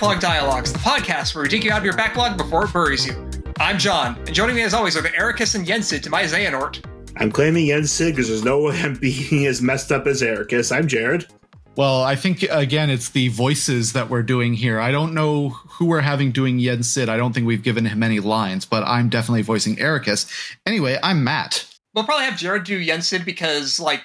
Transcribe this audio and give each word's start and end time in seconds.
welcome 0.00 0.18
Backlog 0.18 0.32
Dialogues, 0.32 0.72
the 0.72 0.78
podcast 0.78 1.34
where 1.34 1.42
we 1.42 1.48
dig 1.50 1.62
you 1.62 1.72
out 1.72 1.78
of 1.78 1.84
your 1.84 1.96
backlog 1.96 2.38
before 2.38 2.64
it 2.64 2.72
buries 2.72 3.04
you. 3.04 3.28
I'm 3.58 3.78
John, 3.78 4.16
and 4.16 4.32
joining 4.32 4.56
me 4.56 4.62
as 4.62 4.72
always 4.72 4.96
are 4.96 5.02
the 5.02 5.10
Eraqus 5.10 5.54
and 5.54 5.66
Yensid 5.66 6.02
to 6.04 6.10
my 6.10 6.22
Xehanort. 6.22 6.82
I'm 7.16 7.30
claiming 7.30 7.66
Yensid 7.66 8.12
because 8.12 8.28
there's 8.28 8.42
no 8.44 8.62
way 8.62 8.80
I'm 8.80 8.94
being 9.00 9.44
as 9.44 9.60
messed 9.60 9.92
up 9.92 10.06
as 10.06 10.22
Eraqus. 10.22 10.74
I'm 10.74 10.88
Jared. 10.88 11.26
Well, 11.76 12.02
I 12.02 12.16
think 12.16 12.42
again, 12.44 12.88
it's 12.88 13.10
the 13.10 13.28
voices 13.28 13.92
that 13.92 14.08
we're 14.08 14.22
doing 14.22 14.54
here. 14.54 14.80
I 14.80 14.90
don't 14.90 15.12
know 15.12 15.50
who 15.50 15.84
we're 15.84 16.00
having 16.00 16.32
doing 16.32 16.58
Yensid. 16.58 17.10
I 17.10 17.18
don't 17.18 17.34
think 17.34 17.46
we've 17.46 17.62
given 17.62 17.84
him 17.84 18.02
any 18.02 18.20
lines, 18.20 18.64
but 18.64 18.82
I'm 18.84 19.10
definitely 19.10 19.42
voicing 19.42 19.76
Eraqus. 19.76 20.56
Anyway, 20.64 20.98
I'm 21.02 21.22
Matt. 21.22 21.66
We'll 21.92 22.04
probably 22.04 22.24
have 22.24 22.38
Jared 22.38 22.64
do 22.64 22.82
Yensid 22.82 23.26
because, 23.26 23.78
like, 23.78 24.02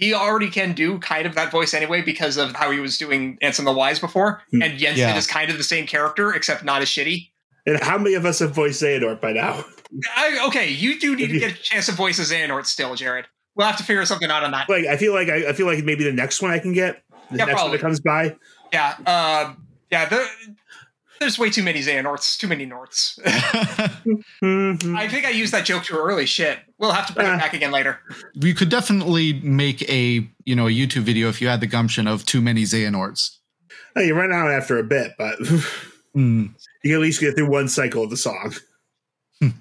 he 0.00 0.14
already 0.14 0.48
can 0.50 0.72
do 0.72 0.98
kind 0.98 1.26
of 1.26 1.34
that 1.36 1.50
voice 1.52 1.74
anyway 1.74 2.00
because 2.02 2.36
of 2.38 2.56
how 2.56 2.70
he 2.70 2.80
was 2.80 2.96
doing 2.98 3.38
Ansem 3.42 3.64
the 3.66 3.72
Wise 3.72 3.98
before. 4.00 4.42
Hmm. 4.50 4.62
And 4.62 4.80
Yensid 4.80 4.96
Yeah. 4.96 5.16
is 5.16 5.26
kind 5.26 5.50
of 5.50 5.58
the 5.58 5.64
same 5.64 5.86
character, 5.86 6.32
except 6.34 6.64
not 6.64 6.82
as 6.82 6.88
shitty. 6.88 7.28
And 7.66 7.78
how 7.82 7.98
many 7.98 8.14
of 8.14 8.24
us 8.24 8.38
have 8.38 8.52
voiced 8.52 8.82
Xehanort 8.82 9.20
by 9.20 9.32
now? 9.32 9.62
I, 10.16 10.44
okay, 10.46 10.70
you 10.70 10.98
do 10.98 11.14
need 11.14 11.28
to 11.28 11.38
get 11.38 11.52
a 11.52 11.54
chance 11.62 11.86
to 11.86 11.92
voice 11.92 12.18
as 12.18 12.32
Xehanort 12.32 12.64
still, 12.66 12.94
Jared. 12.94 13.26
We'll 13.54 13.66
have 13.66 13.76
to 13.76 13.84
figure 13.84 14.04
something 14.06 14.30
out 14.30 14.42
on 14.42 14.52
that. 14.52 14.68
Like, 14.70 14.86
I 14.86 14.96
feel 14.96 15.12
like 15.12 15.28
I, 15.28 15.48
I 15.50 15.52
feel 15.52 15.66
like 15.66 15.84
maybe 15.84 16.04
the 16.04 16.12
next 16.12 16.40
one 16.40 16.50
I 16.50 16.58
can 16.58 16.72
get, 16.72 17.02
the 17.30 17.36
Yeah, 17.38 17.44
next 17.44 17.52
probably. 17.60 17.70
one 17.70 17.70
that 17.72 17.82
comes 17.82 18.00
by. 18.00 18.36
Yeah, 18.72 18.94
uh, 19.04 19.54
yeah. 19.90 20.08
The, 20.08 20.26
there's 21.20 21.38
way 21.38 21.50
too 21.50 21.62
many 21.62 21.80
Xehanorts, 21.80 22.38
too 22.38 22.48
many 22.48 22.66
Norts. 22.66 23.18
Mhm. 24.42 24.96
I 24.96 25.08
think 25.08 25.24
I 25.26 25.30
used 25.30 25.52
that 25.52 25.64
joke 25.64 25.84
too 25.84 25.96
early. 25.96 26.26
Shit. 26.26 26.58
We'll 26.78 26.92
have 26.92 27.06
to 27.08 27.12
bring 27.12 27.26
it 27.26 27.38
back 27.38 27.52
again 27.54 27.70
later. 27.70 28.00
we 28.40 28.54
could 28.54 28.68
definitely 28.70 29.34
make 29.34 29.82
a 29.88 30.28
you 30.44 30.56
know 30.56 30.66
a 30.66 30.70
YouTube 30.70 31.02
video 31.02 31.28
if 31.28 31.40
you 31.40 31.48
had 31.48 31.60
the 31.60 31.66
gumption 31.66 32.06
of 32.06 32.24
too 32.24 32.40
many 32.40 32.62
Xehanorts. 32.64 33.36
Oh, 33.96 34.00
you 34.00 34.14
run 34.14 34.32
out 34.32 34.50
after 34.50 34.78
a 34.78 34.82
bit, 34.84 35.12
but 35.18 35.36
Hmm. 36.14 36.46
you 36.82 36.90
can 36.90 36.92
at 36.94 37.00
least 37.00 37.20
get 37.20 37.36
through 37.36 37.48
one 37.50 37.68
cycle 37.68 38.02
of 38.02 38.10
the 38.10 38.16
song. 38.16 38.54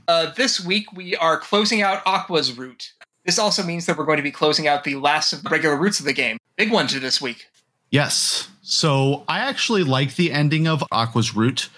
Uh, 0.08 0.32
this 0.34 0.60
week 0.60 0.92
we 0.94 1.16
are 1.16 1.38
closing 1.38 1.82
out 1.82 2.02
Aqua's 2.06 2.58
route. 2.58 2.92
This 3.26 3.38
also 3.38 3.64
means 3.64 3.86
that 3.86 3.98
we're 3.98 4.06
going 4.06 4.18
to 4.18 4.24
be 4.24 4.32
closing 4.32 4.68
out 4.68 4.84
the 4.84 4.96
last 4.96 5.32
of 5.32 5.44
the 5.44 5.50
regular 5.50 5.76
routes 5.76 6.00
of 6.00 6.06
the 6.06 6.14
game. 6.14 6.38
Big 6.58 6.72
one 6.72 6.88
to 6.88 7.00
this 7.00 7.22
week. 7.22 7.46
Yes. 7.92 8.48
So 8.70 9.24
I 9.28 9.40
actually 9.40 9.84
like 9.84 10.16
the 10.16 10.32
ending 10.32 10.68
of 10.68 10.84
Aqua's 10.92 11.36
route, 11.36 11.70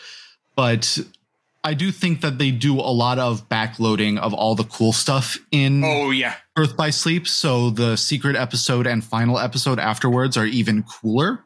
but 0.58 1.00
I 1.64 1.74
do 1.74 1.90
think 1.90 2.20
that 2.20 2.38
they 2.38 2.52
do 2.52 2.80
a 2.80 2.92
lot 2.92 3.18
of 3.18 3.48
backloading 3.48 4.20
of 4.20 4.34
all 4.34 4.56
the 4.56 4.66
cool 4.66 4.92
stuff 4.92 5.38
in 5.52 5.84
Oh 5.86 6.12
yeah. 6.12 6.36
Birth 6.54 6.76
by 6.76 6.90
Sleep. 6.90 7.30
So 7.30 7.70
the 7.70 7.96
secret 7.96 8.36
episode 8.36 8.88
and 8.88 9.02
final 9.02 9.40
episode 9.40 9.80
afterwards 9.80 10.36
are 10.36 10.46
even 10.46 10.84
cooler. 10.84 11.46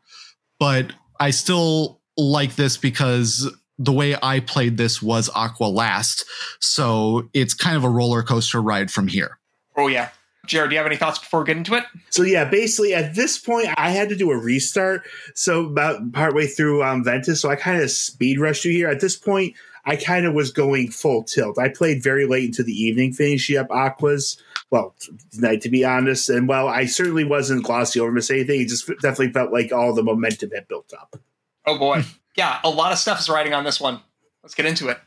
But 0.60 0.94
I 1.20 1.30
still 1.30 2.02
like 2.18 2.56
this 2.56 2.76
because 2.78 3.48
the 3.78 3.94
way 3.94 4.16
I 4.24 4.40
played 4.40 4.78
this 4.78 5.00
was 5.00 5.30
Aqua 5.36 5.66
last. 5.66 6.26
So 6.60 7.30
it's 7.34 7.54
kind 7.54 7.78
of 7.78 7.84
a 7.84 7.90
roller 7.90 8.24
coaster 8.24 8.64
ride 8.64 8.90
from 8.90 9.08
here. 9.08 9.38
Oh 9.78 9.90
yeah. 9.90 10.10
Jared, 10.46 10.70
do 10.70 10.76
you 10.76 10.80
have 10.80 10.86
any 10.86 10.96
thoughts 10.96 11.20
before 11.20 11.42
we 11.42 11.48
get 11.48 11.58
into 11.58 11.76
it? 11.76 11.84
So 12.10 12.24
yeah, 12.24 12.46
basically 12.46 12.94
at 12.94 13.16
this 13.16 13.38
point 13.38 13.70
I 13.78 13.90
had 13.90 14.10
to 14.10 14.16
do 14.16 14.32
a 14.32 14.38
restart. 14.38 15.04
So 15.34 15.66
about 15.66 16.12
partway 16.14 16.48
through 16.48 16.84
um, 16.84 17.04
Ventus, 17.04 17.42
so 17.42 17.50
I 17.50 17.56
kind 17.56 17.82
of 17.82 17.90
speed 17.92 18.40
rushed 18.40 18.66
you 18.66 18.72
here. 18.72 18.90
At 18.90 19.02
this 19.02 19.16
point, 19.16 19.56
I 19.86 19.96
kind 19.96 20.26
of 20.26 20.34
was 20.34 20.52
going 20.52 20.90
full 20.90 21.24
tilt. 21.24 21.60
I 21.60 21.70
played 21.70 22.02
very 22.02 22.26
late 22.26 22.46
into 22.46 22.64
the 22.64 22.74
evening, 22.74 23.14
finishing 23.14 23.58
up 23.58 23.70
Aquas. 23.70 24.38
Well, 24.72 24.96
tonight 25.32 25.62
to 25.62 25.70
be 25.70 25.86
honest, 25.86 26.30
and 26.30 26.48
while 26.48 26.68
I 26.68 26.86
certainly 26.86 27.24
wasn't 27.24 27.64
glossy 27.64 28.00
over 28.00 28.12
miss 28.12 28.32
anything, 28.32 28.62
it 28.62 28.70
just 28.70 28.88
definitely 28.88 29.32
felt 29.32 29.54
like 29.54 29.72
all 29.72 29.94
the 29.94 30.04
momentum 30.04 30.52
had 30.52 30.68
built 30.68 30.92
up. 31.00 31.18
Oh 31.66 31.78
boy. 31.78 32.04
yeah, 32.36 32.60
a 32.64 32.70
lot 32.70 32.92
of 32.92 32.98
stuff 32.98 33.20
is 33.20 33.30
riding 33.30 33.54
on 33.54 33.64
this 33.64 33.80
one. 33.80 34.02
Let's 34.42 34.56
get 34.56 34.66
into 34.66 34.90
it. 34.90 35.00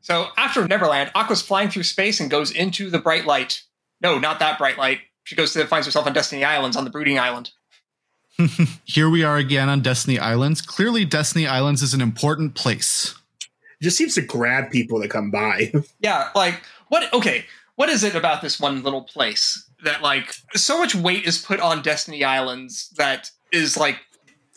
So 0.00 0.26
after 0.36 0.66
Neverland, 0.66 1.12
Aqua's 1.14 1.42
flying 1.42 1.70
through 1.70 1.84
space 1.84 2.18
and 2.18 2.30
goes 2.30 2.50
into 2.50 2.90
the 2.90 2.98
bright 2.98 3.24
light. 3.24 3.62
No, 4.02 4.18
not 4.18 4.40
that 4.40 4.58
bright 4.58 4.76
light. 4.76 5.00
She 5.24 5.36
goes 5.36 5.52
to 5.52 5.66
finds 5.66 5.86
herself 5.86 6.06
on 6.06 6.12
Destiny 6.12 6.44
Islands 6.44 6.76
on 6.76 6.84
the 6.84 6.90
Brooding 6.90 7.18
Island. 7.18 7.52
Here 8.84 9.08
we 9.08 9.22
are 9.22 9.36
again 9.36 9.68
on 9.68 9.80
Destiny 9.80 10.18
Islands. 10.18 10.60
Clearly, 10.60 11.04
Destiny 11.04 11.46
Islands 11.46 11.82
is 11.82 11.94
an 11.94 12.00
important 12.00 12.54
place. 12.54 13.14
It 13.80 13.84
just 13.84 13.96
seems 13.96 14.14
to 14.16 14.22
grab 14.22 14.70
people 14.70 15.00
that 15.00 15.08
come 15.08 15.30
by. 15.30 15.72
Yeah, 16.00 16.30
like 16.34 16.62
what 16.88 17.12
okay, 17.12 17.44
what 17.76 17.88
is 17.88 18.02
it 18.02 18.16
about 18.16 18.42
this 18.42 18.58
one 18.58 18.82
little 18.82 19.02
place 19.02 19.70
that 19.84 20.02
like 20.02 20.34
so 20.54 20.78
much 20.78 20.94
weight 20.94 21.24
is 21.24 21.38
put 21.38 21.60
on 21.60 21.82
Destiny 21.82 22.24
Islands 22.24 22.90
that 22.96 23.30
is 23.52 23.76
like 23.76 23.98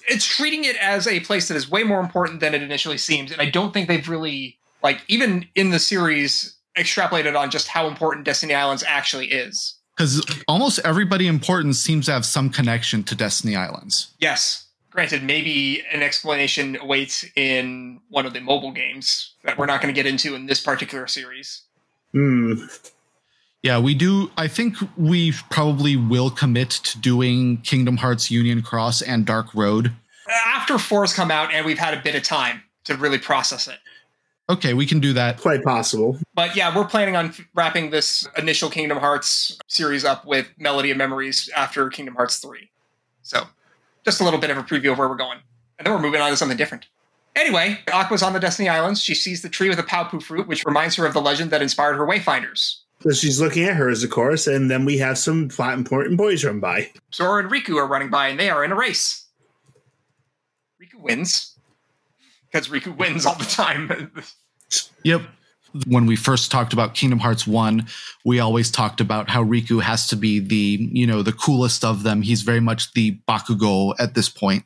it's 0.07 0.25
treating 0.25 0.63
it 0.63 0.75
as 0.77 1.07
a 1.07 1.19
place 1.19 1.47
that 1.47 1.57
is 1.57 1.69
way 1.69 1.83
more 1.83 1.99
important 1.99 2.39
than 2.39 2.55
it 2.55 2.63
initially 2.63 2.97
seems 2.97 3.31
and 3.31 3.41
I 3.41 3.49
don't 3.49 3.73
think 3.73 3.87
they've 3.87 4.07
really 4.07 4.57
like 4.83 5.01
even 5.07 5.47
in 5.55 5.69
the 5.69 5.79
series 5.79 6.54
extrapolated 6.77 7.37
on 7.39 7.49
just 7.49 7.67
how 7.67 7.87
important 7.87 8.25
Destiny 8.25 8.53
Islands 8.53 8.83
actually 8.85 9.27
is. 9.27 9.75
Because 9.95 10.25
almost 10.47 10.79
everybody 10.83 11.27
important 11.27 11.75
seems 11.75 12.07
to 12.07 12.11
have 12.11 12.25
some 12.25 12.49
connection 12.49 13.03
to 13.03 13.15
Destiny 13.15 13.55
Islands. 13.55 14.13
Yes. 14.19 14.67
Granted, 14.89 15.23
maybe 15.23 15.83
an 15.91 16.03
explanation 16.03 16.77
awaits 16.81 17.25
in 17.35 17.99
one 18.09 18.25
of 18.25 18.33
the 18.33 18.39
mobile 18.39 18.71
games 18.71 19.33
that 19.43 19.57
we're 19.57 19.65
not 19.65 19.81
going 19.81 19.93
to 19.93 19.97
get 19.97 20.09
into 20.09 20.35
in 20.35 20.45
this 20.45 20.61
particular 20.61 21.07
series. 21.07 21.61
Hmm. 22.11 22.53
Yeah, 23.61 23.79
we 23.79 23.95
do. 23.95 24.31
I 24.37 24.47
think 24.47 24.75
we 24.95 25.33
probably 25.49 25.95
will 25.95 26.29
commit 26.29 26.69
to 26.69 26.99
doing 26.99 27.57
Kingdom 27.57 27.97
Hearts 27.97 28.29
Union 28.29 28.61
Cross 28.61 29.01
and 29.01 29.25
Dark 29.25 29.47
Road. 29.55 29.91
After 30.45 30.77
four's 30.77 31.13
come 31.13 31.31
out 31.31 31.51
and 31.51 31.65
we've 31.65 31.79
had 31.79 31.97
a 31.97 32.01
bit 32.01 32.15
of 32.15 32.23
time 32.23 32.61
to 32.85 32.95
really 32.95 33.17
process 33.17 33.67
it. 33.67 33.79
Okay, 34.47 34.73
we 34.75 34.85
can 34.85 34.99
do 34.99 35.13
that. 35.13 35.39
Quite 35.39 35.63
possible. 35.63 36.19
But 36.35 36.55
yeah, 36.55 36.75
we're 36.75 36.85
planning 36.85 37.15
on 37.15 37.27
f- 37.27 37.41
wrapping 37.55 37.89
this 37.89 38.27
initial 38.37 38.69
Kingdom 38.69 38.99
Hearts 38.99 39.57
series 39.67 40.05
up 40.05 40.25
with 40.25 40.47
Melody 40.59 40.91
of 40.91 40.97
Memories 40.97 41.49
after 41.55 41.89
Kingdom 41.89 42.15
Hearts 42.15 42.37
3. 42.37 42.69
So, 43.23 43.43
just 44.03 44.21
a 44.21 44.23
little 44.23 44.39
bit 44.39 44.51
of 44.51 44.57
a 44.57 44.63
preview 44.63 44.91
of 44.91 44.99
where 44.99 45.09
we're 45.09 45.15
going. 45.15 45.39
And 45.79 45.85
then 45.85 45.93
we're 45.93 46.01
moving 46.01 46.21
on 46.21 46.29
to 46.29 46.37
something 46.37 46.57
different. 46.57 46.85
Anyway, 47.35 47.79
Aqua's 47.87 48.21
on 48.21 48.33
the 48.33 48.39
Destiny 48.39 48.69
Islands. 48.69 49.01
She 49.01 49.15
sees 49.15 49.41
the 49.41 49.49
tree 49.49 49.67
with 49.67 49.79
a 49.79 49.83
Paopu 49.83 50.21
fruit, 50.21 50.47
which 50.47 50.63
reminds 50.65 50.95
her 50.95 51.05
of 51.05 51.13
the 51.13 51.21
legend 51.21 51.49
that 51.51 51.61
inspired 51.61 51.95
her 51.95 52.05
Wayfinders. 52.05 52.81
So 53.01 53.11
she's 53.11 53.41
looking 53.41 53.65
at 53.65 53.75
hers, 53.75 54.03
of 54.03 54.09
course, 54.09 54.47
and 54.47 54.71
then 54.71 54.85
we 54.85 54.97
have 54.99 55.17
some 55.17 55.49
plot 55.49 55.73
important 55.73 56.17
boys 56.17 56.45
run 56.45 56.59
by. 56.59 56.91
Sora 57.11 57.43
and 57.43 57.51
Riku 57.51 57.75
are 57.77 57.87
running 57.87 58.09
by, 58.09 58.29
and 58.29 58.39
they 58.39 58.49
are 58.49 58.63
in 58.63 58.71
a 58.71 58.75
race. 58.75 59.25
Riku 60.81 60.99
wins. 61.01 61.54
Because 62.55 62.69
Riku 62.69 62.95
wins 62.95 63.25
all 63.25 63.35
the 63.35 63.43
time. 63.43 64.13
Yep. 65.03 65.23
When 65.87 66.05
we 66.05 66.15
first 66.15 66.51
talked 66.51 66.71
about 66.71 66.95
Kingdom 66.95 67.19
Hearts 67.19 67.45
1, 67.45 67.85
we 68.23 68.39
always 68.39 68.71
talked 68.71 69.01
about 69.01 69.29
how 69.29 69.43
Riku 69.43 69.81
has 69.81 70.07
to 70.07 70.15
be 70.15 70.39
the, 70.39 70.89
you 70.93 71.05
know, 71.05 71.21
the 71.21 71.33
coolest 71.33 71.83
of 71.83 72.03
them. 72.03 72.21
He's 72.21 72.43
very 72.43 72.61
much 72.61 72.93
the 72.93 73.19
Bakugo 73.27 73.93
at 73.99 74.15
this 74.15 74.29
point. 74.29 74.63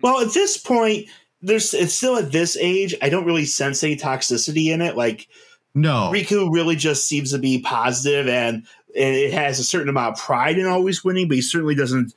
Well, 0.00 0.20
at 0.20 0.32
this 0.32 0.56
point, 0.56 1.08
there's 1.42 1.74
it's 1.74 1.92
still 1.92 2.16
at 2.16 2.30
this 2.30 2.56
age. 2.56 2.94
I 3.02 3.08
don't 3.08 3.26
really 3.26 3.46
sense 3.46 3.82
any 3.82 3.96
toxicity 3.96 4.72
in 4.72 4.80
it. 4.80 4.96
Like 4.96 5.26
No. 5.74 6.12
Riku 6.14 6.52
really 6.52 6.76
just 6.76 7.08
seems 7.08 7.32
to 7.32 7.38
be 7.38 7.60
positive, 7.60 8.28
and 8.28 8.64
it 8.94 9.32
has 9.32 9.58
a 9.58 9.64
certain 9.64 9.88
amount 9.88 10.16
of 10.16 10.24
pride 10.24 10.56
in 10.56 10.66
always 10.66 11.02
winning, 11.02 11.26
but 11.26 11.34
he 11.34 11.42
certainly 11.42 11.74
doesn't 11.74 12.14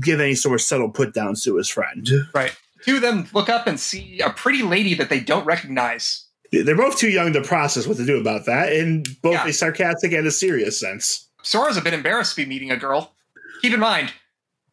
give 0.00 0.18
any 0.18 0.34
sort 0.34 0.54
of 0.54 0.62
subtle 0.62 0.88
put 0.88 1.12
downs 1.12 1.44
to 1.44 1.56
his 1.56 1.68
friend. 1.68 2.08
right. 2.34 2.56
Two 2.86 2.96
of 2.96 3.02
them 3.02 3.26
look 3.32 3.48
up 3.48 3.66
and 3.66 3.78
see 3.80 4.20
a 4.20 4.30
pretty 4.30 4.62
lady 4.62 4.94
that 4.94 5.08
they 5.08 5.18
don't 5.20 5.44
recognize. 5.44 6.24
They're 6.52 6.76
both 6.76 6.96
too 6.96 7.08
young 7.10 7.32
to 7.32 7.42
process 7.42 7.86
what 7.86 7.96
to 7.96 8.06
do 8.06 8.20
about 8.20 8.46
that, 8.46 8.72
in 8.72 9.02
both 9.22 9.32
Yeah. 9.34 9.46
a 9.48 9.52
sarcastic 9.52 10.12
and 10.12 10.26
a 10.26 10.30
serious 10.30 10.78
sense. 10.78 11.28
Sora's 11.42 11.76
a 11.76 11.80
bit 11.82 11.94
embarrassed 11.94 12.36
to 12.36 12.42
be 12.42 12.46
meeting 12.46 12.70
a 12.70 12.76
girl. 12.76 13.14
Keep 13.62 13.74
in 13.74 13.80
mind, 13.80 14.12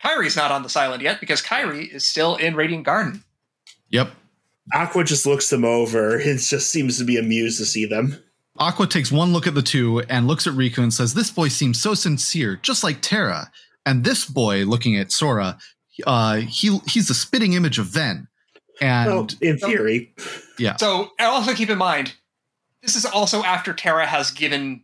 Kairi's 0.04 0.36
not 0.36 0.51
on 0.51 0.62
this 0.62 0.75
island 0.75 1.01
yet 1.01 1.19
because 1.19 1.42
Kyrie 1.42 1.86
is 1.86 2.06
still 2.07 2.36
in 2.36 2.56
Radiant 2.56 2.86
Garden. 2.86 3.24
Yep. 3.89 4.12
Aqua 4.74 5.04
just 5.04 5.25
looks 5.25 5.50
them 5.50 5.66
over 5.66 6.16
and 6.18 6.39
just 6.39 6.69
seems 6.71 6.98
to 7.00 7.04
be 7.04 7.18
amused 7.18 7.57
to 7.57 7.66
see 7.66 7.86
them. 7.86 8.21
Aqua 8.59 8.86
takes 8.86 9.12
one 9.12 9.33
look 9.33 9.48
at 9.48 9.56
the 9.56 9.62
two 9.63 10.01
and 10.01 10.27
looks 10.27 10.45
at 10.45 10.54
Riku 10.54 10.80
and 10.80 10.94
says, 10.94 11.16
This 11.16 11.31
boy 11.31 11.48
seems 11.48 11.81
so 11.81 11.95
sincere, 11.95 12.59
just 12.62 12.83
like 12.83 13.01
Terra. 13.01 13.51
And 13.86 14.04
this 14.04 14.25
boy, 14.25 14.63
looking 14.66 14.95
at 14.95 15.12
Sora, 15.12 15.57
uh, 16.06 16.36
he 16.38 16.78
he's 16.88 17.07
the 17.07 17.13
spitting 17.13 17.54
image 17.54 17.80
of 17.80 17.86
Ven. 17.88 18.28
And 18.81 19.10
well, 19.10 19.28
in 19.42 19.57
theory, 19.60 20.13
yeah. 20.57 20.75
So, 20.78 21.12
also 21.19 21.54
keep 21.54 21.69
in 21.69 21.78
mind, 21.78 22.16
this 22.81 22.95
is 22.95 23.06
also 23.06 23.44
after 23.44 23.72
Terra 23.74 24.06
has 24.07 24.31
given 24.31 24.84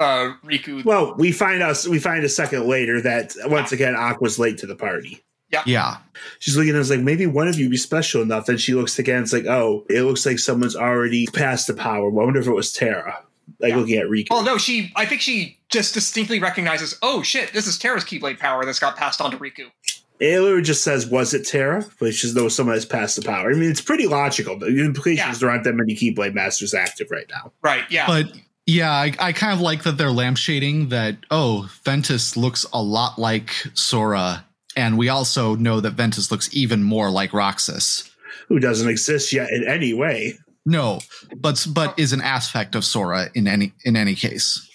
uh, 0.00 0.32
Riku. 0.44 0.84
well, 0.84 1.14
we 1.18 1.30
find 1.32 1.62
us 1.62 1.86
we 1.86 1.98
find 1.98 2.24
a 2.24 2.28
second 2.28 2.66
later 2.66 3.00
that 3.02 3.34
once 3.44 3.72
again 3.72 3.94
Aqua's 3.94 4.38
late 4.38 4.58
to 4.58 4.66
the 4.66 4.76
party. 4.76 5.22
Yeah. 5.50 5.62
Yeah. 5.66 5.96
She's 6.40 6.56
looking 6.56 6.74
at 6.74 6.80
us 6.80 6.90
like 6.90 7.00
maybe 7.00 7.26
one 7.26 7.48
of 7.48 7.58
you 7.58 7.70
be 7.70 7.76
special 7.78 8.20
enough. 8.20 8.48
And 8.50 8.60
she 8.60 8.74
looks 8.74 8.98
again. 8.98 9.22
It's 9.22 9.32
like, 9.32 9.46
oh, 9.46 9.86
it 9.88 10.02
looks 10.02 10.26
like 10.26 10.38
someone's 10.38 10.76
already 10.76 11.26
passed 11.28 11.66
the 11.68 11.72
power. 11.74 12.10
Well, 12.10 12.22
I 12.22 12.24
wonder 12.26 12.40
if 12.40 12.46
it 12.46 12.52
was 12.52 12.70
Terra. 12.70 13.22
Like 13.58 13.70
Yeah. 13.70 13.76
looking 13.76 13.96
at 13.96 14.06
Riku. 14.08 14.26
Well, 14.30 14.42
no, 14.44 14.58
she. 14.58 14.92
I 14.94 15.06
think 15.06 15.22
she 15.22 15.58
just 15.70 15.94
distinctly 15.94 16.38
recognizes. 16.38 16.98
Oh 17.02 17.22
shit! 17.22 17.52
This 17.54 17.66
is 17.66 17.78
Terra's 17.78 18.04
Keyblade 18.04 18.38
power 18.38 18.64
that's 18.66 18.78
got 18.78 18.96
passed 18.96 19.20
on 19.22 19.30
to 19.30 19.38
Riku. 19.38 19.70
Ayla 20.20 20.62
just 20.62 20.82
says, 20.82 21.06
"Was 21.06 21.32
it 21.34 21.46
Terra?" 21.46 21.82
Which 21.98 22.16
is 22.16 22.20
just 22.32 22.36
knows 22.36 22.54
someone 22.54 22.74
has 22.76 22.84
passed 22.86 23.16
the 23.16 23.22
power. 23.22 23.50
I 23.50 23.54
mean, 23.54 23.70
it's 23.70 23.80
pretty 23.80 24.06
logical. 24.06 24.58
The 24.58 24.66
implication 24.66 25.24
Yeah. 25.26 25.32
is 25.32 25.40
there 25.40 25.50
aren't 25.50 25.64
that 25.64 25.74
many 25.74 25.94
Keyblade 25.94 26.34
Masters 26.34 26.74
active 26.74 27.08
right 27.10 27.26
now. 27.30 27.52
Right. 27.62 27.84
Yeah. 27.90 28.06
But 28.06 28.32
yeah, 28.66 28.90
I, 28.92 29.12
I 29.18 29.32
kind 29.32 29.52
of 29.52 29.60
like 29.60 29.84
that 29.84 29.96
they're 29.96 30.08
lampshading 30.08 30.90
that, 30.90 31.16
oh, 31.30 31.70
Ventus 31.84 32.36
looks 32.36 32.66
a 32.72 32.82
lot 32.82 33.18
like 33.18 33.50
Sora. 33.74 34.44
And 34.76 34.98
we 34.98 35.08
also 35.08 35.54
know 35.56 35.80
that 35.80 35.92
Ventus 35.92 36.30
looks 36.30 36.48
even 36.52 36.82
more 36.82 37.10
like 37.10 37.32
Roxas. 37.32 38.10
Who 38.48 38.58
doesn't 38.60 38.88
exist 38.88 39.32
yet 39.32 39.50
in 39.50 39.66
any 39.66 39.92
way? 39.94 40.38
No, 40.66 41.00
but 41.36 41.66
but 41.70 41.98
is 41.98 42.12
an 42.12 42.20
aspect 42.20 42.74
of 42.74 42.84
Sora 42.84 43.30
in 43.34 43.48
any 43.48 43.72
in 43.84 43.96
any 43.96 44.14
case. 44.14 44.68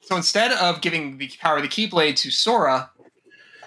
So 0.00 0.16
instead 0.16 0.52
of 0.52 0.80
giving 0.80 1.18
the 1.18 1.30
power 1.40 1.56
of 1.58 1.62
the 1.62 1.68
Keyblade 1.68 2.16
to 2.16 2.30
Sora, 2.30 2.90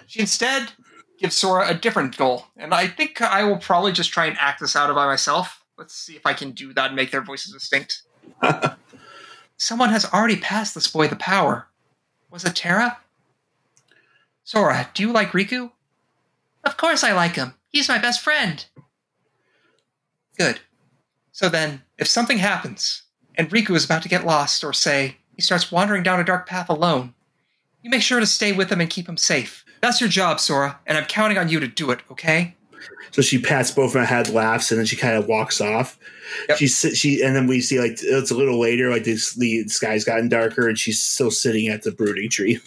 she 0.06 0.20
instead 0.20 0.72
gives 1.18 1.36
Sora 1.36 1.68
a 1.68 1.74
different 1.74 2.16
goal. 2.16 2.46
And 2.56 2.74
I 2.74 2.88
think 2.88 3.20
I 3.20 3.44
will 3.44 3.58
probably 3.58 3.92
just 3.92 4.10
try 4.10 4.26
and 4.26 4.36
act 4.38 4.60
this 4.60 4.76
out 4.76 4.94
by 4.94 5.06
myself. 5.06 5.64
Let's 5.78 5.94
see 5.94 6.16
if 6.16 6.26
I 6.26 6.32
can 6.32 6.52
do 6.52 6.72
that 6.74 6.86
and 6.86 6.96
make 6.96 7.10
their 7.10 7.22
voices 7.22 7.52
distinct. 7.52 8.02
Someone 9.56 9.90
has 9.90 10.04
already 10.06 10.36
passed 10.36 10.74
this 10.74 10.88
boy 10.88 11.08
the 11.08 11.16
power. 11.16 11.68
Was 12.30 12.44
it 12.44 12.54
Terra? 12.54 12.98
Sora, 14.44 14.90
do 14.94 15.02
you 15.02 15.12
like 15.12 15.30
Riku? 15.30 15.72
Of 16.64 16.76
course 16.76 17.02
I 17.02 17.12
like 17.12 17.36
him. 17.36 17.54
He's 17.68 17.88
my 17.88 17.98
best 17.98 18.20
friend. 18.20 18.64
Good. 20.38 20.60
So 21.32 21.48
then, 21.48 21.82
if 21.98 22.06
something 22.06 22.38
happens, 22.38 23.02
and 23.34 23.50
Riku 23.50 23.74
is 23.74 23.84
about 23.84 24.02
to 24.02 24.08
get 24.08 24.26
lost, 24.26 24.64
or 24.64 24.72
say, 24.72 25.16
he 25.34 25.42
starts 25.42 25.70
wandering 25.70 26.02
down 26.02 26.20
a 26.20 26.24
dark 26.24 26.46
path 26.46 26.68
alone, 26.68 27.14
you 27.82 27.90
make 27.90 28.02
sure 28.02 28.20
to 28.20 28.26
stay 28.26 28.52
with 28.52 28.70
him 28.70 28.80
and 28.80 28.90
keep 28.90 29.08
him 29.08 29.16
safe. 29.16 29.64
That's 29.86 30.00
your 30.00 30.10
job, 30.10 30.40
Sora, 30.40 30.80
and 30.84 30.98
I'm 30.98 31.04
counting 31.04 31.38
on 31.38 31.48
you 31.48 31.60
to 31.60 31.68
do 31.68 31.92
it, 31.92 32.00
okay? 32.10 32.56
So 33.12 33.22
she 33.22 33.40
pats 33.40 33.70
both 33.70 33.90
of 33.90 33.94
my 33.94 34.04
head, 34.04 34.28
laughs, 34.28 34.72
and 34.72 34.80
then 34.80 34.84
she 34.84 34.96
kind 34.96 35.16
of 35.16 35.28
walks 35.28 35.60
off. 35.60 35.96
Yep. 36.48 36.58
She 36.58 36.66
sit, 36.66 36.96
she, 36.96 37.22
and 37.22 37.36
then 37.36 37.46
we 37.46 37.60
see 37.60 37.78
like 37.78 37.98
it's 38.02 38.32
a 38.32 38.34
little 38.34 38.58
later, 38.58 38.90
like 38.90 39.04
this, 39.04 39.34
the 39.34 39.68
sky's 39.68 40.04
gotten 40.04 40.28
darker, 40.28 40.68
and 40.68 40.76
she's 40.76 41.00
still 41.00 41.30
sitting 41.30 41.68
at 41.68 41.84
the 41.84 41.92
brooding 41.92 42.28
tree. 42.28 42.58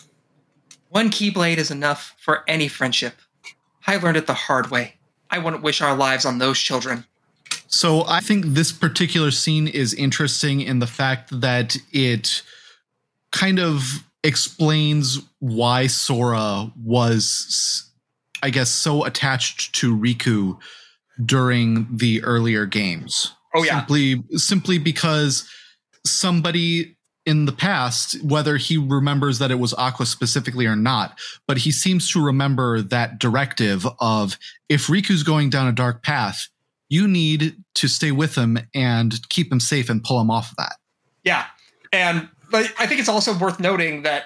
One 0.88 1.10
Keyblade 1.10 1.58
is 1.58 1.72
enough 1.72 2.16
for 2.20 2.46
any 2.48 2.70
friendship. 2.70 3.16
I 3.86 3.98
learned 3.98 4.16
it 4.16 4.26
the 4.26 4.34
hard 4.34 4.72
way. 4.72 4.96
I 5.30 5.40
wouldn't 5.40 5.62
wish 5.62 5.82
our 5.82 5.98
lives 5.98 6.24
on 6.24 6.38
those 6.38 6.58
children. 6.58 7.04
So 7.68 8.06
I 8.08 8.22
think 8.22 8.46
this 8.46 8.72
particular 8.72 9.32
scene 9.32 9.68
is 9.68 9.94
interesting 9.94 10.62
in 10.62 10.80
the 10.80 10.88
fact 10.88 11.42
that 11.42 11.76
it 11.92 12.44
kind 13.34 13.60
of 13.60 14.06
explains 14.24 15.20
why 15.40 15.88
Sora 15.88 16.72
was, 16.84 17.90
I 18.44 18.50
guess, 18.50 18.70
so 18.70 19.06
attached 19.06 19.74
to 19.76 19.96
Riku 19.96 20.58
during 21.24 21.88
the 21.92 22.24
earlier 22.24 22.66
games. 22.66 23.34
Oh, 23.56 23.64
yeah. 23.64 23.80
Simply 23.80 24.24
simply 24.36 24.78
because 24.78 25.50
somebody 26.06 26.96
in 27.26 27.46
the 27.46 27.52
past, 27.52 28.22
whether 28.24 28.58
he 28.58 28.78
remembers 28.78 29.40
that 29.40 29.52
it 29.52 29.60
was 29.60 29.74
Aqua 29.76 30.06
specifically 30.06 30.66
or 30.66 30.76
not, 30.76 31.20
but 31.48 31.60
he 31.60 31.72
seems 31.72 32.12
to 32.12 32.24
remember 32.24 32.82
that 32.82 33.20
directive 33.20 33.86
of 34.00 34.38
if 34.68 34.88
Riku's 34.88 35.24
going 35.24 35.50
down 35.50 35.68
a 35.68 35.72
dark 35.72 36.04
path, 36.04 36.48
you 36.90 37.08
need 37.08 37.56
to 37.76 37.88
stay 37.88 38.12
with 38.12 38.36
him 38.36 38.58
and 38.74 39.20
keep 39.30 39.52
him 39.52 39.60
safe 39.60 39.90
and 39.90 40.04
pull 40.04 40.20
him 40.20 40.32
off 40.32 40.52
of 40.52 40.58
that. 40.58 40.78
Yeah. 41.24 41.46
And 41.94 42.30
but 42.52 42.72
I 42.80 42.86
think 42.88 43.00
it's 43.00 43.10
also 43.10 43.38
worth 43.38 43.60
noting 43.60 44.04
that 44.04 44.26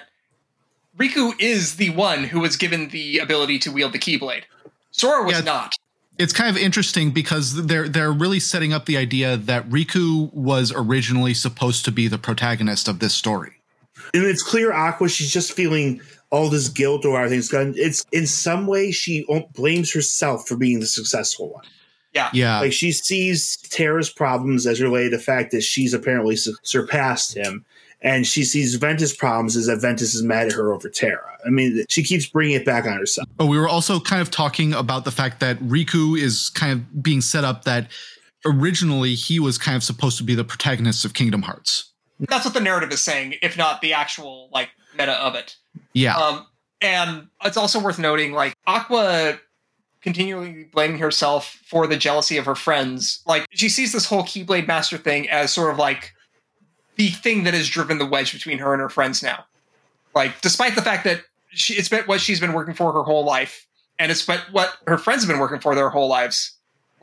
Riku 0.98 1.32
is 1.40 1.76
the 1.76 1.90
one 1.90 2.24
who 2.24 2.40
was 2.40 2.56
given 2.56 2.88
the 2.88 3.18
ability 3.18 3.58
to 3.60 3.72
wield 3.72 3.92
the 3.92 3.98
Keyblade. 3.98 4.42
Sora 4.92 5.24
was 5.24 5.34
Yeah. 5.38 5.40
not. 5.40 5.74
It's 6.18 6.32
kind 6.32 6.48
of 6.48 6.56
interesting 6.56 7.10
because 7.10 7.66
they're 7.66 7.88
they're 7.88 8.12
really 8.12 8.38
setting 8.38 8.72
up 8.72 8.86
the 8.86 8.96
idea 8.96 9.36
that 9.36 9.68
Riku 9.68 10.32
was 10.32 10.72
originally 10.74 11.34
supposed 11.34 11.84
to 11.86 11.90
be 11.90 12.06
the 12.06 12.18
protagonist 12.18 12.86
of 12.86 13.00
this 13.00 13.14
story. 13.14 13.54
And 14.12 14.22
it's 14.24 14.42
clear 14.42 14.72
Aqua, 14.72 15.08
she's 15.08 15.32
just 15.32 15.52
feeling 15.52 16.00
all 16.30 16.48
this 16.48 16.68
guilt 16.68 17.04
or 17.04 17.16
everything's 17.18 17.48
gone. 17.48 17.74
It's 17.76 18.04
in 18.12 18.28
some 18.28 18.66
way 18.68 18.92
she 18.92 19.26
blames 19.54 19.92
herself 19.92 20.46
for 20.46 20.56
being 20.56 20.78
the 20.78 20.86
successful 20.86 21.48
one. 21.52 21.64
Yeah. 22.12 22.30
Yeah. 22.32 22.60
Like 22.60 22.72
she 22.72 22.92
sees 22.92 23.56
Terra's 23.70 24.08
problems 24.10 24.68
as 24.68 24.80
related 24.80 25.10
to 25.10 25.16
the 25.16 25.22
fact 25.22 25.50
that 25.50 25.62
she's 25.62 25.92
apparently 25.94 26.36
su- 26.36 26.54
surpassed 26.62 27.36
him. 27.36 27.64
And 28.04 28.26
she 28.26 28.44
sees 28.44 28.74
Ventus' 28.74 29.16
problems 29.16 29.56
is 29.56 29.66
that 29.66 29.80
Ventus 29.80 30.14
is 30.14 30.22
mad 30.22 30.48
at 30.48 30.52
her 30.52 30.74
over 30.74 30.90
Terra. 30.90 31.38
I 31.46 31.48
mean, 31.48 31.84
she 31.88 32.02
keeps 32.02 32.26
bringing 32.26 32.54
it 32.54 32.64
back 32.64 32.84
on 32.84 32.98
herself. 32.98 33.26
But 33.36 33.46
we 33.46 33.58
were 33.58 33.68
also 33.68 33.98
kind 33.98 34.20
of 34.20 34.30
talking 34.30 34.74
about 34.74 35.06
the 35.06 35.10
fact 35.10 35.40
that 35.40 35.58
Riku 35.60 36.18
is 36.18 36.50
kind 36.50 36.72
of 36.72 37.02
being 37.02 37.22
set 37.22 37.44
up 37.44 37.64
that 37.64 37.90
originally 38.44 39.14
he 39.14 39.40
was 39.40 39.56
kind 39.56 39.74
of 39.74 39.82
supposed 39.82 40.18
to 40.18 40.22
be 40.22 40.34
the 40.34 40.44
protagonist 40.44 41.06
of 41.06 41.14
Kingdom 41.14 41.42
Hearts. 41.42 41.92
That's 42.20 42.44
what 42.44 42.52
the 42.52 42.60
narrative 42.60 42.92
is 42.92 43.00
saying, 43.00 43.36
if 43.42 43.56
not 43.56 43.80
the 43.80 43.94
actual 43.94 44.50
like 44.52 44.68
meta 44.96 45.12
of 45.12 45.34
it. 45.34 45.56
Yeah. 45.94 46.16
Um, 46.16 46.46
and 46.82 47.28
it's 47.42 47.56
also 47.56 47.80
worth 47.80 47.98
noting, 47.98 48.32
like 48.32 48.54
Aqua 48.66 49.40
continually 50.02 50.64
blaming 50.64 50.98
herself 50.98 51.58
for 51.64 51.86
the 51.86 51.96
jealousy 51.96 52.36
of 52.36 52.44
her 52.44 52.54
friends. 52.54 53.22
Like 53.26 53.46
she 53.50 53.70
sees 53.70 53.92
this 53.92 54.04
whole 54.04 54.22
Keyblade 54.22 54.66
Master 54.66 54.98
thing 54.98 55.28
as 55.30 55.50
sort 55.50 55.70
of 55.70 55.78
like 55.78 56.12
the 56.96 57.08
thing 57.08 57.44
that 57.44 57.54
has 57.54 57.68
driven 57.68 57.98
the 57.98 58.06
wedge 58.06 58.32
between 58.32 58.58
her 58.58 58.72
and 58.72 58.80
her 58.80 58.88
friends 58.88 59.22
now. 59.22 59.44
Like, 60.14 60.40
despite 60.42 60.74
the 60.76 60.82
fact 60.82 61.04
that 61.04 61.22
she, 61.50 61.74
it's 61.74 61.88
been 61.88 62.04
what 62.04 62.20
she's 62.20 62.40
been 62.40 62.52
working 62.52 62.74
for 62.74 62.92
her 62.92 63.02
whole 63.02 63.24
life, 63.24 63.66
and 63.98 64.10
it's 64.10 64.24
but 64.24 64.40
what 64.52 64.76
her 64.86 64.98
friends 64.98 65.22
have 65.22 65.28
been 65.30 65.40
working 65.40 65.60
for 65.60 65.74
their 65.74 65.88
whole 65.90 66.08
lives. 66.08 66.52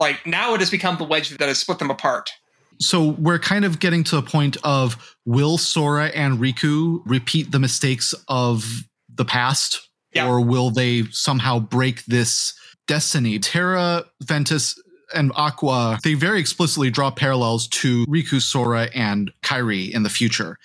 Like 0.00 0.26
now, 0.26 0.54
it 0.54 0.60
has 0.60 0.70
become 0.70 0.96
the 0.98 1.04
wedge 1.04 1.30
that 1.30 1.40
has 1.48 1.58
split 1.58 1.78
them 1.78 1.90
apart. 1.90 2.30
so 2.78 3.10
we're 3.10 3.38
kind 3.38 3.64
of 3.64 3.78
getting 3.78 4.02
to 4.02 4.16
the 4.16 4.22
point 4.22 4.56
of 4.64 5.16
will 5.24 5.56
Sora 5.58 6.06
and 6.08 6.38
Riku 6.38 7.00
repeat 7.06 7.52
the 7.52 7.58
mistakes 7.60 8.12
of 8.28 8.84
the 9.14 9.24
past, 9.24 9.88
Yeah. 10.14 10.26
or 10.28 10.40
will 10.40 10.70
they 10.70 11.04
somehow 11.10 11.60
break 11.60 12.04
this 12.06 12.54
destiny? 12.88 13.38
Terra, 13.38 14.04
Ventus, 14.22 14.80
and 15.14 15.32
Aqua, 15.34 15.98
they 16.02 16.14
very 16.14 16.40
explicitly 16.40 16.90
draw 16.90 17.10
parallels 17.10 17.66
to 17.68 18.04
Riku, 18.06 18.40
Sora, 18.40 18.88
and 18.94 19.32
Kairi 19.42 19.90
in 19.90 20.02
the 20.02 20.10
future. 20.10 20.58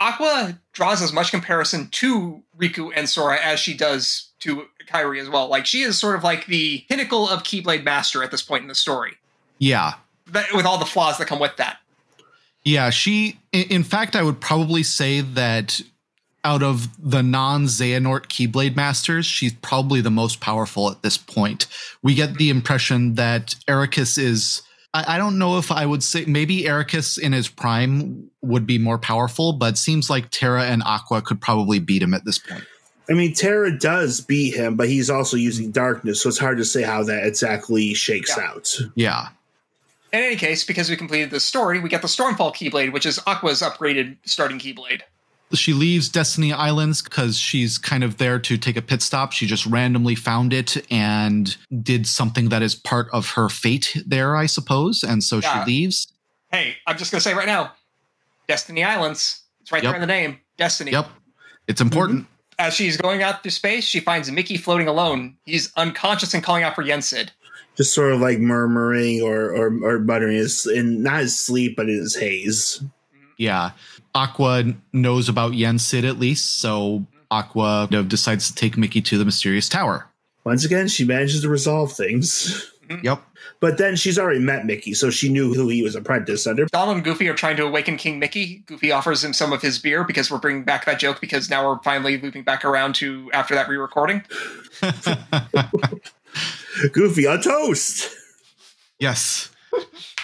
Aqua 0.00 0.58
draws 0.72 1.02
as 1.02 1.12
much 1.12 1.30
comparison 1.30 1.88
to 1.90 2.42
Riku 2.56 2.92
and 2.94 3.08
Sora 3.08 3.38
as 3.42 3.58
she 3.58 3.76
does 3.76 4.30
to 4.40 4.64
Kairi 4.88 5.20
as 5.20 5.28
well. 5.28 5.48
Like 5.48 5.66
she 5.66 5.82
is 5.82 5.98
sort 5.98 6.14
of 6.14 6.22
like 6.22 6.46
the 6.46 6.84
pinnacle 6.88 7.28
of 7.28 7.42
Keyblade 7.42 7.82
Master 7.84 8.22
at 8.22 8.30
this 8.30 8.42
point 8.42 8.62
in 8.62 8.68
the 8.68 8.74
story, 8.76 9.16
Yeah. 9.58 9.94
that, 10.28 10.52
with 10.54 10.64
all 10.66 10.78
the 10.78 10.86
flaws 10.86 11.18
that 11.18 11.26
come 11.26 11.40
with 11.40 11.56
that. 11.56 11.78
Yeah, 12.64 12.90
she. 12.90 13.38
In 13.52 13.62
in 13.70 13.84
fact, 13.84 14.14
I 14.14 14.22
would 14.22 14.40
probably 14.40 14.82
say 14.82 15.20
that 15.20 15.80
out 16.44 16.62
of 16.62 16.88
the 16.98 17.22
non 17.22 17.64
Xehanort 17.64 18.26
Keyblade 18.26 18.76
Masters, 18.76 19.26
she's 19.26 19.52
probably 19.54 20.00
the 20.00 20.10
most 20.10 20.40
powerful 20.40 20.90
at 20.90 21.02
this 21.02 21.16
point. 21.18 21.66
We 22.02 22.14
get 22.14 22.34
the 22.34 22.50
impression 22.50 23.14
that 23.14 23.54
Eraqus 23.66 24.18
is. 24.18 24.62
I, 24.94 25.16
I 25.16 25.18
don't 25.18 25.38
know 25.38 25.58
if 25.58 25.70
I 25.70 25.84
would 25.84 26.02
say 26.02 26.24
maybe 26.26 26.62
Eraqus 26.62 27.18
in 27.18 27.32
his 27.32 27.48
prime 27.48 28.30
would 28.40 28.66
be 28.66 28.78
more 28.78 28.98
powerful, 28.98 29.52
but 29.52 29.76
seems 29.76 30.08
like 30.08 30.30
Terra 30.30 30.64
and 30.64 30.82
Aqua 30.84 31.20
could 31.22 31.40
probably 31.40 31.78
beat 31.78 32.02
him 32.02 32.14
at 32.14 32.24
this 32.24 32.38
point. 32.38 32.64
I 33.10 33.14
mean, 33.14 33.32
Terra 33.34 33.76
does 33.76 34.20
beat 34.20 34.54
him, 34.54 34.76
but 34.76 34.88
he's 34.88 35.08
also 35.08 35.36
using 35.36 35.70
darkness, 35.70 36.22
so 36.22 36.28
it's 36.28 36.38
hard 36.38 36.58
to 36.58 36.64
say 36.64 36.82
how 36.82 37.02
that 37.04 37.26
exactly 37.26 37.94
shakes 37.94 38.34
Yeah. 38.36 38.44
out. 38.44 38.76
Yeah. 38.94 39.28
In 40.12 40.20
any 40.20 40.36
case, 40.36 40.64
because 40.64 40.88
we 40.90 40.96
completed 40.96 41.30
this 41.30 41.44
story, 41.44 41.80
we 41.80 41.88
get 41.88 42.02
the 42.02 42.08
Stormfall 42.08 42.54
Keyblade, 42.54 42.92
which 42.92 43.04
is 43.06 43.18
Aqua's 43.26 43.60
upgraded 43.60 44.16
starting 44.24 44.58
Keyblade. 44.58 45.02
She 45.54 45.72
leaves 45.72 46.08
Destiny 46.10 46.52
Islands 46.52 47.00
because 47.00 47.38
she's 47.38 47.78
kind 47.78 48.04
of 48.04 48.18
there 48.18 48.38
to 48.38 48.58
take 48.58 48.76
a 48.76 48.82
pit 48.82 49.00
stop. 49.00 49.32
She 49.32 49.46
just 49.46 49.64
randomly 49.64 50.14
found 50.14 50.52
it 50.52 50.76
and 50.92 51.56
did 51.82 52.06
something 52.06 52.50
that 52.50 52.60
is 52.62 52.74
part 52.74 53.08
of 53.12 53.30
her 53.30 53.48
fate 53.48 53.96
there, 54.06 54.36
I 54.36 54.44
suppose. 54.46 55.02
And 55.02 55.24
so 55.24 55.38
Yeah. 55.38 55.64
she 55.64 55.70
leaves. 55.70 56.06
Hey, 56.52 56.76
I'm 56.86 56.98
just 56.98 57.10
gonna 57.10 57.20
say 57.22 57.32
right 57.34 57.46
now, 57.46 57.72
Destiny 58.46 58.84
Islands. 58.84 59.40
It's 59.62 59.72
right 59.72 59.82
Yep. 59.82 59.90
there 59.90 59.96
in 59.96 60.00
the 60.02 60.06
name, 60.06 60.38
Destiny. 60.58 60.92
Yep. 60.92 61.08
It's 61.66 61.80
important. 61.80 62.20
Mm-hmm. 62.24 62.32
As 62.60 62.74
she's 62.74 62.96
going 62.96 63.22
out 63.22 63.42
through 63.42 63.52
space, 63.52 63.84
she 63.84 64.00
finds 64.00 64.30
Mickey 64.30 64.56
floating 64.56 64.88
alone. 64.88 65.36
He's 65.44 65.70
unconscious 65.76 66.34
and 66.34 66.42
calling 66.42 66.64
out 66.64 66.74
for 66.74 66.82
Yensid. 66.82 67.28
Just 67.76 67.94
sort 67.94 68.12
of 68.12 68.20
like 68.20 68.38
murmuring 68.40 69.22
or 69.22 69.50
or, 69.54 69.66
or 69.84 69.98
muttering 70.00 70.36
his 70.36 70.66
in 70.66 71.02
not 71.02 71.20
his 71.20 71.38
sleep, 71.38 71.76
but 71.76 71.88
in 71.88 71.96
his 71.98 72.16
haze. 72.16 72.82
Yeah. 73.38 73.70
Aqua 74.14 74.64
knows 74.92 75.28
about 75.28 75.54
Yen 75.54 75.78
Sid 75.78 76.04
at 76.04 76.18
least. 76.18 76.60
So 76.60 77.06
Aqua 77.30 77.88
you 77.90 77.96
know, 77.96 78.02
decides 78.02 78.48
to 78.48 78.54
take 78.54 78.76
Mickey 78.76 79.00
to 79.02 79.16
the 79.16 79.24
mysterious 79.24 79.68
tower. 79.68 80.06
Once 80.44 80.64
again, 80.64 80.88
she 80.88 81.04
manages 81.04 81.42
to 81.42 81.48
resolve 81.48 81.92
things. 81.92 82.70
Mm-hmm. 82.88 83.04
Yep. 83.04 83.22
But 83.60 83.76
then 83.76 83.96
she's 83.96 84.18
already 84.18 84.38
met 84.38 84.66
Mickey, 84.66 84.94
so 84.94 85.10
she 85.10 85.28
knew 85.28 85.52
who 85.52 85.68
he 85.68 85.82
was 85.82 85.94
apprenticed 85.96 86.46
under. 86.46 86.66
Donald 86.66 86.96
and 86.96 87.04
Goofy 87.04 87.28
are 87.28 87.34
trying 87.34 87.56
to 87.56 87.64
awaken 87.64 87.96
King 87.96 88.18
Mickey. 88.18 88.62
Goofy 88.66 88.92
offers 88.92 89.22
him 89.24 89.32
some 89.32 89.52
of 89.52 89.60
his 89.62 89.78
beer 89.78 90.04
because 90.04 90.30
we're 90.30 90.38
bringing 90.38 90.62
back 90.62 90.84
that 90.86 90.98
joke 90.98 91.20
because 91.20 91.50
now 91.50 91.68
we're 91.68 91.78
finally 91.82 92.20
looping 92.20 92.44
back 92.44 92.64
around 92.64 92.94
to 92.96 93.30
after 93.32 93.54
that 93.54 93.68
re-recording. 93.68 94.22
Goofy 96.92 97.24
a 97.24 97.38
toast. 97.38 98.14
Yes. 98.98 99.50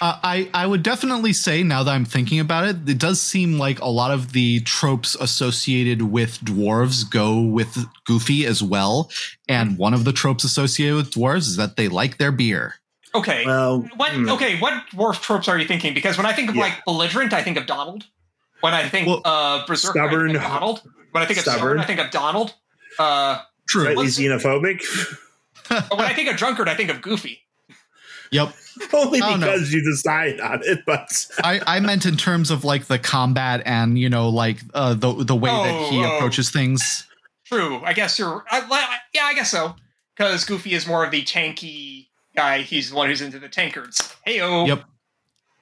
Uh, 0.01 0.19
I 0.23 0.49
I 0.53 0.67
would 0.67 0.83
definitely 0.83 1.31
say 1.33 1.63
now 1.63 1.83
that 1.83 1.91
I'm 1.91 2.05
thinking 2.05 2.39
about 2.39 2.67
it, 2.67 2.87
it 2.89 2.97
does 2.97 3.21
seem 3.21 3.57
like 3.57 3.79
a 3.79 3.87
lot 3.87 4.11
of 4.11 4.33
the 4.33 4.59
tropes 4.61 5.15
associated 5.15 6.01
with 6.01 6.39
dwarves 6.41 7.09
go 7.09 7.41
with 7.41 7.85
Goofy 8.05 8.45
as 8.45 8.61
well. 8.61 9.09
And 9.47 9.77
one 9.77 9.93
of 9.93 10.03
the 10.03 10.11
tropes 10.11 10.43
associated 10.43 10.95
with 10.95 11.11
dwarves 11.11 11.47
is 11.47 11.55
that 11.57 11.77
they 11.77 11.87
like 11.87 12.17
their 12.17 12.31
beer. 12.31 12.75
Okay. 13.13 13.45
Well, 13.45 13.87
what 13.95 14.11
hmm. 14.11 14.29
okay, 14.29 14.59
what 14.59 14.73
dwarf 14.91 15.21
tropes 15.21 15.47
are 15.47 15.57
you 15.57 15.65
thinking? 15.67 15.93
Because 15.93 16.17
when 16.17 16.25
I 16.25 16.33
think 16.33 16.49
of 16.49 16.55
Yeah. 16.55 16.63
like 16.63 16.83
belligerent, 16.85 17.31
I 17.33 17.41
think 17.41 17.57
of 17.57 17.65
Donald. 17.65 18.05
When 18.61 18.73
I 18.73 18.89
think 18.89 19.07
Well, 19.07 19.21
uh 19.23 19.65
berserker, 19.65 20.01
I 20.01 20.07
stubborn. 20.07 20.27
think 20.33 20.37
of 20.43 20.49
Donald. 20.49 20.81
When 21.11 21.23
I 21.23 21.25
think 21.25 21.37
of 21.37 21.43
Stubborn. 21.43 21.59
stubborn, 21.59 21.79
I 21.79 21.83
think 21.85 21.99
of 22.01 22.11
Donald. 22.11 22.53
Uh 22.99 23.39
True. 23.69 23.83
slightly 23.83 24.05
what's- 24.05 24.19
xenophobic. 24.19 24.81
but 25.69 25.89
when 25.97 26.05
I 26.05 26.13
think 26.13 26.29
of 26.29 26.35
drunkard, 26.35 26.67
I 26.67 26.75
think 26.75 26.89
of 26.89 27.01
Goofy. 27.01 27.39
Yep. 28.31 28.53
Only 28.93 29.21
Oh, 29.21 29.35
no. 29.35 29.45
because 29.45 29.71
you 29.73 29.83
decide 29.83 30.39
on 30.39 30.61
it, 30.63 30.83
but 30.85 31.27
I, 31.43 31.61
I 31.65 31.79
meant 31.79 32.05
in 32.05 32.17
terms 32.17 32.51
of 32.51 32.63
like 32.65 32.85
the 32.85 32.99
combat 32.99 33.61
and 33.65 33.97
you 33.97 34.09
know 34.09 34.29
like 34.29 34.57
uh, 34.73 34.93
the 34.93 35.13
the 35.23 35.35
way 35.35 35.49
that 35.49 35.89
he 35.91 35.99
Oh, 36.03 36.05
oh. 36.11 36.15
approaches 36.17 36.49
things. 36.49 37.07
True. 37.45 37.81
I 37.83 37.93
guess 37.93 38.17
you're. 38.19 38.43
I, 38.49 38.61
I, 38.69 38.97
yeah, 39.13 39.23
I 39.25 39.33
guess 39.33 39.51
so. 39.51 39.75
Because 40.15 40.43
Goofy 40.45 40.73
is 40.73 40.87
more 40.87 41.05
of 41.05 41.11
the 41.11 41.23
tanky 41.23 42.07
guy. 42.35 42.61
He's 42.61 42.89
the 42.89 42.95
one 42.95 43.07
who's 43.09 43.21
into 43.21 43.37
the 43.39 43.49
tankards. 43.49 44.15
Hey, 44.25 44.41
oh. 44.41 44.65
Yep. 44.65 44.83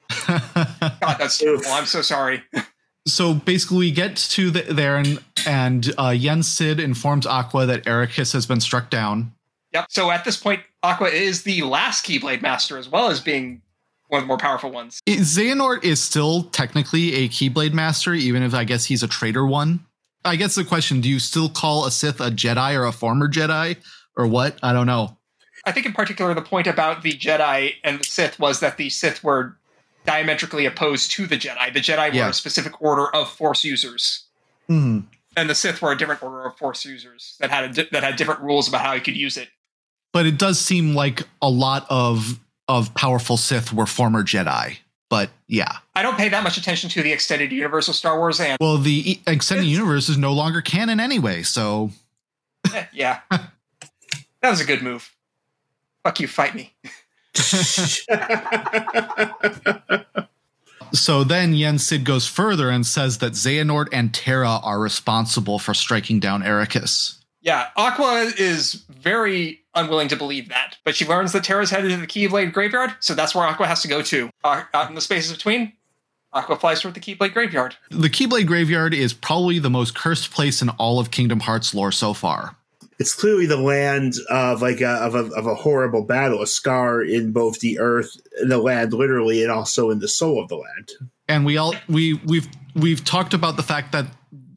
God, 0.28 1.16
that's 1.20 1.38
terrible. 1.38 1.66
I'm 1.68 1.86
so 1.86 2.02
sorry. 2.02 2.44
so 3.08 3.34
basically, 3.34 3.78
we 3.80 3.92
get 3.92 4.16
to 4.16 4.52
the, 4.52 4.62
there 4.74 4.98
and 4.98 5.20
and 5.46 5.94
uh, 6.00 6.10
Yen 6.10 6.42
Sid 6.44 6.80
informs 6.80 7.26
Aqua 7.26 7.66
that 7.66 7.84
Eraqus 7.86 8.34
has 8.34 8.46
been 8.46 8.62
struck 8.62 8.90
down. 8.90 9.34
Yep. 9.74 9.86
So 9.90 10.12
at 10.12 10.24
this 10.24 10.38
point, 10.38 10.62
Aqua 10.84 11.08
is 11.10 11.44
the 11.44 11.64
last 11.64 12.06
Keyblade 12.06 12.42
Master 12.42 12.78
as 12.78 12.88
well 12.90 13.10
as 13.10 13.20
being 13.20 13.62
one 14.10 14.20
of 14.20 14.24
the 14.24 14.28
more 14.28 14.38
powerful 14.38 14.72
ones. 14.72 15.00
I- 15.08 15.12
Xehanort 15.14 15.84
is 15.84 16.02
still 16.02 16.44
technically 16.44 17.16
a 17.16 17.30
Keyblade 17.30 17.74
Master, 17.74 18.14
even 18.14 18.44
if 18.44 18.54
I 18.54 18.64
guess 18.66 18.86
he's 18.86 19.02
a 19.04 19.08
traitor 19.08 19.46
one. 19.46 19.86
I 20.26 20.36
guess 20.36 20.56
the 20.56 20.64
question: 20.64 21.02
Do 21.02 21.10
you 21.10 21.20
still 21.20 21.50
call 21.50 21.86
a 21.86 21.92
Sith 21.92 22.22
a 22.22 22.30
Jedi 22.32 22.76
or 22.80 22.86
a 22.86 22.92
former 22.92 23.28
Jedi, 23.28 23.78
or 24.16 24.28
what? 24.28 24.58
I 24.64 24.72
don't 24.74 24.86
know. 24.88 25.18
I 25.66 25.72
think 25.72 25.86
in 25.86 25.94
particular 25.94 26.34
the 26.34 26.42
point 26.42 26.68
about 26.68 27.02
the 27.04 27.14
Jedi 27.14 27.74
and 27.84 28.00
the 28.00 28.04
Sith 28.04 28.40
was 28.40 28.60
that 28.60 28.78
the 28.78 28.90
Sith 28.90 29.24
were 29.24 29.58
diametrically 30.06 30.66
opposed 30.66 31.12
to 31.12 31.26
the 31.28 31.38
Jedi. 31.38 31.74
The 31.74 31.80
Jedi 31.80 32.10
were 32.10 32.16
Yeah. 32.16 32.30
a 32.30 32.34
specific 32.34 32.82
order 32.82 33.08
of 33.16 33.32
Force 33.32 33.64
users, 33.64 34.26
Hmm. 34.68 35.00
and 35.36 35.50
the 35.50 35.56
Sith 35.56 35.82
were 35.82 35.92
a 35.92 35.98
different 35.98 36.22
order 36.22 36.46
of 36.46 36.58
Force 36.58 36.86
users 36.86 37.36
that 37.40 37.50
had 37.50 37.64
a 37.66 37.70
di- 37.70 37.90
that 37.92 38.04
had 38.04 38.16
different 38.18 38.42
rules 38.42 38.68
about 38.68 38.82
how 38.86 38.94
you 38.94 39.02
could 39.02 39.18
use 39.18 39.38
it. 39.38 39.50
But 40.14 40.26
it 40.26 40.38
does 40.38 40.60
seem 40.60 40.96
like 40.96 41.24
a 41.42 41.50
lot 41.50 41.86
of 41.90 42.40
of 42.68 42.94
powerful 42.94 43.36
Sith 43.36 43.74
were 43.74 43.86
former 43.86 44.24
Jedi. 44.24 44.78
But 45.10 45.30
yeah, 45.48 45.78
I 45.96 46.02
don't 46.02 46.18
pay 46.18 46.30
that 46.30 46.44
much 46.44 46.58
attention 46.58 46.90
to 46.92 47.04
the 47.04 47.12
extended 47.12 47.52
universe 47.52 47.88
of 47.88 47.96
Star 47.96 48.18
Wars, 48.18 48.40
and 48.40 48.58
well, 48.62 48.78
the 48.78 49.20
extended 49.28 49.66
universe 49.66 50.10
is 50.10 50.18
no 50.18 50.34
longer 50.34 50.62
canon 50.62 51.00
anyway. 51.00 51.44
So 51.44 51.92
yeah, 52.94 53.20
that 53.30 53.52
was 54.44 54.62
a 54.62 54.66
good 54.66 54.82
move. 54.82 55.14
Fuck 56.04 56.20
you, 56.20 56.28
fight 56.28 56.56
me. 56.56 56.74
So 60.94 61.24
then 61.24 61.56
Yen 61.56 61.80
Sid 61.80 62.06
goes 62.06 62.28
further 62.28 62.70
and 62.70 62.86
says 62.86 63.18
that 63.18 63.34
Xehanort 63.34 63.88
and 63.92 64.14
Terra 64.14 64.60
are 64.64 64.80
responsible 64.80 65.58
for 65.58 65.74
striking 65.74 66.20
down 66.20 66.44
Eraqus. 66.44 67.18
Yeah, 67.42 67.70
Aqua 67.76 68.32
is 68.38 68.84
very 68.90 69.63
unwilling 69.76 70.08
to 70.10 70.16
believe 70.16 70.50
that, 70.50 70.78
but 70.84 70.96
she 70.96 71.06
learns 71.06 71.32
that 71.34 71.44
Terra's 71.44 71.70
headed 71.70 71.92
to 71.92 71.98
the 71.98 72.08
Keyblade 72.08 72.54
graveyard, 72.54 72.94
so 73.00 73.14
that's 73.14 73.34
where 73.34 73.46
Aqua 73.46 73.68
has 73.68 73.82
to 73.82 73.88
go 73.88 74.02
to. 74.04 74.30
Uh, 74.44 74.64
out 74.74 74.90
in 74.90 74.96
the 74.96 75.02
spaces 75.02 75.34
between, 75.34 75.74
Aqua 76.34 76.56
flies 76.58 76.82
toward 76.82 76.96
the 76.96 77.00
Keyblade 77.00 77.34
graveyard. 77.34 77.76
The 77.92 78.10
Keyblade 78.10 78.48
Graveyard 78.48 78.94
is 78.94 79.14
probably 79.14 79.60
the 79.60 79.70
most 79.70 79.94
cursed 79.96 80.32
place 80.32 80.62
in 80.62 80.70
all 80.70 81.00
of 81.00 81.12
Kingdom 81.12 81.42
Hearts 81.42 81.74
lore 81.76 81.92
so 81.92 82.14
far. 82.14 82.56
it's 83.00 83.14
clearly 83.14 83.46
the 83.46 83.58
land 83.58 84.16
of 84.30 84.62
like 84.62 84.82
a, 84.82 84.90
of 84.90 85.16
a 85.16 85.26
of 85.34 85.46
a 85.46 85.56
horrible 85.56 86.04
battle, 86.04 86.42
a 86.42 86.48
scar 86.48 87.02
in 87.02 87.32
both 87.32 87.60
the 87.60 87.80
earth, 87.80 88.16
and 88.40 88.52
the 88.52 88.58
land, 88.58 88.94
literally, 88.94 89.44
and 89.44 89.52
also 89.52 89.90
in 89.90 90.00
the 90.00 90.08
soul 90.08 90.42
of 90.42 90.48
the 90.50 90.56
land. 90.56 90.92
And 91.28 91.46
we 91.46 91.58
all 91.58 91.76
we 91.88 92.16
we've 92.26 92.48
we've 92.76 93.04
talked 93.04 93.34
about 93.34 93.58
the 93.58 93.64
fact 93.64 93.92
that 93.92 94.08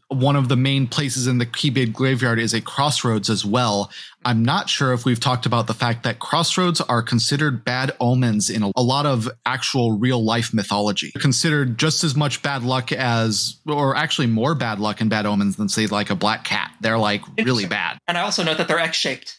one 0.09 0.37
of 0.37 0.49
the 0.49 0.57
main 0.57 0.87
places 0.87 1.27
in 1.27 1.39
the 1.39 1.47
Keyblade 1.47 1.93
Graveyard 1.93 2.39
is 2.39 2.55
a 2.55 2.61
crossroads 2.61 3.29
as 3.29 3.45
well. 3.45 3.91
I'm 4.25 4.45
not 4.45 4.69
sure 4.69 4.93
if 4.93 5.05
we've 5.05 5.19
talked 5.19 5.47
about 5.47 5.67
the 5.67 5.75
fact 5.75 6.05
that 6.05 6.21
crossroads 6.21 6.81
are 6.81 7.03
considered 7.03 7.65
bad 7.65 7.93
omens 8.01 8.49
in 8.49 8.63
a, 8.63 8.71
a 8.77 8.83
lot 8.83 9.05
of 9.07 9.29
actual 9.45 9.99
real 9.99 10.23
life 10.25 10.55
mythology. 10.55 11.11
Considered 11.19 11.77
just 11.79 12.05
as 12.05 12.15
much 12.15 12.43
bad 12.43 12.63
luck 12.63 12.93
as, 12.93 13.61
or 13.67 13.97
actually 13.97 14.29
more 14.29 14.55
bad 14.55 14.79
luck 14.79 15.01
and 15.01 15.11
bad 15.11 15.27
omens 15.27 15.57
than 15.57 15.69
say 15.69 15.87
like 15.87 16.11
a 16.11 16.15
black 16.17 16.45
cat. 16.45 16.73
They're 16.81 16.99
like 16.99 17.23
really 17.39 17.67
bad. 17.67 17.99
And 18.07 18.17
I 18.17 18.23
also 18.23 18.45
note 18.45 18.59
that 18.59 18.69
they're 18.69 18.79
X-shaped, 18.79 19.39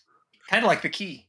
kind 0.49 0.63
of 0.63 0.67
like 0.67 0.81
the 0.81 0.89
key. 0.89 1.27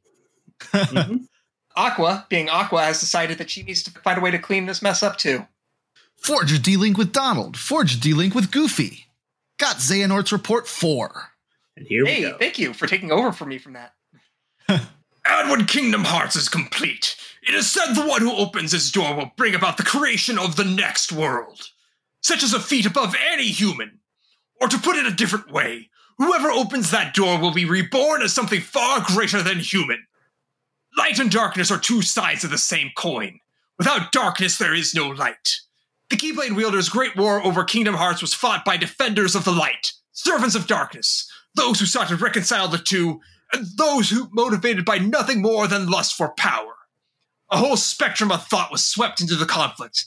Mhm. 0.60 1.26
Aqua, 1.76 2.26
being 2.28 2.48
Aqua, 2.48 2.82
has 2.82 2.98
decided 2.98 3.38
that 3.38 3.50
she 3.50 3.62
needs 3.62 3.84
to 3.84 3.90
find 3.92 4.18
a 4.18 4.20
way 4.20 4.32
to 4.32 4.38
clean 4.40 4.66
this 4.66 4.82
mess 4.82 5.00
up 5.00 5.16
too. 5.16 5.46
Forge 6.16 6.52
a 6.52 6.58
D-Link 6.58 6.98
with 6.98 7.12
Donald. 7.12 7.56
Forge 7.56 7.94
a 7.94 8.00
D-Link 8.00 8.34
with 8.34 8.50
Goofy. 8.50 9.07
Got 9.58 9.76
Xehanort's 9.76 10.32
report 10.32 10.66
four. 10.68 11.28
And 11.76 11.86
here 11.86 12.04
we 12.04 12.10
Hey, 12.10 12.20
go. 12.22 12.38
thank 12.38 12.58
you 12.58 12.72
for 12.72 12.86
taking 12.86 13.12
over 13.12 13.32
for 13.32 13.44
me 13.46 13.58
from 13.58 13.74
that. 13.74 13.94
And 15.30 15.50
when 15.50 15.66
Kingdom 15.66 16.04
Hearts 16.04 16.36
is 16.36 16.48
complete, 16.48 17.14
it 17.46 17.52
is 17.54 17.70
said 17.70 17.92
the 17.92 18.06
one 18.06 18.22
who 18.22 18.34
opens 18.34 18.72
its 18.72 18.90
door 18.90 19.14
will 19.14 19.30
bring 19.36 19.54
about 19.54 19.76
the 19.76 19.82
creation 19.82 20.38
of 20.38 20.56
the 20.56 20.64
next 20.64 21.12
world, 21.12 21.68
such 22.22 22.42
as 22.42 22.54
a 22.54 22.60
feat 22.60 22.86
above 22.86 23.14
any 23.30 23.48
human. 23.48 23.98
Or 24.58 24.68
to 24.68 24.78
put 24.78 24.96
it 24.96 25.04
a 25.04 25.10
different 25.14 25.52
way, 25.52 25.90
whoever 26.16 26.50
opens 26.50 26.90
that 26.90 27.12
door 27.14 27.38
will 27.38 27.52
be 27.52 27.66
reborn 27.66 28.22
as 28.22 28.32
something 28.32 28.62
far 28.62 29.02
greater 29.04 29.42
than 29.42 29.58
human. 29.58 30.06
Light 30.96 31.18
and 31.18 31.30
darkness 31.30 31.70
are 31.70 31.78
two 31.78 32.00
sides 32.00 32.42
of 32.42 32.50
the 32.50 32.56
same 32.56 32.88
coin. 32.96 33.38
Without 33.76 34.12
darkness, 34.12 34.56
there 34.56 34.74
is 34.74 34.94
no 34.94 35.08
light. 35.08 35.60
The 36.10 36.16
Keyblade 36.16 36.56
wielder's 36.56 36.88
great 36.88 37.16
war 37.16 37.44
over 37.44 37.64
Kingdom 37.64 37.94
Hearts 37.94 38.22
was 38.22 38.32
fought 38.32 38.64
by 38.64 38.78
defenders 38.78 39.34
of 39.34 39.44
the 39.44 39.52
light, 39.52 39.92
servants 40.12 40.54
of 40.54 40.66
darkness, 40.66 41.30
those 41.54 41.80
who 41.80 41.86
sought 41.86 42.08
to 42.08 42.16
reconcile 42.16 42.68
the 42.68 42.78
two, 42.78 43.20
and 43.52 43.66
those 43.76 44.08
who 44.08 44.30
motivated 44.32 44.86
by 44.86 44.96
nothing 44.98 45.42
more 45.42 45.66
than 45.66 45.90
lust 45.90 46.16
for 46.16 46.30
power. 46.30 46.74
A 47.50 47.58
whole 47.58 47.76
spectrum 47.76 48.32
of 48.32 48.46
thought 48.46 48.72
was 48.72 48.84
swept 48.84 49.20
into 49.20 49.36
the 49.36 49.44
conflict, 49.44 50.06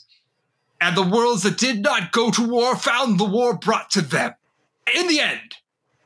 and 0.80 0.96
the 0.96 1.06
worlds 1.06 1.44
that 1.44 1.58
did 1.58 1.82
not 1.82 2.10
go 2.10 2.32
to 2.32 2.48
war 2.48 2.74
found 2.74 3.18
the 3.20 3.24
war 3.24 3.56
brought 3.56 3.90
to 3.90 4.00
them. 4.00 4.34
In 4.92 5.06
the 5.06 5.20
end, 5.20 5.56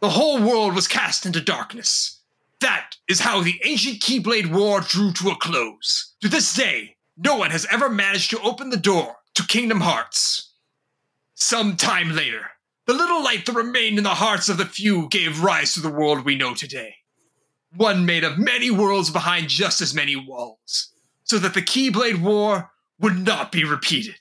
the 0.01 0.11
whole 0.11 0.43
world 0.43 0.75
was 0.75 0.87
cast 0.87 1.25
into 1.25 1.41
darkness. 1.41 2.21
That 2.61 2.97
is 3.09 3.21
how 3.21 3.41
the 3.41 3.59
ancient 3.65 4.01
Keyblade 4.01 4.53
War 4.53 4.81
drew 4.83 5.13
to 5.15 5.31
a 5.31 5.37
close. 5.37 6.15
To 6.21 6.29
this 6.29 6.55
day, 6.55 6.97
no 7.17 7.37
one 7.37 7.51
has 7.51 7.67
ever 7.71 7.89
managed 7.89 8.31
to 8.31 8.41
open 8.41 8.69
the 8.69 8.77
door 8.77 9.17
to 9.37 9.47
Kingdom 9.47 9.81
Hearts. 9.81 10.53
Some 11.35 11.77
time 11.77 12.11
later, 12.15 12.51
the 12.87 12.95
little 12.95 13.23
light 13.23 13.45
that 13.47 13.53
remained 13.55 13.99
in 13.99 14.05
the 14.05 14.11
hearts 14.11 14.49
of 14.49 14.57
the 14.57 14.65
few 14.65 15.09
gave 15.09 15.43
rise 15.43 15.75
to 15.75 15.81
the 15.81 15.91
world 15.91 16.25
we 16.25 16.35
know 16.37 16.55
today. 16.55 16.95
One 17.77 18.07
made 18.07 18.25
of 18.25 18.39
many 18.39 18.71
worlds 18.71 19.11
behind 19.11 19.49
just 19.49 19.81
as 19.83 19.93
many 19.95 20.17
walls, 20.17 20.93
so 21.25 21.39
that 21.39 21.53
the 21.53 21.61
Keyblade 21.63 22.23
War 22.23 22.71
would 22.99 23.19
not 23.19 23.53
be 23.53 23.65
repeated. 23.65 24.17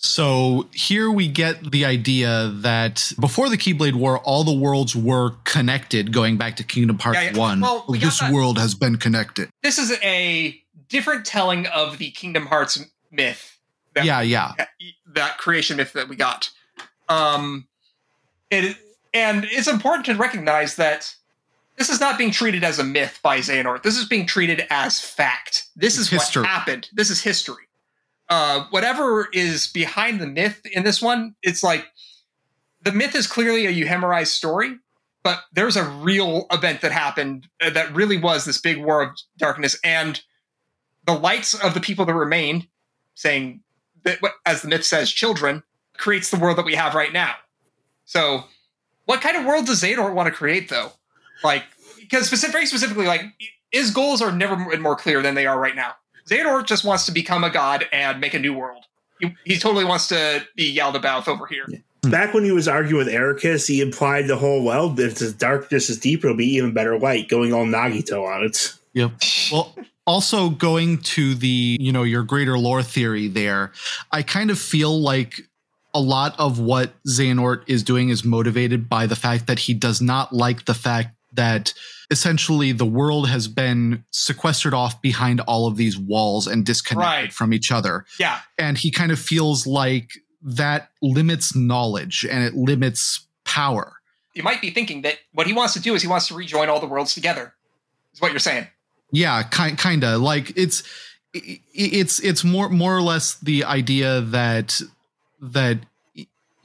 So 0.00 0.68
here 0.72 1.10
we 1.10 1.28
get 1.28 1.72
the 1.72 1.84
idea 1.84 2.50
that 2.54 3.12
before 3.20 3.50
the 3.50 3.58
Keyblade 3.58 3.94
War, 3.94 4.18
all 4.20 4.44
the 4.44 4.52
worlds 4.56 4.94
were 4.96 5.32
connected, 5.44 6.12
going 6.12 6.38
back 6.38 6.56
to 6.56 6.64
Kingdom 6.64 6.98
Hearts 7.00 7.18
Yeah, 7.20 7.30
yeah. 7.32 7.38
1. 7.38 7.60
Well, 7.60 7.84
we 7.88 7.98
this 7.98 8.20
that- 8.20 8.32
world 8.32 8.58
has 8.58 8.74
been 8.74 8.96
connected. 8.96 9.50
This 9.62 9.76
is 9.76 9.92
a 10.02 10.58
different 10.88 11.26
telling 11.26 11.66
of 11.66 11.98
the 11.98 12.12
Kingdom 12.12 12.46
Hearts 12.46 12.82
myth. 13.10 13.58
That 13.94 14.04
Yeah, 14.04 14.20
yeah. 14.20 14.52
that, 15.14 15.38
creation 15.38 15.76
myth 15.76 15.92
that 15.94 16.08
we 16.08 16.16
got. 16.16 16.50
Um, 17.08 17.66
it 18.50 18.76
and 19.14 19.46
it's 19.50 19.68
important 19.68 20.06
to 20.06 20.14
recognize 20.14 20.76
that 20.76 21.14
this 21.76 21.88
is 21.88 22.00
not 22.00 22.18
being 22.18 22.30
treated 22.30 22.64
as 22.64 22.78
a 22.78 22.84
myth 22.84 23.20
by 23.22 23.38
Xehanort. 23.38 23.82
This 23.82 23.96
is 23.96 24.06
being 24.06 24.26
treated 24.26 24.66
as 24.70 25.00
fact. 25.00 25.68
This 25.76 25.96
is 25.96 26.10
History. 26.10 26.42
what 26.42 26.48
happened. 26.48 26.88
This 26.92 27.08
is 27.08 27.22
history. 27.22 27.64
Uh, 28.28 28.64
whatever 28.70 29.28
is 29.32 29.68
behind 29.68 30.20
the 30.20 30.26
myth 30.26 30.60
in 30.72 30.82
this 30.82 31.00
one, 31.00 31.34
it's 31.42 31.62
like 31.62 31.86
the 32.82 32.92
myth 32.92 33.14
is 33.14 33.26
clearly 33.26 33.66
a 33.66 33.72
euhemerized 33.72 34.28
story, 34.28 34.76
but 35.22 35.40
there's 35.52 35.76
a 35.76 35.84
real 35.84 36.46
event 36.52 36.82
that 36.82 36.92
happened 36.92 37.46
uh, 37.60 37.70
that 37.70 37.94
really 37.94 38.18
was 38.18 38.44
this 38.44 38.60
big 38.60 38.84
war 38.84 39.02
of 39.02 39.10
darkness, 39.38 39.78
and 39.82 40.22
the 41.06 41.14
lights 41.14 41.54
of 41.54 41.74
the 41.74 41.80
people 41.80 42.04
that 42.04 42.14
remained, 42.14 42.66
saying 43.18 43.60
that, 44.04 44.20
as 44.46 44.62
the 44.62 44.68
myth 44.68 44.84
says, 44.84 45.10
children, 45.10 45.64
creates 45.96 46.30
the 46.30 46.38
world 46.38 46.56
that 46.56 46.64
we 46.64 46.76
have 46.76 46.94
right 46.94 47.12
now. 47.12 47.34
So, 48.04 48.44
what 49.06 49.20
kind 49.20 49.36
of 49.36 49.44
world 49.44 49.66
does 49.66 49.82
Zador 49.82 50.14
want 50.14 50.28
to 50.28 50.32
create, 50.32 50.68
though? 50.68 50.92
Like, 51.42 51.64
because 51.98 52.26
specific, 52.26 52.52
very 52.52 52.66
specifically, 52.66 53.06
like 53.06 53.22
his 53.72 53.90
goals 53.90 54.22
are 54.22 54.30
never 54.30 54.56
more 54.78 54.94
clear 54.94 55.20
than 55.20 55.34
they 55.34 55.46
are 55.46 55.58
right 55.58 55.74
now. 55.74 55.94
Zador 56.30 56.64
just 56.64 56.84
wants 56.84 57.06
to 57.06 57.12
become 57.12 57.42
a 57.42 57.50
god 57.50 57.86
and 57.92 58.20
make 58.20 58.34
a 58.34 58.38
new 58.38 58.54
world. 58.54 58.84
He, 59.18 59.34
he 59.44 59.58
totally 59.58 59.84
wants 59.84 60.06
to 60.08 60.46
be 60.54 60.76
Yaldabaoth 60.76 61.26
over 61.26 61.46
here. 61.46 61.66
Back 62.02 62.34
when 62.34 62.44
he 62.44 62.52
was 62.52 62.68
arguing 62.68 63.04
with 63.04 63.12
Eraqus, 63.12 63.66
he 63.66 63.80
implied 63.80 64.28
the 64.28 64.36
whole 64.36 64.62
well, 64.62 64.98
if 65.00 65.16
the 65.16 65.32
darkness 65.32 65.90
is 65.90 65.98
deeper, 65.98 66.28
it'll 66.28 66.36
be 66.36 66.46
even 66.54 66.72
better 66.72 66.96
light, 66.96 67.28
going 67.28 67.52
all 67.52 67.66
Nagito 67.66 68.24
on 68.24 68.44
it. 68.44 68.74
Yep. 68.92 69.12
Well, 69.50 69.74
also 70.08 70.48
going 70.50 70.98
to 70.98 71.34
the, 71.34 71.76
you 71.80 71.92
know, 71.92 72.02
your 72.02 72.22
greater 72.22 72.58
lore 72.58 72.82
theory 72.82 73.28
there, 73.28 73.72
I 74.10 74.22
kind 74.22 74.50
of 74.50 74.58
feel 74.58 74.98
like 75.00 75.40
a 75.94 76.00
lot 76.00 76.34
of 76.38 76.58
what 76.58 76.92
Xehanort 77.06 77.62
is 77.66 77.82
doing 77.82 78.08
is 78.08 78.24
motivated 78.24 78.88
by 78.88 79.06
the 79.06 79.16
fact 79.16 79.46
that 79.46 79.58
he 79.58 79.74
does 79.74 80.00
not 80.00 80.32
like 80.32 80.64
the 80.64 80.74
fact 80.74 81.14
that 81.34 81.74
essentially 82.10 82.72
the 82.72 82.86
world 82.86 83.28
has 83.28 83.48
been 83.48 84.02
sequestered 84.10 84.72
off 84.74 85.00
behind 85.02 85.40
all 85.42 85.66
of 85.66 85.76
these 85.76 85.98
walls 85.98 86.46
and 86.46 86.64
disconnected 86.64 87.04
Right. 87.24 87.32
from 87.32 87.52
each 87.52 87.70
other. 87.70 88.06
Yeah. 88.18 88.40
And 88.58 88.78
he 88.78 88.90
kind 88.90 89.12
of 89.12 89.18
feels 89.18 89.66
like 89.66 90.10
that 90.42 90.90
limits 91.02 91.54
knowledge 91.54 92.24
and 92.30 92.42
it 92.44 92.54
limits 92.54 93.26
power. 93.44 93.94
You 94.34 94.42
might 94.42 94.60
be 94.62 94.70
thinking 94.70 95.02
that 95.02 95.18
what 95.32 95.46
he 95.46 95.52
wants 95.52 95.74
to 95.74 95.80
do 95.80 95.94
is 95.94 96.00
he 96.02 96.08
wants 96.08 96.28
to 96.28 96.34
rejoin 96.34 96.68
all 96.68 96.80
the 96.80 96.86
worlds 96.86 97.12
together. 97.12 97.54
Is 98.14 98.20
what 98.22 98.30
you're 98.30 98.38
saying. 98.40 98.68
Yeah, 99.10 99.42
kind 99.42 99.78
kind 99.78 100.04
of 100.04 100.20
like 100.20 100.52
it's 100.56 100.82
it's 101.32 102.20
it's 102.20 102.44
more 102.44 102.68
more 102.68 102.96
or 102.96 103.02
less 103.02 103.34
the 103.36 103.64
idea 103.64 104.20
that 104.20 104.80
that 105.40 105.78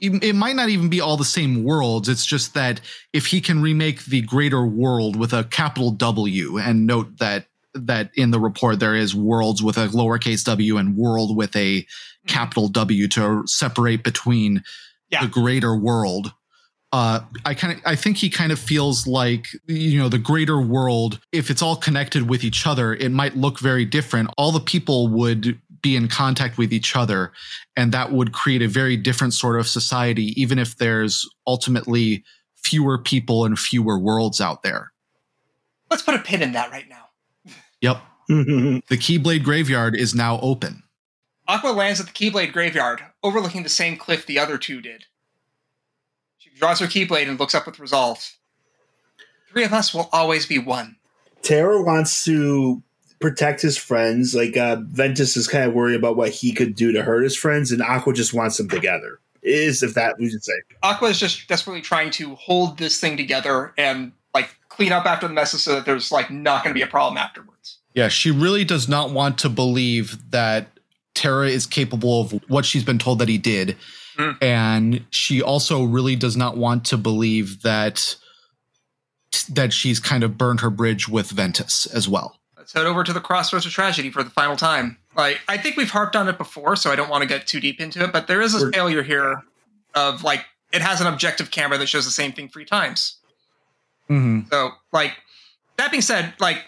it 0.00 0.34
might 0.34 0.56
not 0.56 0.68
even 0.68 0.90
be 0.90 1.00
all 1.00 1.16
the 1.16 1.24
same 1.24 1.64
worlds. 1.64 2.08
It's 2.08 2.26
just 2.26 2.52
that 2.54 2.80
if 3.12 3.26
he 3.26 3.40
can 3.40 3.62
remake 3.62 4.04
the 4.04 4.20
greater 4.20 4.66
world 4.66 5.16
with 5.16 5.32
a 5.32 5.44
capital 5.44 5.90
W, 5.92 6.58
and 6.58 6.86
note 6.86 7.18
that 7.18 7.46
that 7.74 8.10
in 8.14 8.30
the 8.30 8.38
report 8.38 8.80
there 8.80 8.94
is 8.94 9.14
worlds 9.14 9.62
with 9.62 9.76
a 9.76 9.88
lowercase 9.88 10.44
w 10.44 10.76
and 10.76 10.96
world 10.96 11.36
with 11.36 11.56
a 11.56 11.80
mm-hmm. 11.80 12.26
capital 12.26 12.68
W 12.68 13.08
to 13.08 13.42
separate 13.46 14.04
between 14.04 14.62
Yeah. 15.10 15.22
the 15.22 15.28
greater 15.28 15.74
world. 15.74 16.32
Uh, 16.94 17.24
I 17.44 17.54
kind 17.54 17.76
of, 17.76 17.80
I 17.84 17.96
think 17.96 18.18
he 18.18 18.30
kind 18.30 18.52
of 18.52 18.58
feels 18.60 19.04
like 19.04 19.48
you 19.66 19.98
know 19.98 20.08
the 20.08 20.16
greater 20.16 20.60
world. 20.60 21.18
If 21.32 21.50
it's 21.50 21.60
all 21.60 21.74
connected 21.74 22.30
with 22.30 22.44
each 22.44 22.68
other, 22.68 22.94
it 22.94 23.10
might 23.10 23.36
look 23.36 23.58
very 23.58 23.84
different. 23.84 24.30
All 24.38 24.52
the 24.52 24.60
people 24.60 25.08
would 25.08 25.60
be 25.82 25.96
in 25.96 26.06
contact 26.06 26.56
with 26.56 26.72
each 26.72 26.94
other, 26.94 27.32
and 27.76 27.90
that 27.90 28.12
would 28.12 28.30
create 28.30 28.62
a 28.62 28.68
very 28.68 28.96
different 28.96 29.34
sort 29.34 29.58
of 29.58 29.66
society. 29.66 30.40
Even 30.40 30.56
if 30.60 30.76
there's 30.76 31.28
ultimately 31.48 32.22
fewer 32.54 32.96
people 32.96 33.44
and 33.44 33.58
fewer 33.58 33.98
worlds 33.98 34.40
out 34.40 34.62
there. 34.62 34.92
Let's 35.90 36.04
put 36.04 36.14
a 36.14 36.20
pin 36.20 36.42
in 36.42 36.52
that 36.52 36.70
right 36.70 36.88
now. 36.88 37.08
Yep, 37.80 38.02
the 38.28 38.82
Keyblade 38.90 39.42
Graveyard 39.42 39.96
is 39.96 40.14
now 40.14 40.38
open. 40.42 40.84
Aqua 41.48 41.70
lands 41.70 41.98
at 41.98 42.06
the 42.06 42.12
Keyblade 42.12 42.52
graveyard, 42.52 43.02
overlooking 43.24 43.64
the 43.64 43.68
same 43.68 43.96
cliff 43.96 44.26
the 44.26 44.38
other 44.38 44.58
two 44.58 44.80
did. 44.80 45.06
She 46.54 46.60
draws 46.60 46.78
her 46.78 46.86
Keyblade 46.86 47.28
and 47.28 47.38
looks 47.38 47.54
up 47.54 47.66
with 47.66 47.80
resolve. 47.80 48.32
Three 49.50 49.64
of 49.64 49.72
us 49.72 49.92
will 49.92 50.08
always 50.12 50.46
be 50.46 50.58
one. 50.58 50.96
Terra 51.42 51.82
wants 51.82 52.24
to 52.24 52.80
protect 53.20 53.60
his 53.60 53.76
friends. 53.76 54.34
Like 54.34 54.56
uh, 54.56 54.76
Ventus 54.80 55.36
is 55.36 55.48
kind 55.48 55.64
of 55.64 55.74
worried 55.74 55.96
about 55.96 56.16
what 56.16 56.30
he 56.30 56.52
could 56.52 56.74
do 56.76 56.92
to 56.92 57.02
hurt 57.02 57.22
his 57.22 57.36
friends, 57.36 57.72
and 57.72 57.82
Aqua 57.82 58.12
just 58.12 58.32
wants 58.32 58.56
them 58.56 58.68
together. 58.68 59.18
Is 59.42 59.82
if 59.82 59.94
that 59.94 60.18
we 60.18 60.30
should 60.30 60.44
say. 60.44 60.54
Aqua 60.82 61.08
is 61.08 61.18
just 61.18 61.46
desperately 61.48 61.82
trying 61.82 62.10
to 62.12 62.34
hold 62.36 62.78
this 62.78 62.98
thing 62.98 63.16
together 63.16 63.74
and 63.76 64.12
like 64.32 64.56
clean 64.68 64.92
up 64.92 65.04
after 65.06 65.28
the 65.28 65.34
messes 65.34 65.62
so 65.62 65.74
that 65.74 65.84
there's 65.84 66.10
like 66.10 66.30
not 66.30 66.64
going 66.64 66.72
to 66.72 66.78
be 66.78 66.82
a 66.82 66.86
problem 66.86 67.18
afterwards. 67.18 67.78
Yeah, 67.94 68.08
she 68.08 68.30
really 68.30 68.64
does 68.64 68.88
not 68.88 69.10
want 69.10 69.38
to 69.38 69.48
believe 69.48 70.30
that 70.30 70.68
Terra 71.14 71.48
is 71.48 71.66
capable 71.66 72.22
of 72.22 72.32
what 72.48 72.64
she's 72.64 72.84
been 72.84 72.98
told 72.98 73.18
that 73.18 73.28
he 73.28 73.38
did. 73.38 73.76
Mm. 74.18 74.42
And 74.42 75.04
she 75.10 75.42
also 75.42 75.84
really 75.84 76.16
does 76.16 76.36
not 76.36 76.56
want 76.56 76.84
to 76.86 76.96
believe 76.96 77.62
that 77.62 78.16
that 79.50 79.72
she's 79.72 79.98
kind 79.98 80.22
of 80.22 80.38
burned 80.38 80.60
her 80.60 80.70
bridge 80.70 81.08
with 81.08 81.30
Ventus 81.30 81.86
as 81.86 82.08
well. 82.08 82.38
Let's 82.56 82.72
head 82.72 82.86
over 82.86 83.02
to 83.02 83.12
the 83.12 83.20
crossroads 83.20 83.66
of 83.66 83.72
tragedy 83.72 84.10
for 84.10 84.22
the 84.22 84.30
final 84.30 84.56
time. 84.56 84.96
Like 85.16 85.40
I 85.48 85.58
think 85.58 85.76
we've 85.76 85.90
harped 85.90 86.14
on 86.16 86.28
it 86.28 86.38
before, 86.38 86.76
so 86.76 86.90
I 86.90 86.96
don't 86.96 87.10
want 87.10 87.22
to 87.22 87.28
get 87.28 87.46
too 87.46 87.60
deep 87.60 87.80
into 87.80 88.04
it. 88.04 88.12
But 88.12 88.26
there 88.26 88.40
is 88.40 88.54
a 88.54 88.58
We're- 88.58 88.72
failure 88.72 89.02
here 89.02 89.42
of 89.94 90.22
like 90.22 90.44
it 90.72 90.82
has 90.82 91.00
an 91.00 91.06
objective 91.06 91.50
camera 91.50 91.78
that 91.78 91.88
shows 91.88 92.04
the 92.04 92.10
same 92.10 92.32
thing 92.32 92.48
three 92.48 92.64
times. 92.64 93.18
Mm-hmm. 94.10 94.48
So, 94.50 94.70
like, 94.92 95.12
that 95.76 95.90
being 95.90 96.02
said, 96.02 96.34
like, 96.40 96.58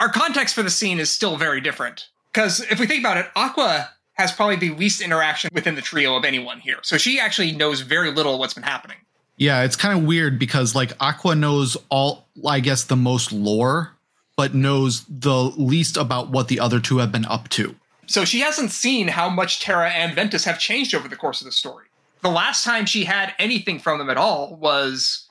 our 0.00 0.08
context 0.08 0.54
for 0.54 0.62
the 0.62 0.70
scene 0.70 0.98
is 0.98 1.08
still 1.08 1.36
very 1.36 1.60
different. 1.60 2.08
Because 2.32 2.60
if 2.60 2.80
we 2.80 2.86
think 2.86 3.00
about 3.00 3.16
it, 3.16 3.26
Aqua 3.36 3.90
has 4.14 4.32
probably 4.32 4.56
the 4.56 4.70
least 4.70 5.00
interaction 5.00 5.50
within 5.52 5.74
the 5.74 5.82
trio 5.82 6.16
of 6.16 6.24
anyone 6.24 6.60
here. 6.60 6.78
So 6.82 6.96
she 6.96 7.18
actually 7.20 7.52
knows 7.52 7.80
very 7.80 8.10
little 8.10 8.34
of 8.34 8.40
what's 8.40 8.54
been 8.54 8.62
happening. 8.62 8.96
Yeah, 9.36 9.62
it's 9.62 9.76
kind 9.76 9.98
of 9.98 10.04
weird 10.04 10.38
because 10.38 10.74
like 10.74 10.92
Aqua 11.00 11.34
knows 11.34 11.76
all, 11.88 12.28
I 12.46 12.60
guess, 12.60 12.84
the 12.84 12.96
most 12.96 13.32
lore, 13.32 13.92
but 14.36 14.54
knows 14.54 15.04
the 15.08 15.34
least 15.56 15.96
about 15.96 16.30
what 16.30 16.48
the 16.48 16.60
other 16.60 16.80
two 16.80 16.98
have 16.98 17.10
been 17.10 17.24
up 17.24 17.48
to. 17.50 17.74
So 18.06 18.24
she 18.24 18.40
hasn't 18.40 18.70
seen 18.70 19.08
how 19.08 19.28
much 19.28 19.60
Terra 19.60 19.90
and 19.90 20.14
Ventus 20.14 20.44
have 20.44 20.58
changed 20.58 20.94
over 20.94 21.08
the 21.08 21.16
course 21.16 21.40
of 21.40 21.46
the 21.46 21.52
story. 21.52 21.86
The 22.22 22.30
last 22.30 22.64
time 22.64 22.86
she 22.86 23.04
had 23.04 23.34
anything 23.38 23.78
from 23.78 23.98
them 23.98 24.10
at 24.10 24.16
all 24.16 24.56
was 24.56 25.28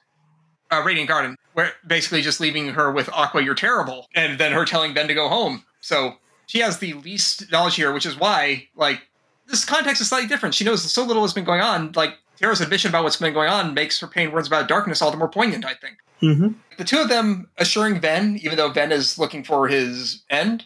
uh, 0.72 0.82
Radiant 0.84 1.08
Garden, 1.08 1.38
where 1.54 1.74
basically 1.86 2.22
just 2.22 2.40
leaving 2.40 2.70
her 2.70 2.92
with 2.92 3.10
Aqua, 3.10 3.42
you're 3.42 3.56
terrible, 3.56 4.08
and 4.16 4.40
then 4.40 4.52
her 4.52 4.66
telling 4.66 4.94
Ven 4.94 5.08
to 5.08 5.14
go 5.14 5.30
home. 5.30 5.64
So 5.82 6.18
she 6.48 6.60
has 6.60 6.80
the 6.80 6.94
least 6.94 7.52
knowledge 7.52 7.76
here, 7.76 7.92
which 7.94 8.06
is 8.06 8.18
why, 8.18 8.68
like, 8.76 9.02
this 9.48 9.66
context 9.66 10.02
is 10.02 10.10
slightly 10.10 10.28
different. 10.28 10.56
She 10.56 10.64
knows 10.64 10.90
so 10.90 11.04
little 11.04 11.24
has 11.24 11.34
been 11.34 11.44
going 11.44 11.62
on. 11.62 11.92
Like, 11.94 12.16
Terra's 12.38 12.62
admission 12.62 12.90
about 12.90 13.04
what's 13.04 13.18
been 13.18 13.34
going 13.34 13.50
on 13.50 13.74
makes 13.74 14.00
her 14.00 14.08
pain 14.08 14.32
words 14.32 14.48
about 14.48 14.68
darkness 14.68 15.02
all 15.02 15.12
the 15.12 15.18
more 15.18 15.30
poignant, 15.30 15.66
I 15.66 15.74
think. 15.74 15.98
Mm-hmm. 16.22 16.50
The 16.78 16.84
two 16.84 17.00
of 17.00 17.10
them 17.10 17.50
assuring 17.58 18.00
Ven, 18.00 18.40
even 18.42 18.58
though 18.58 18.70
Ven 18.70 18.92
is 18.92 19.20
looking 19.20 19.44
for 19.44 19.68
his 19.68 20.24
end. 20.30 20.66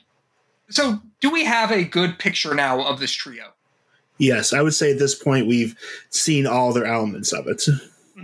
So, 0.70 1.02
do 1.20 1.30
we 1.30 1.46
have 1.46 1.72
a 1.72 1.84
good 1.84 2.20
picture 2.20 2.54
now 2.54 2.82
of 2.82 3.00
this 3.00 3.12
trio? 3.12 3.54
Yes, 4.18 4.54
I 4.54 4.62
would 4.62 4.74
say 4.74 4.92
at 4.92 5.00
this 5.00 5.16
point 5.16 5.48
we've 5.48 5.76
seen 6.10 6.48
all 6.48 6.74
their 6.74 6.86
elements 6.86 7.34
of 7.34 7.48
it. 7.48 7.64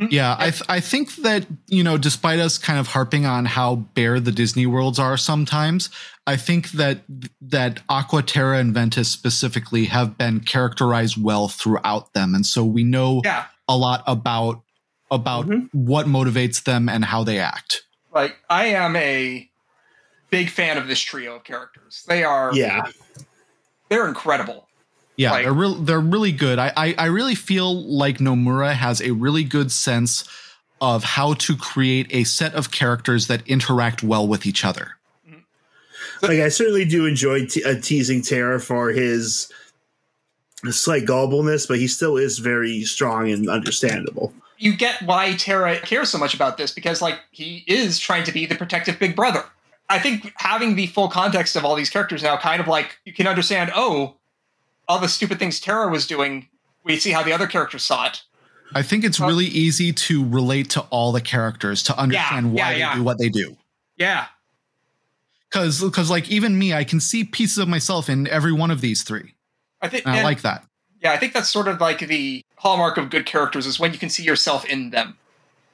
Yeah, 0.10 0.36
I 0.39 0.49
th- 0.49 0.63
I 0.69 0.79
think 0.79 1.15
that 1.17 1.45
you 1.67 1.84
know, 1.84 1.97
despite 1.97 2.39
us 2.39 2.58
kind 2.58 2.79
of 2.79 2.88
harping 2.88 3.25
on 3.25 3.45
how 3.45 3.75
bare 3.75 4.19
the 4.19 4.32
Disney 4.32 4.65
worlds 4.65 4.97
are 4.97 5.17
sometimes, 5.17 5.89
I 6.25 6.36
think 6.36 6.71
that 6.71 7.01
that 7.41 7.82
Aqua, 7.89 8.23
Terra, 8.23 8.58
and 8.58 8.73
Ventus 8.73 9.08
specifically 9.10 9.86
have 9.86 10.17
been 10.17 10.39
characterized 10.39 11.21
well 11.21 11.47
throughout 11.47 12.13
them, 12.13 12.34
and 12.34 12.45
so 12.45 12.65
we 12.65 12.84
know 12.84 13.21
Yeah. 13.23 13.45
a 13.67 13.77
lot 13.77 14.03
about 14.08 14.62
about 15.12 15.45
Mhm. 15.47 15.69
what 15.73 16.08
motivates 16.08 16.63
them 16.63 16.89
and 16.89 17.06
how 17.06 17.23
they 17.23 17.38
act. 17.38 17.84
Like, 18.12 18.38
I 18.49 18.65
am 18.65 18.95
a 18.95 19.47
big 20.32 20.49
fan 20.49 20.77
of 20.79 20.88
this 20.88 20.99
trio 20.99 21.36
of 21.36 21.43
characters. 21.43 22.03
They 22.08 22.23
are, 22.23 22.51
Yeah, 22.56 22.82
they're 23.89 24.08
incredible. 24.08 24.67
Yeah, 25.15 25.32
Like- 25.32 25.43
they're 25.45 25.54
real. 25.54 25.76
They're 25.76 25.99
really 25.99 26.32
good. 26.32 26.58
I, 26.60 26.71
I 26.76 26.95
I 26.97 27.06
really 27.06 27.36
feel 27.36 27.84
like 27.84 28.17
Nomura 28.17 28.73
has 28.73 29.02
a 29.02 29.12
really 29.12 29.43
good 29.43 29.71
sense 29.71 30.23
of 30.82 31.04
how 31.04 31.34
to 31.36 31.56
create 31.56 32.08
a 32.10 32.23
set 32.23 32.54
of 32.56 32.71
characters 32.71 33.28
that 33.28 33.47
interact 33.47 34.04
well 34.04 34.28
with 34.28 34.45
each 34.45 34.65
other. 34.65 34.97
like 36.21 36.39
I 36.39 36.49
certainly 36.49 36.84
do 36.86 37.06
enjoy 37.06 37.45
te- 37.45 37.63
uh, 37.63 37.76
teasing 37.82 38.21
Terra 38.21 38.60
for 38.60 38.89
his 38.89 39.49
slight 40.71 41.06
gullibleness, 41.06 41.67
but 41.67 41.78
he 41.78 41.88
still 41.88 42.17
is 42.17 42.39
very 42.39 42.84
strong 42.84 43.30
and 43.30 43.49
understandable. 43.49 44.34
You 44.58 44.76
get 44.76 45.02
why 45.04 45.34
Terra 45.36 45.78
cares 45.80 46.10
so 46.10 46.17
much 46.17 46.34
about 46.34 46.58
this 46.58 46.71
because, 46.71 47.02
like, 47.02 47.19
he 47.32 47.63
is 47.67 47.99
trying 47.99 48.23
to 48.23 48.32
be 48.32 48.45
the 48.45 48.56
protective 48.56 48.97
big 48.97 49.15
brother. 49.15 49.43
I 49.89 49.99
think 49.99 50.32
having 50.38 50.76
the 50.76 50.88
full 50.88 51.10
context 51.10 51.56
of 51.58 51.65
all 51.65 51.76
these 51.76 51.89
characters 51.89 52.23
now, 52.23 52.38
kind 52.38 52.62
of 52.62 52.67
like 52.67 52.97
you 53.04 53.12
can 53.13 53.28
understand, 53.28 53.71
oh, 53.76 54.15
all 54.88 55.00
the 55.00 55.08
stupid 55.08 55.39
things 55.39 55.60
Terra 55.60 55.88
was 55.88 56.08
doing, 56.08 56.48
we 56.84 56.98
see 56.98 57.12
how 57.12 57.24
the 57.24 57.34
other 57.34 57.48
characters 57.48 57.84
saw 57.84 58.08
it. 58.08 58.24
I 58.76 58.82
think 58.82 59.04
it's 59.04 59.19
really 59.19 59.46
easy 59.46 59.93
to 59.93 60.28
relate 60.28 60.69
to 60.72 60.82
all 60.89 61.12
the 61.12 61.22
characters 61.22 61.84
to 61.84 61.98
understand 61.98 62.58
yeah, 62.58 62.63
why 62.63 62.76
yeah. 62.76 62.93
they 62.93 63.00
do 63.00 63.04
what 63.04 63.17
they 63.19 63.30
do. 63.30 63.56
Yeah. 63.98 64.26
Because 65.50 65.82
because 65.82 66.10
like 66.10 66.30
even 66.32 66.58
me, 66.58 66.74
I 66.74 66.84
can 66.84 67.00
see 67.00 67.24
pieces 67.24 67.60
of 67.60 67.67
myself 67.67 68.10
in 68.10 68.28
every 68.28 68.52
one 68.52 68.72
of 68.72 68.82
these 68.82 69.04
three. 69.04 69.36
I 69.82 69.89
think 69.89 70.08
I 70.08 70.24
like 70.24 70.41
that. 70.41 70.65
Yeah, 71.02 71.12
I 71.12 71.17
think 71.17 71.34
that's 71.34 71.50
sort 71.50 71.67
of 71.67 71.80
like 71.80 72.00
the 72.00 72.43
hallmark 72.56 72.98
of 72.98 73.10
good 73.10 73.26
characters 73.26 73.65
is 73.65 73.80
when 73.80 73.91
you 73.91 74.00
can 74.00 74.10
see 74.10 74.24
yourself 74.24 74.65
in 74.65 74.89
them, 74.89 75.17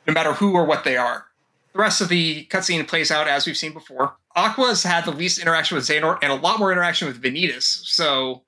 no 0.07 0.13
matter 0.13 0.33
who 0.33 0.53
or 0.53 0.65
what 0.65 0.83
they 0.83 0.97
are. 0.97 1.27
the 1.71 1.79
rest 1.79 2.01
of 2.01 2.09
the 2.09 2.45
cutscene 2.47 2.85
plays 2.87 3.11
out 3.11 3.27
as 3.27 3.45
we've 3.45 3.55
seen 3.55 3.71
before. 3.71 4.15
Aqua's 4.35 4.83
had 4.83 5.05
the 5.05 5.11
least 5.11 5.39
interaction 5.39 5.75
with 5.75 5.85
Xehanort 5.85 6.19
and 6.21 6.31
a 6.31 6.35
lot 6.35 6.59
more 6.59 6.71
interaction 6.71 7.07
with 7.07 7.21
Vanitas. 7.21 7.63
So, 7.63 8.41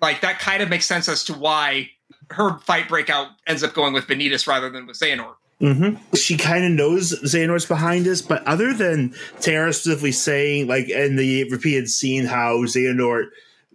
like, 0.00 0.20
that 0.20 0.38
kind 0.38 0.62
of 0.62 0.68
makes 0.68 0.86
sense 0.86 1.08
as 1.08 1.24
to 1.24 1.32
why 1.32 1.90
her 2.30 2.58
fight 2.58 2.88
breakout 2.88 3.28
ends 3.46 3.62
up 3.62 3.74
going 3.74 3.92
with 3.92 4.06
Vanitas 4.06 4.46
rather 4.46 4.70
than 4.70 4.86
with 4.86 4.98
Xehanort. 4.98 5.34
Mm-hmm. 5.60 6.14
She 6.14 6.36
kind 6.36 6.64
of 6.64 6.70
knows 6.72 7.18
Xehanort's 7.22 7.64
behind 7.64 8.04
this, 8.04 8.20
but 8.20 8.46
other 8.46 8.74
than 8.74 9.14
Terra 9.40 9.72
specifically 9.72 10.12
saying, 10.12 10.66
like, 10.66 10.88
in 10.88 11.16
the 11.16 11.50
repeated 11.50 11.88
scene, 11.88 12.26
how 12.26 12.58
Xehanort 12.64 13.28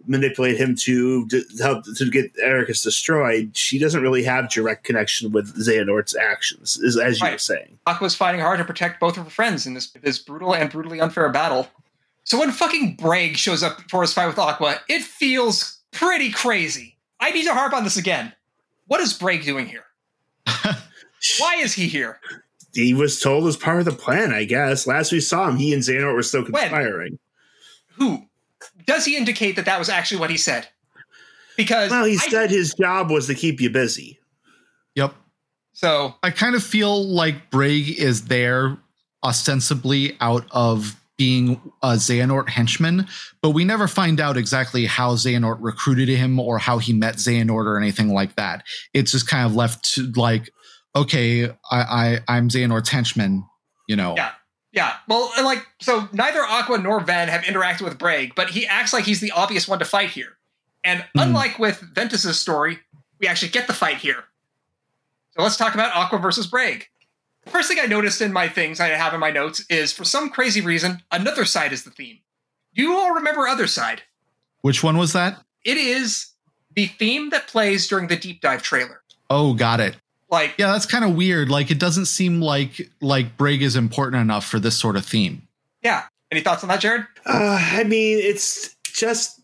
manipulate 0.06 0.56
him 0.56 0.74
to, 0.74 1.26
to 1.28 1.44
help 1.60 1.84
to 1.96 2.10
get 2.10 2.34
Eraqus 2.36 2.82
destroyed, 2.82 3.56
she 3.56 3.78
doesn't 3.78 4.02
really 4.02 4.22
have 4.22 4.50
direct 4.50 4.84
connection 4.84 5.32
with 5.32 5.56
Xehanort's 5.56 6.16
actions, 6.16 6.80
as, 6.84 6.96
as 6.96 7.20
you 7.20 7.30
were 7.30 7.38
saying. 7.38 7.78
Aqua's 7.86 8.14
fighting 8.14 8.40
hard 8.40 8.58
to 8.58 8.64
protect 8.64 9.00
both 9.00 9.16
of 9.16 9.24
her 9.24 9.30
friends 9.30 9.66
in 9.66 9.74
this, 9.74 9.90
this 10.02 10.18
brutal 10.18 10.54
and 10.54 10.70
brutally 10.70 11.00
unfair 11.00 11.28
battle. 11.30 11.68
So 12.24 12.38
when 12.38 12.50
fucking 12.52 12.96
Braig 12.96 13.36
shows 13.36 13.62
up 13.62 13.80
for 13.90 14.02
his 14.02 14.12
fight 14.12 14.26
with 14.26 14.38
Aqua, 14.38 14.80
it 14.88 15.02
feels 15.02 15.78
pretty 15.92 16.30
crazy. 16.30 16.96
I 17.20 17.30
need 17.30 17.44
to 17.44 17.54
harp 17.54 17.72
on 17.72 17.84
this 17.84 17.96
again. 17.96 18.32
What 18.86 19.00
is 19.00 19.14
Braig 19.14 19.44
doing 19.44 19.66
here? 19.66 19.84
Why 21.38 21.56
is 21.56 21.72
he 21.74 21.86
here? 21.86 22.18
He 22.74 22.94
was 22.94 23.20
told 23.20 23.46
as 23.46 23.56
part 23.56 23.78
of 23.78 23.84
the 23.84 23.92
plan, 23.92 24.32
I 24.32 24.44
guess. 24.44 24.86
Last 24.86 25.12
we 25.12 25.20
saw 25.20 25.48
him, 25.48 25.56
he 25.56 25.72
and 25.72 25.82
Xehanort 25.82 26.14
were 26.14 26.22
still 26.22 26.42
When? 26.42 26.52
conspiring. 26.52 27.18
Who? 27.96 28.24
Does 28.86 29.04
he 29.04 29.16
indicate 29.16 29.56
that 29.56 29.66
that 29.66 29.78
was 29.78 29.88
actually 29.88 30.20
what 30.20 30.30
he 30.30 30.36
said? 30.36 30.68
Because 31.56 31.90
Well, 31.90 32.04
he 32.06 32.14
I- 32.14 32.28
said 32.28 32.50
his 32.50 32.74
job 32.74 33.10
was 33.10 33.26
to 33.26 33.34
keep 33.34 33.60
you 33.60 33.70
busy. 33.70 34.18
Yep. 34.94 35.14
so. 35.74 36.14
I 36.22 36.30
kind 36.30 36.54
of 36.54 36.62
feel 36.62 37.06
like 37.06 37.50
Braig 37.50 37.94
is 37.96 38.24
there 38.26 38.76
ostensibly 39.22 40.16
out 40.20 40.46
of 40.50 40.96
being 41.22 41.60
a 41.84 41.90
Xehanort 41.90 42.48
henchman, 42.48 43.06
but 43.42 43.50
we 43.50 43.64
never 43.64 43.86
find 43.86 44.18
out 44.18 44.36
exactly 44.36 44.86
how 44.86 45.14
Xehanort 45.14 45.58
recruited 45.60 46.08
him 46.08 46.40
or 46.40 46.58
how 46.58 46.78
he 46.78 46.92
met 46.92 47.14
Xehanort 47.14 47.64
or 47.64 47.78
anything 47.78 48.12
like 48.12 48.34
that. 48.34 48.64
It's 48.92 49.12
just 49.12 49.28
kind 49.28 49.46
of 49.46 49.54
left 49.54 49.84
to 49.94 50.10
like, 50.16 50.50
okay, 50.96 51.48
I, 51.48 51.52
I 51.70 52.20
I'm 52.26 52.48
Xehanort's 52.48 52.88
henchman, 52.88 53.44
you 53.88 53.94
know. 53.94 54.14
Yeah. 54.16 54.32
Yeah, 54.72 54.94
well, 55.06 55.30
and 55.36 55.44
like, 55.44 55.64
so 55.82 56.08
neither 56.12 56.40
Aqua 56.42 56.78
nor 56.78 56.98
Ven 57.00 57.28
have 57.28 57.42
interacted 57.42 57.82
with 57.82 57.98
Braig, 57.98 58.34
but 58.34 58.48
he 58.48 58.66
acts 58.66 58.94
like 58.94 59.04
he's 59.04 59.20
the 59.20 59.30
obvious 59.30 59.68
one 59.68 59.78
to 59.80 59.84
fight 59.84 60.08
here. 60.08 60.38
And 60.82 61.04
hmm. 61.12 61.20
unlike 61.20 61.58
with 61.58 61.78
Ventus's 61.94 62.40
story, 62.40 62.80
we 63.20 63.28
actually 63.28 63.50
get 63.50 63.66
the 63.66 63.74
fight 63.74 63.98
here. 63.98 64.24
So 65.36 65.42
let's 65.42 65.58
talk 65.58 65.74
about 65.74 65.94
Aqua 65.94 66.18
versus 66.18 66.48
Braig. 67.44 67.52
First 67.52 67.68
thing 67.68 67.78
I 67.80 67.86
noticed 67.86 68.20
in 68.20 68.32
my 68.32 68.48
things 68.48 68.80
I 68.80 68.88
have 68.88 69.14
in 69.14 69.20
my 69.20 69.30
notes 69.30 69.64
is 69.68 69.92
for 69.92 70.04
some 70.04 70.30
crazy 70.30 70.60
reason, 70.60 71.02
another 71.10 71.44
side 71.44 71.72
is 71.72 71.84
the 71.84 71.90
theme. 71.90 72.18
Do 72.74 72.82
you 72.82 72.94
all 72.96 73.12
remember 73.14 73.46
Other 73.46 73.66
Side? 73.66 74.02
Which 74.62 74.82
one 74.82 74.96
was 74.96 75.12
that? 75.12 75.42
It 75.64 75.76
is 75.76 76.28
the 76.74 76.86
theme 76.86 77.30
that 77.30 77.46
plays 77.48 77.86
during 77.88 78.06
the 78.08 78.16
deep 78.16 78.40
dive 78.40 78.62
trailer. 78.62 79.02
Oh, 79.28 79.54
got 79.54 79.80
it. 79.80 79.96
Like, 80.30 80.54
Yeah, 80.58 80.72
that's 80.72 80.86
kind 80.86 81.04
of 81.04 81.14
weird. 81.14 81.50
Like 81.50 81.70
it 81.70 81.78
doesn't 81.78 82.06
seem 82.06 82.40
like 82.40 82.90
like 83.00 83.36
Braig 83.36 83.60
is 83.60 83.76
important 83.76 84.20
enough 84.22 84.46
for 84.46 84.58
this 84.58 84.76
sort 84.78 84.96
of 84.96 85.04
theme. 85.04 85.46
yeah. 85.82 86.04
Any 86.30 86.40
thoughts 86.40 86.62
on 86.62 86.70
that, 86.70 86.80
Jared? 86.80 87.02
Uh, 87.26 87.58
I 87.60 87.84
mean, 87.84 88.16
it's 88.18 88.74
just 88.84 89.38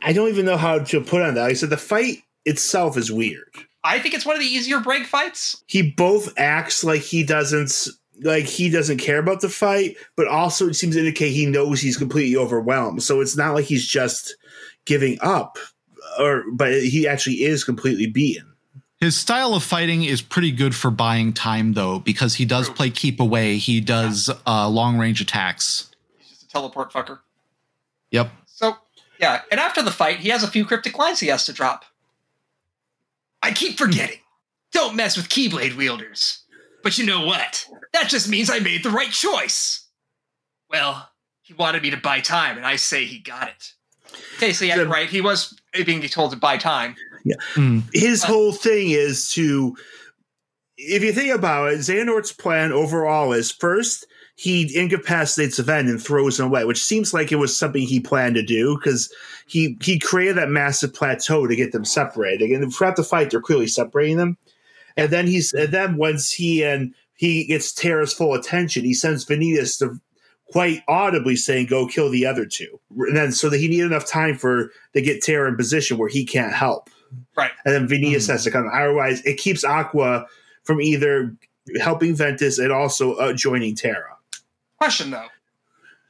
I 0.00 0.14
don't 0.14 0.28
even 0.28 0.46
know 0.46 0.56
how 0.56 0.78
to 0.78 1.02
put 1.02 1.20
on 1.20 1.34
that. 1.34 1.42
Like 1.42 1.50
I 1.50 1.54
said 1.54 1.68
the 1.68 1.76
fight 1.76 2.22
itself 2.46 2.96
is 2.96 3.12
weird. 3.12 3.52
I 3.82 3.98
think 3.98 4.14
it's 4.14 4.26
one 4.26 4.36
of 4.36 4.40
the 4.40 4.48
easier 4.48 4.78
Braig 4.78 5.06
fights. 5.06 5.62
He 5.66 5.90
both 5.90 6.32
acts 6.38 6.84
like 6.84 7.00
he 7.00 7.22
doesn't 7.22 7.88
like 8.22 8.44
he 8.44 8.68
doesn't 8.68 8.98
care 8.98 9.18
about 9.18 9.40
the 9.40 9.48
fight, 9.48 9.96
but 10.16 10.28
also 10.28 10.68
it 10.68 10.74
seems 10.74 10.94
to 10.94 11.00
indicate 11.00 11.30
he 11.30 11.46
knows 11.46 11.80
he's 11.80 11.96
completely 11.96 12.36
overwhelmed. 12.36 13.02
So 13.02 13.20
it's 13.20 13.36
not 13.36 13.54
like 13.54 13.64
he's 13.64 13.86
just 13.86 14.36
giving 14.84 15.18
up, 15.22 15.58
or 16.18 16.44
but 16.52 16.72
he 16.82 17.08
actually 17.08 17.42
is 17.42 17.64
completely 17.64 18.06
beaten. 18.06 18.46
His 18.98 19.16
style 19.16 19.54
of 19.54 19.62
fighting 19.62 20.04
is 20.04 20.20
pretty 20.20 20.52
good 20.52 20.74
for 20.74 20.90
buying 20.90 21.32
time, 21.32 21.72
though, 21.72 22.00
because 22.00 22.34
he 22.34 22.44
does 22.44 22.66
True. 22.66 22.74
play 22.74 22.90
keep 22.90 23.18
away. 23.18 23.56
He 23.56 23.80
does 23.80 24.28
uh, 24.46 24.68
long 24.68 24.98
range 24.98 25.22
attacks. 25.22 25.90
He's 26.18 26.28
just 26.28 26.42
a 26.42 26.48
teleport 26.48 26.92
fucker. 26.92 27.20
Yep. 28.10 28.30
So, 28.44 28.76
yeah, 29.18 29.40
and 29.50 29.58
after 29.58 29.80
the 29.80 29.90
fight, 29.90 30.18
he 30.18 30.28
has 30.28 30.42
a 30.42 30.48
few 30.48 30.66
cryptic 30.66 30.98
lines 30.98 31.18
he 31.18 31.28
has 31.28 31.46
to 31.46 31.52
drop. 31.54 31.86
I 33.42 33.52
keep 33.52 33.78
forgetting. 33.78 34.18
Don't 34.72 34.96
mess 34.96 35.16
with 35.16 35.28
Keyblade 35.28 35.76
wielders. 35.76 36.44
But 36.82 36.96
you 36.98 37.04
know 37.06 37.24
what? 37.26 37.66
That 37.92 38.08
just 38.08 38.28
means 38.28 38.48
I 38.50 38.58
made 38.60 38.82
the 38.82 38.90
right 38.90 39.10
choice. 39.10 39.86
Well, 40.70 41.08
he 41.42 41.54
wanted 41.54 41.82
me 41.82 41.90
to 41.90 41.96
buy 41.96 42.20
time, 42.20 42.56
and 42.56 42.64
I 42.66 42.76
say 42.76 43.04
he 43.04 43.18
got 43.18 43.48
it. 43.48 43.72
Okay, 44.36 44.52
so 44.52 44.64
yeah, 44.64 44.76
The- 44.76 44.86
right. 44.86 45.08
He 45.08 45.20
was 45.20 45.58
being 45.84 46.00
told 46.02 46.30
to 46.32 46.36
buy 46.36 46.56
time. 46.56 46.96
Mm. 47.54 47.82
his 47.92 48.20
But- 48.22 48.28
whole 48.28 48.52
thing 48.52 48.90
is 48.90 49.30
to 49.32 49.76
if 50.78 51.02
you 51.04 51.12
think 51.12 51.34
about 51.34 51.70
it 51.70 51.80
Xehanort's 51.80 52.32
plan 52.32 52.72
overall 52.72 53.34
is 53.34 53.52
first 53.52 54.06
he 54.42 54.74
incapacitates 54.74 55.58
Ven 55.58 55.86
and 55.86 56.02
throws 56.02 56.40
him 56.40 56.46
away 56.46 56.64
which 56.64 56.82
seems 56.82 57.12
like 57.12 57.30
it 57.30 57.36
was 57.36 57.54
something 57.54 57.82
he 57.82 58.00
planned 58.00 58.36
to 58.36 58.42
do 58.42 58.76
because 58.78 59.12
he 59.46 59.76
he 59.82 59.98
created 59.98 60.36
that 60.38 60.48
massive 60.48 60.94
plateau 60.94 61.46
to 61.46 61.54
get 61.56 61.72
them 61.72 61.84
separated 61.84 62.50
and 62.50 62.72
throughout 62.72 62.96
the 62.96 63.04
fight 63.04 63.30
they're 63.30 63.40
clearly 63.42 63.66
separating 63.66 64.16
them 64.16 64.38
and 64.96 65.10
then 65.10 65.26
he's 65.26 65.52
and 65.52 65.72
then 65.72 65.96
once 65.96 66.30
he 66.32 66.62
and 66.64 66.94
he 67.14 67.44
gets 67.44 67.72
Terra's 67.72 68.14
full 68.14 68.32
attention 68.32 68.84
he 68.84 68.94
sends 68.94 69.26
Vanitas 69.26 69.78
to 69.80 70.00
quite 70.52 70.82
audibly 70.88 71.36
saying 71.36 71.66
go 71.66 71.86
kill 71.86 72.08
the 72.10 72.24
other 72.24 72.46
two 72.46 72.80
and 72.96 73.14
then 73.16 73.32
so 73.32 73.50
that 73.50 73.60
he 73.60 73.68
needed 73.68 73.86
enough 73.86 74.06
time 74.06 74.36
for 74.38 74.70
to 74.94 75.02
get 75.02 75.22
Terra 75.22 75.48
in 75.50 75.56
position 75.56 75.98
where 75.98 76.08
he 76.08 76.24
can't 76.24 76.54
help 76.54 76.88
Right. 77.36 77.50
and 77.66 77.74
then 77.74 77.86
Venias 77.88 78.24
Mhm. 78.26 78.30
has 78.30 78.44
to 78.44 78.50
come. 78.52 78.70
Otherwise, 78.72 79.20
it 79.24 79.36
keeps 79.36 79.64
Aqua 79.64 80.26
from 80.64 80.80
either 80.80 81.34
helping 81.80 82.14
Ventus 82.14 82.58
and 82.58 82.70
also 82.72 83.14
uh, 83.14 83.32
joining 83.32 83.74
Terra. 83.74 84.16
Question 84.80 85.10
though. 85.10 85.28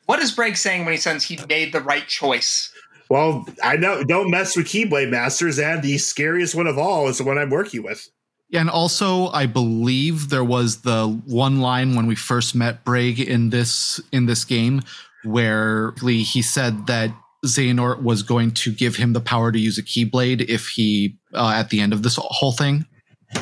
What 0.07 0.21
is 0.21 0.33
Braig 0.33 0.57
saying 0.57 0.85
when 0.85 0.93
he 0.93 0.99
says 0.99 1.25
he 1.25 1.39
made 1.49 1.73
the 1.73 1.81
right 1.81 2.07
choice? 2.07 2.73
Well, 3.09 3.47
I 3.63 3.77
know. 3.77 4.05
Don't 4.05 4.31
mess 4.31 4.57
with 4.57 4.67
Keyblade 4.67 5.11
Masters, 5.11 5.59
and 5.59 5.83
the 5.83 5.99
scariest 5.99 6.55
one 6.55 6.69
of 6.69 6.79
all 6.79 7.09
is 7.09 7.19
the 7.19 7.25
one 7.25 7.39
I'm 7.39 7.51
working 7.51 7.83
with. 7.83 8.09
Yeah, 8.49 8.61
And 8.61 8.71
also, 8.71 9.29
I 9.29 9.47
believe 9.47 10.29
there 10.29 10.45
was 10.45 10.83
the 10.83 11.09
one 11.27 11.61
line 11.61 11.97
when 11.97 12.07
we 12.07 12.15
first 12.15 12.55
met 12.55 12.85
Braig 12.85 13.19
in 13.25 13.51
this 13.51 14.01
in 14.13 14.27
this 14.27 14.45
game 14.45 14.83
where 15.25 15.93
he 16.01 16.43
said 16.43 16.87
that 16.87 17.11
Xehanort 17.45 18.03
was 18.03 18.23
going 18.23 18.53
to 18.53 18.73
give 18.73 18.97
him 18.97 19.13
the 19.13 19.21
power 19.21 19.51
to 19.51 19.59
use 19.59 19.79
a 19.79 19.83
Keyblade 19.83 20.49
if 20.49 20.69
he 20.69 21.19
uh, 21.35 21.53
at 21.55 21.71
the 21.71 21.81
end 21.81 21.93
of 21.93 22.03
this 22.03 22.17
whole 22.21 22.53
thing. 22.53 22.87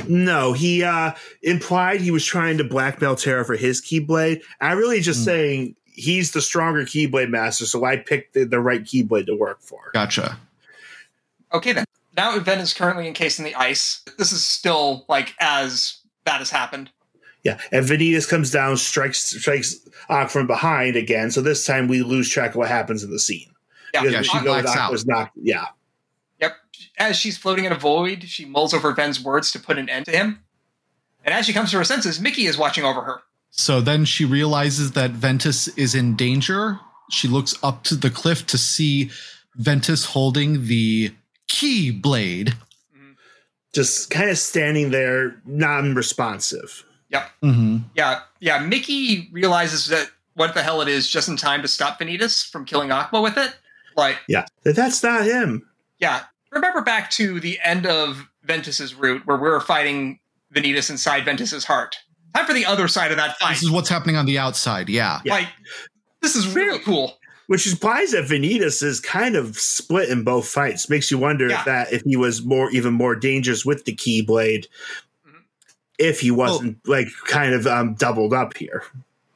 No, 0.06 0.52
he 0.52 0.82
uh, 0.82 1.12
implied 1.42 2.00
he 2.00 2.10
was 2.10 2.24
trying 2.24 2.58
to 2.58 2.64
blackmail 2.64 3.16
Terra 3.16 3.44
for 3.44 3.56
his 3.56 3.80
Keyblade. 3.80 4.42
I 4.60 4.72
really 4.72 5.00
just 5.00 5.20
Hmm. 5.20 5.24
saying 5.24 5.74
he's 5.86 6.32
the 6.32 6.40
stronger 6.42 6.84
Keyblade 6.84 7.30
Master, 7.30 7.66
so 7.66 7.84
I 7.84 7.96
picked 7.96 8.34
the, 8.34 8.44
the 8.44 8.60
right 8.60 8.82
Keyblade 8.84 9.26
to 9.26 9.36
work 9.36 9.60
for. 9.60 9.90
Gotcha. 9.94 10.38
Okay 11.52 11.72
then. 11.72 11.84
Now 12.16 12.38
Ven 12.40 12.58
is 12.58 12.74
currently 12.74 13.06
encased 13.06 13.38
in 13.38 13.44
the 13.44 13.54
ice. 13.54 14.02
This 14.18 14.32
is 14.32 14.44
still 14.44 15.04
like 15.08 15.34
as 15.40 15.98
that 16.24 16.38
has 16.38 16.50
happened. 16.50 16.90
Yeah, 17.44 17.58
and 17.72 17.86
Vanitas 17.86 18.28
comes 18.28 18.50
down, 18.50 18.76
strikes 18.76 19.22
strikes 19.22 19.76
Aqua 20.08 20.28
from 20.28 20.46
behind 20.46 20.96
again. 20.96 21.30
So 21.30 21.40
this 21.40 21.64
time 21.64 21.86
we 21.88 22.02
lose 22.02 22.28
track 22.28 22.50
of 22.50 22.56
what 22.56 22.68
happens 22.68 23.02
in 23.04 23.10
the 23.10 23.18
scene. 23.20 23.48
Yeah, 23.94 24.02
Yeah, 24.04 24.22
she 24.22 24.36
know 24.38 24.54
that 24.54 24.64
blacks 24.64 24.76
out. 24.76 24.86
Aqua's 24.88 25.06
not. 25.06 25.30
Yeah, 25.36 25.60
Yep. 25.60 25.68
As 26.98 27.16
she's 27.16 27.38
floating 27.38 27.64
in 27.64 27.72
a 27.72 27.76
void, 27.78 28.24
she 28.24 28.44
mulls 28.44 28.74
over 28.74 28.92
Ven's 28.92 29.22
words 29.22 29.52
to 29.52 29.58
put 29.60 29.78
an 29.78 29.88
end 29.88 30.06
to 30.06 30.10
him. 30.12 30.40
And 31.24 31.34
as 31.34 31.46
she 31.46 31.52
comes 31.52 31.70
to 31.70 31.78
her 31.78 31.84
senses, 31.84 32.20
Mickey 32.20 32.46
is 32.46 32.56
watching 32.58 32.84
over 32.84 33.02
her. 33.02 33.20
So 33.50 33.80
then 33.80 34.04
she 34.04 34.24
realizes 34.24 34.92
that 34.92 35.12
Ventus 35.12 35.68
is 35.68 35.94
in 35.94 36.16
danger. 36.16 36.78
She 37.10 37.28
looks 37.28 37.54
up 37.62 37.84
to 37.84 37.94
the 37.94 38.10
cliff 38.10 38.46
to 38.48 38.58
see 38.58 39.10
Ventus 39.56 40.04
holding 40.06 40.66
the 40.66 41.12
key 41.48 41.90
blade. 41.90 42.54
just 43.72 44.10
kind 44.10 44.28
of 44.30 44.38
standing 44.38 44.90
there, 44.90 45.40
non-responsive. 45.44 46.84
Yep. 47.10 47.30
Mm-hmm. 47.42 47.76
Yeah, 47.94 48.20
yeah. 48.40 48.58
Mickey 48.60 49.28
realizes 49.32 49.86
that 49.86 50.10
what 50.34 50.54
the 50.54 50.62
hell 50.62 50.80
it 50.82 50.88
is 50.88 51.08
just 51.08 51.28
in 51.28 51.36
time 51.36 51.62
to 51.62 51.68
stop 51.68 51.98
Vanitas 52.00 52.48
from 52.50 52.64
killing 52.64 52.90
Aqua 52.92 53.20
with 53.20 53.36
it. 53.38 53.56
Like, 53.96 54.16
Yeah, 54.28 54.46
that's 54.64 55.02
not 55.02 55.24
him. 55.24 55.68
yeah. 55.98 56.22
Remember 56.52 56.80
back 56.80 57.10
to 57.12 57.40
the 57.40 57.58
end 57.62 57.86
of 57.86 58.28
Ventus's 58.44 58.94
route 58.94 59.22
where 59.26 59.36
we 59.36 59.48
were 59.48 59.60
fighting 59.60 60.18
Vanitas 60.54 60.90
inside 60.90 61.24
Ventus's 61.24 61.64
heart. 61.64 61.96
Time 62.34 62.46
for 62.46 62.52
the 62.54 62.64
other 62.66 62.88
side 62.88 63.10
of 63.10 63.16
that 63.18 63.36
fight. 63.38 63.50
This 63.54 63.62
is 63.62 63.70
what's 63.70 63.88
happening 63.88 64.16
on 64.16 64.26
the 64.26 64.38
outside. 64.38 64.88
Yeah. 64.88 65.20
Yeah. 65.24 65.34
Like, 65.34 65.48
this 66.22 66.36
is 66.36 66.54
really 66.54 66.78
cool. 66.80 67.18
Which 67.48 67.66
implies 67.66 68.10
that 68.12 68.24
Vanitas 68.26 68.82
is 68.82 69.00
kind 69.00 69.34
of 69.34 69.56
split 69.58 70.08
in 70.10 70.22
both 70.24 70.46
fights. 70.48 70.88
Makes 70.90 71.10
you 71.10 71.18
wonder 71.18 71.48
Yeah. 71.48 71.58
if 71.60 71.64
that 71.64 71.92
if 71.92 72.02
he 72.02 72.16
was 72.16 72.44
more 72.44 72.70
even 72.70 72.92
more 72.92 73.14
dangerous 73.16 73.64
with 73.64 73.84
the 73.86 73.94
Keyblade, 73.94 74.66
Mhm. 75.26 75.40
if 75.98 76.20
he 76.20 76.30
wasn't 76.30 76.78
like 76.86 77.08
kind 77.26 77.54
of 77.54 77.66
um, 77.66 77.94
doubled 77.94 78.34
up 78.34 78.56
here. 78.56 78.84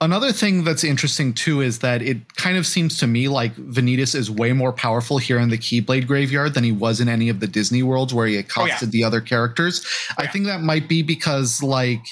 Another 0.03 0.33
thing 0.33 0.65
that's 0.65 0.83
interesting 0.83 1.33
too 1.33 1.61
is 1.61 1.79
that 1.79 2.03
it 2.03 2.35
kind 2.35 2.57
of 2.57 2.67
seems 2.67 2.99
to 2.99 3.07
me 3.07 3.29
like 3.29 3.55
Vanitas 3.55 4.17
is 4.17 4.29
way 4.29 4.53
more 4.53 4.73
powerful 4.73 5.19
here 5.19 5.39
in 5.39 5.49
the 5.49 5.57
Keyblade 5.57 6.09
Graveyard 6.09 6.55
than 6.55 6.65
he 6.65 6.73
was 6.73 7.01
in 7.01 7.09
any 7.09 7.29
of 7.29 7.39
the 7.39 7.47
Disney 7.47 7.85
worlds 7.85 8.13
where 8.13 8.27
he 8.27 8.37
accosted 8.37 8.91
the 8.91 9.05
other 9.05 9.21
characters. 9.21 9.87
I 10.19 10.27
think 10.27 10.47
that 10.47 10.61
might 10.61 10.89
be 10.89 11.05
because, 11.05 11.63
like, 11.63 12.03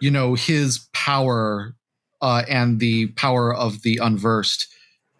you 0.00 0.12
know, 0.12 0.34
his 0.34 0.86
power 0.92 1.74
uh, 2.22 2.44
and 2.48 2.78
the 2.78 3.08
power 3.08 3.52
of 3.52 3.82
the 3.82 3.98
unversed 4.00 4.68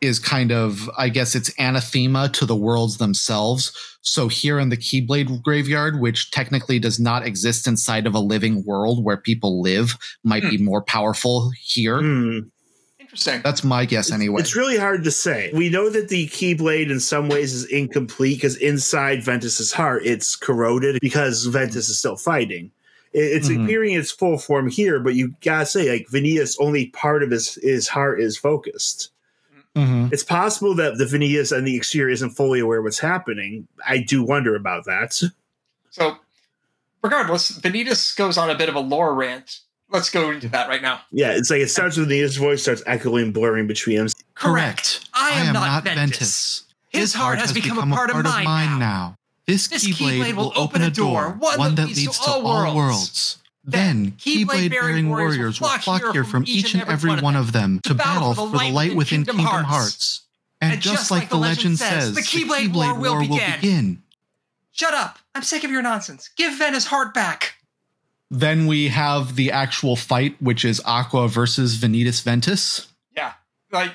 is 0.04 0.18
kind 0.18 0.52
of, 0.52 0.88
I 0.96 1.08
guess, 1.08 1.34
it's 1.34 1.50
anathema 1.58 2.28
to 2.30 2.46
the 2.46 2.56
worlds 2.56 2.98
themselves. 2.98 3.72
So 4.02 4.28
here 4.28 4.58
in 4.58 4.68
the 4.68 4.76
Keyblade 4.76 5.42
Graveyard, 5.42 6.00
which 6.00 6.30
technically 6.30 6.78
does 6.78 7.00
not 7.00 7.26
exist 7.26 7.66
inside 7.66 8.06
of 8.06 8.14
a 8.14 8.20
living 8.20 8.64
world 8.64 9.02
where 9.04 9.16
people 9.16 9.62
live, 9.62 9.96
might 10.22 10.42
be 10.42 10.58
more 10.58 10.82
powerful 10.82 11.50
here. 11.58 12.00
Hmm. 12.00 12.38
Interesting. 13.00 13.40
That's 13.42 13.62
my 13.64 13.84
guess 13.84 14.10
anyway. 14.10 14.40
It's 14.40 14.56
really 14.56 14.76
hard 14.78 15.04
to 15.04 15.10
say. 15.10 15.50
We 15.54 15.68
know 15.70 15.88
that 15.90 16.08
the 16.08 16.26
Keyblade 16.28 16.90
in 16.90 17.00
some 17.00 17.28
ways 17.28 17.52
is 17.52 17.64
incomplete 17.66 18.38
because 18.38 18.56
inside 18.56 19.22
Ventus's 19.22 19.72
heart, 19.72 20.02
it's 20.04 20.36
corroded 20.36 20.98
because 21.00 21.44
Ventus 21.46 21.88
is 21.88 21.98
still 21.98 22.16
fighting. 22.16 22.70
It- 23.12 23.32
It's 23.36 23.48
Mhm. 23.48 23.64
appearing 23.64 23.92
in 23.92 24.00
its 24.00 24.10
full 24.10 24.38
form 24.38 24.68
here, 24.68 24.98
but 24.98 25.14
you 25.14 25.34
gotta 25.44 25.66
say, 25.66 25.88
like 25.88 26.08
Vanitas, 26.12 26.56
only 26.58 26.86
part 26.86 27.22
of 27.22 27.30
his 27.30 27.54
his 27.62 27.86
heart 27.88 28.20
is 28.20 28.36
focused. 28.36 29.10
Mhm. 29.76 30.12
It's 30.12 30.22
possible 30.22 30.74
that 30.76 30.98
the 30.98 31.04
Vanitas 31.04 31.56
and 31.56 31.66
the 31.66 31.76
exterior 31.76 32.10
isn't 32.10 32.30
fully 32.30 32.60
aware 32.60 32.80
what's 32.80 33.00
happening. 33.00 33.66
I 33.86 33.98
do 33.98 34.22
wonder 34.22 34.54
about 34.54 34.84
that. 34.84 35.20
So, 35.90 36.18
regardless, 37.02 37.52
Vanitas 37.58 38.16
goes 38.16 38.38
on 38.38 38.50
a 38.50 38.54
bit 38.54 38.68
of 38.68 38.74
a 38.76 38.80
lore 38.80 39.14
rant. 39.14 39.60
Let's 39.90 40.10
go 40.10 40.30
into 40.30 40.48
that 40.48 40.68
right 40.68 40.82
now. 40.82 41.00
Yeah, 41.12 41.32
it's 41.32 41.50
like 41.50 41.60
it 41.60 41.70
starts 41.70 41.96
with 41.96 42.08
Vanitas' 42.08 42.38
voice 42.38 42.62
starts 42.62 42.82
echoing, 42.86 43.32
blurring 43.32 43.66
between 43.66 43.98
them. 43.98 44.08
Correct. 44.34 45.08
I 45.12 45.30
am 45.32 45.52
not 45.52 45.84
Ventus. 45.84 46.64
His 46.88 47.14
heart 47.14 47.38
has 47.38 47.52
become 47.52 47.78
a 47.78 47.94
part 47.94 48.10
of 48.10 48.22
mine 48.24 48.78
now. 48.78 49.16
This, 49.46 49.68
This 49.68 49.84
Keyblade, 49.86 50.34
will 50.34 50.52
open 50.56 50.80
a 50.82 50.90
door, 50.90 51.36
one, 51.38 51.74
that 51.74 51.88
leads 51.88 52.18
to 52.18 52.30
all 52.30 52.74
worlds. 52.74 53.38
Then, 53.66 54.12
Keyblade-bearing 54.12 55.08
warriors 55.08 55.60
will 55.60 55.68
flock 55.68 56.12
here 56.12 56.24
from 56.24 56.44
each 56.46 56.74
and 56.74 56.82
every 56.82 57.18
one 57.20 57.34
of 57.34 57.52
them 57.52 57.80
to 57.84 57.94
battle 57.94 58.34
for 58.34 58.48
the 58.50 58.70
light 58.70 58.94
within 58.94 59.24
Kingdom 59.24 59.64
Hearts. 59.64 60.22
And 60.60 60.80
just 60.80 61.10
like 61.10 61.30
the 61.30 61.36
legend 61.36 61.78
says, 61.78 62.14
the 62.14 62.20
Keyblade 62.20 62.74
War 62.74 62.98
will 62.98 63.20
begin. 63.20 64.02
Shut 64.72 64.92
up. 64.92 65.18
I'm 65.34 65.42
sick 65.42 65.64
of 65.64 65.70
your 65.70 65.82
nonsense. 65.82 66.30
Give 66.36 66.56
Ven 66.58 66.74
his 66.74 66.86
heart 66.86 67.14
back. 67.14 67.54
Then 68.30 68.66
we 68.66 68.88
have 68.88 69.36
the 69.36 69.52
actual 69.52 69.94
fight, 69.94 70.40
which 70.42 70.64
is 70.64 70.82
Aqua 70.84 71.28
versus 71.28 71.76
Vanitas 71.76 72.22
Ventus. 72.22 72.88
Yeah. 73.16 73.34
Like, 73.70 73.92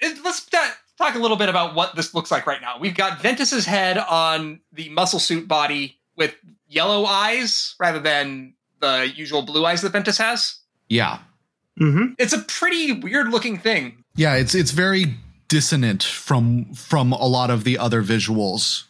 it, 0.00 0.18
let's 0.24 0.44
ta- 0.46 0.76
talk 0.98 1.14
a 1.14 1.18
little 1.18 1.36
bit 1.36 1.48
about 1.48 1.74
what 1.74 1.94
this 1.94 2.12
looks 2.12 2.30
like 2.30 2.46
right 2.46 2.60
now. 2.60 2.78
We've 2.78 2.96
got 2.96 3.20
Ventus's 3.20 3.64
head 3.64 3.98
on 3.98 4.60
the 4.72 4.88
muscle 4.88 5.20
suit 5.20 5.46
body 5.46 5.98
with 6.16 6.34
yellow 6.66 7.04
eyes 7.04 7.76
rather 7.78 8.00
than 8.00 8.54
the 8.80 9.12
usual 9.14 9.42
blue 9.42 9.64
eyes 9.64 9.82
that 9.82 9.92
Ventus 9.92 10.18
has. 10.18 10.58
Yeah. 10.88 11.18
Mm-hmm. 11.80 12.14
It's 12.18 12.32
a 12.32 12.38
pretty 12.40 12.92
weird 12.92 13.28
looking 13.28 13.58
thing. 13.58 14.04
Yeah, 14.14 14.36
it's 14.36 14.54
it's 14.54 14.70
very 14.70 15.16
dissonant 15.48 16.02
from 16.02 16.72
from 16.74 17.12
a 17.12 17.26
lot 17.26 17.50
of 17.50 17.64
the 17.64 17.78
other 17.78 18.02
visuals. 18.02 18.84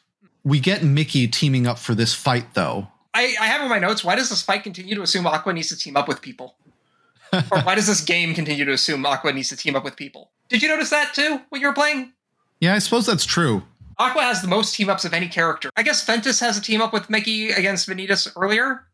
We 0.44 0.60
get 0.60 0.84
Mickey 0.84 1.26
teaming 1.26 1.66
up 1.66 1.78
for 1.78 1.94
this 1.94 2.14
fight 2.14 2.54
though. 2.54 2.88
I, 3.14 3.34
I 3.40 3.46
have 3.46 3.62
in 3.62 3.68
my 3.68 3.78
notes, 3.78 4.04
why 4.04 4.14
does 4.14 4.28
this 4.28 4.42
fight 4.42 4.62
continue 4.62 4.94
to 4.94 5.02
assume 5.02 5.26
Aqua 5.26 5.52
needs 5.54 5.70
to 5.70 5.76
team 5.76 5.96
up 5.96 6.06
with 6.06 6.20
people? 6.20 6.54
or 7.32 7.60
why 7.62 7.74
does 7.74 7.86
this 7.86 8.02
game 8.02 8.34
continue 8.34 8.64
to 8.64 8.72
assume 8.72 9.04
Aqua 9.06 9.32
needs 9.32 9.48
to 9.48 9.56
team 9.56 9.74
up 9.74 9.84
with 9.84 9.96
people? 9.96 10.30
Did 10.48 10.62
you 10.62 10.68
notice 10.68 10.90
that 10.90 11.14
too 11.14 11.40
when 11.48 11.60
you 11.60 11.66
were 11.66 11.74
playing? 11.74 12.12
Yeah, 12.60 12.74
I 12.74 12.78
suppose 12.78 13.06
that's 13.06 13.24
true. 13.24 13.62
Aqua 13.98 14.22
has 14.22 14.42
the 14.42 14.48
most 14.48 14.74
team 14.74 14.90
ups 14.90 15.04
of 15.04 15.14
any 15.14 15.28
character. 15.28 15.70
I 15.76 15.82
guess 15.82 16.04
Ventus 16.04 16.40
has 16.40 16.58
a 16.58 16.60
team 16.60 16.82
up 16.82 16.92
with 16.92 17.08
Mickey 17.08 17.50
against 17.50 17.88
Vanitas 17.88 18.30
earlier. 18.36 18.86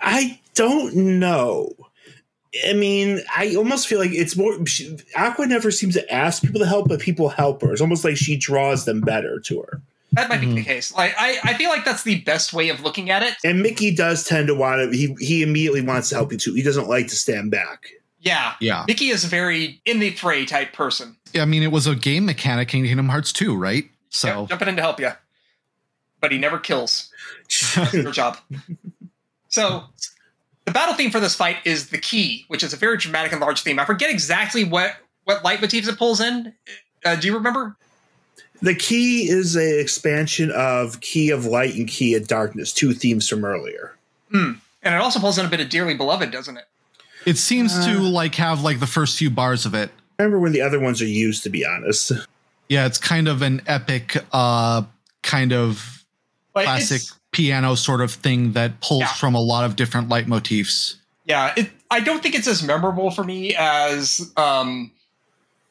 I 0.00 0.40
don't 0.54 0.94
know. 1.18 1.72
I 2.66 2.72
mean, 2.72 3.20
I 3.36 3.54
almost 3.56 3.86
feel 3.86 3.98
like 3.98 4.12
it's 4.12 4.36
more. 4.36 4.64
She, 4.66 4.98
Aqua 5.16 5.46
never 5.46 5.70
seems 5.70 5.94
to 5.94 6.12
ask 6.12 6.42
people 6.42 6.60
to 6.60 6.66
help, 6.66 6.88
but 6.88 7.00
people 7.00 7.28
help 7.28 7.62
her. 7.62 7.72
It's 7.72 7.80
almost 7.80 8.04
like 8.04 8.16
she 8.16 8.36
draws 8.36 8.84
them 8.84 9.00
better 9.00 9.38
to 9.40 9.62
her. 9.62 9.82
That 10.12 10.30
might 10.30 10.40
be 10.40 10.46
the 10.46 10.54
mm-hmm. 10.54 10.64
case. 10.64 10.94
Like 10.94 11.14
I, 11.18 11.38
I 11.44 11.54
feel 11.54 11.68
like 11.68 11.84
that's 11.84 12.02
the 12.02 12.20
best 12.20 12.54
way 12.54 12.70
of 12.70 12.82
looking 12.82 13.10
at 13.10 13.22
it. 13.22 13.34
And 13.44 13.62
Mickey 13.62 13.94
does 13.94 14.24
tend 14.24 14.48
to 14.48 14.54
want 14.54 14.90
to. 14.90 14.96
He 14.96 15.14
he 15.20 15.42
immediately 15.42 15.82
wants 15.82 16.08
to 16.08 16.14
help 16.14 16.32
you 16.32 16.38
too. 16.38 16.54
He 16.54 16.62
doesn't 16.62 16.88
like 16.88 17.08
to 17.08 17.16
stand 17.16 17.50
back. 17.50 17.90
Yeah. 18.20 18.54
Yeah. 18.60 18.84
Mickey 18.88 19.08
is 19.08 19.24
a 19.24 19.28
very 19.28 19.80
in 19.84 20.00
the 20.00 20.10
fray 20.10 20.46
type 20.46 20.72
person. 20.72 21.16
Yeah, 21.32 21.42
I 21.42 21.44
mean, 21.44 21.62
it 21.62 21.70
was 21.72 21.86
a 21.86 21.94
game 21.94 22.24
mechanic 22.24 22.74
in 22.74 22.84
Kingdom 22.84 23.08
Hearts 23.08 23.32
2, 23.32 23.54
right? 23.54 23.84
Yeah, 23.84 23.90
So, 24.08 24.46
jumping 24.46 24.68
in 24.68 24.76
to 24.76 24.82
help 24.82 24.98
you. 24.98 25.10
But 26.20 26.32
he 26.32 26.38
never 26.38 26.58
kills. 26.58 27.12
That's 27.74 27.92
your 27.92 28.12
job. 28.12 28.38
So 29.48 29.84
the 30.64 30.72
battle 30.72 30.94
theme 30.94 31.10
for 31.10 31.20
this 31.20 31.34
fight 31.34 31.56
is 31.64 31.88
the 31.88 31.98
key, 31.98 32.44
which 32.48 32.62
is 32.62 32.72
a 32.72 32.76
very 32.76 32.96
dramatic 32.98 33.32
and 33.32 33.40
large 33.40 33.62
theme. 33.62 33.78
I 33.78 33.84
forget 33.84 34.10
exactly 34.10 34.64
what 34.64 34.96
what 35.24 35.42
leitmotifs 35.42 35.88
it 35.88 35.98
pulls 35.98 36.20
in. 36.20 36.52
Uh, 37.04 37.16
do 37.16 37.26
you 37.26 37.34
remember? 37.34 37.76
the 38.60 38.74
key 38.74 39.28
is 39.30 39.54
an 39.54 39.78
expansion 39.78 40.50
of 40.50 41.00
Key 41.00 41.30
of 41.30 41.44
Light 41.44 41.76
and 41.76 41.86
Key 41.86 42.14
of 42.16 42.26
Darkness, 42.26 42.72
two 42.72 42.92
themes 42.92 43.28
from 43.28 43.44
earlier. 43.44 43.94
And 44.32 44.58
it 44.82 44.94
also 44.94 45.20
pulls 45.20 45.38
in 45.38 45.46
a 45.46 45.48
bit 45.48 45.60
of 45.60 45.68
Dearly 45.68 45.94
Beloved, 45.94 46.32
doesn't 46.32 46.56
it? 46.56 46.64
it 47.24 47.36
seems 47.38 47.72
to 47.86 47.98
Uh. 47.98 48.00
like 48.00 48.34
have 48.34 48.62
like 48.62 48.80
the 48.80 48.86
first 48.88 49.16
few 49.16 49.30
bars 49.30 49.64
of 49.64 49.74
it. 49.74 49.90
I 50.18 50.24
remember 50.24 50.40
when 50.40 50.50
the 50.52 50.60
other 50.60 50.80
ones 50.80 51.00
are 51.00 51.06
used, 51.06 51.44
to 51.44 51.50
be 51.50 51.64
honest. 51.64 52.10
Yeah, 52.68 52.86
it's 52.86 52.98
kind 52.98 53.28
of 53.28 53.42
an 53.42 53.62
epic 53.68 54.16
uh 54.32 54.82
kind 55.22 55.52
of 55.52 56.04
Like, 56.56 56.64
classic 56.66 57.02
it's- 57.02 57.14
piano 57.32 57.74
sort 57.74 58.00
of 58.00 58.12
thing 58.12 58.52
that 58.52 58.80
pulls 58.80 59.00
Yeah. 59.02 59.12
from 59.14 59.34
a 59.34 59.40
lot 59.40 59.64
of 59.64 59.76
different 59.76 60.08
leitmotifs. 60.08 60.94
Yeah, 61.24 61.52
it, 61.56 61.70
I 61.90 62.00
don't 62.00 62.22
think 62.22 62.34
it's 62.34 62.48
as 62.48 62.62
memorable 62.62 63.10
for 63.10 63.22
me 63.24 63.54
as 63.56 64.32
um, 64.36 64.90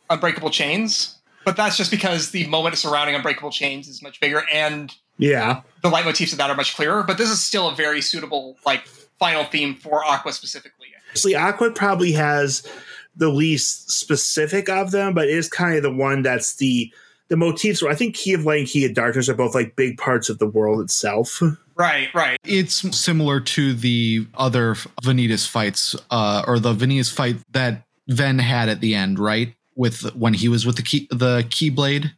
Unbreakable 0.09 0.49
Chains, 0.51 1.15
but 1.45 1.57
that's 1.57 1.75
just 1.77 1.89
because 1.91 2.31
the 2.31 2.45
moment 2.47 2.77
surrounding 2.77 3.15
Unbreakable 3.15 3.51
Chains 3.51 3.87
is 3.87 4.01
much 4.03 4.19
bigger 4.19 4.43
and 4.53 4.93
Yeah. 5.17 5.61
the 5.81 5.89
leitmotifs 5.89 6.31
of 6.31 6.37
that 6.37 6.49
are 6.49 6.55
much 6.55 6.75
clearer. 6.75 7.03
But 7.03 7.17
this 7.17 7.29
is 7.29 7.43
still 7.43 7.69
a 7.69 7.75
very 7.75 8.01
suitable 8.01 8.57
like 8.65 8.85
final 9.19 9.43
theme 9.45 9.75
for 9.75 10.05
Aqua 10.05 10.33
specifically. 10.33 10.87
Actually, 11.09 11.35
Aqua 11.35 11.71
probably 11.71 12.11
has 12.11 12.67
the 13.15 13.29
least 13.29 13.89
specific 13.89 14.69
of 14.69 14.91
them, 14.91 15.15
but 15.15 15.27
it 15.27 15.31
is 15.33 15.49
kind 15.49 15.75
of 15.75 15.81
the 15.83 15.91
one 15.91 16.21
that's 16.21 16.57
the 16.57 16.91
the 17.29 17.37
motifs. 17.37 17.83
I 17.83 17.95
think 17.95 18.15
Key 18.15 18.33
of 18.33 18.45
Light 18.45 18.59
and 18.59 18.67
Key 18.67 18.85
of 18.85 18.93
Darkness 18.93 19.29
are 19.29 19.33
both 19.33 19.55
like 19.55 19.75
big 19.75 19.97
parts 19.97 20.29
of 20.29 20.39
the 20.39 20.47
world 20.47 20.81
itself. 20.81 21.41
Right, 21.75 22.11
right. 22.13 22.37
It's 22.43 22.97
similar 22.97 23.39
to 23.39 23.73
the 23.73 24.25
other 24.33 24.75
Vanitas 25.03 25.47
fights, 25.47 25.95
uh, 26.09 26.43
or 26.47 26.59
the 26.59 26.73
Vanitas 26.73 27.13
fight 27.13 27.37
that 27.51 27.83
Ven 28.07 28.39
had 28.39 28.69
at 28.69 28.81
the 28.81 28.95
end, 28.95 29.19
right? 29.19 29.53
With 29.75 30.15
when 30.15 30.33
he 30.33 30.49
was 30.49 30.65
with 30.65 30.75
the 30.75 30.81
key, 30.81 31.07
the 31.11 31.45
Keyblade. 31.49 32.11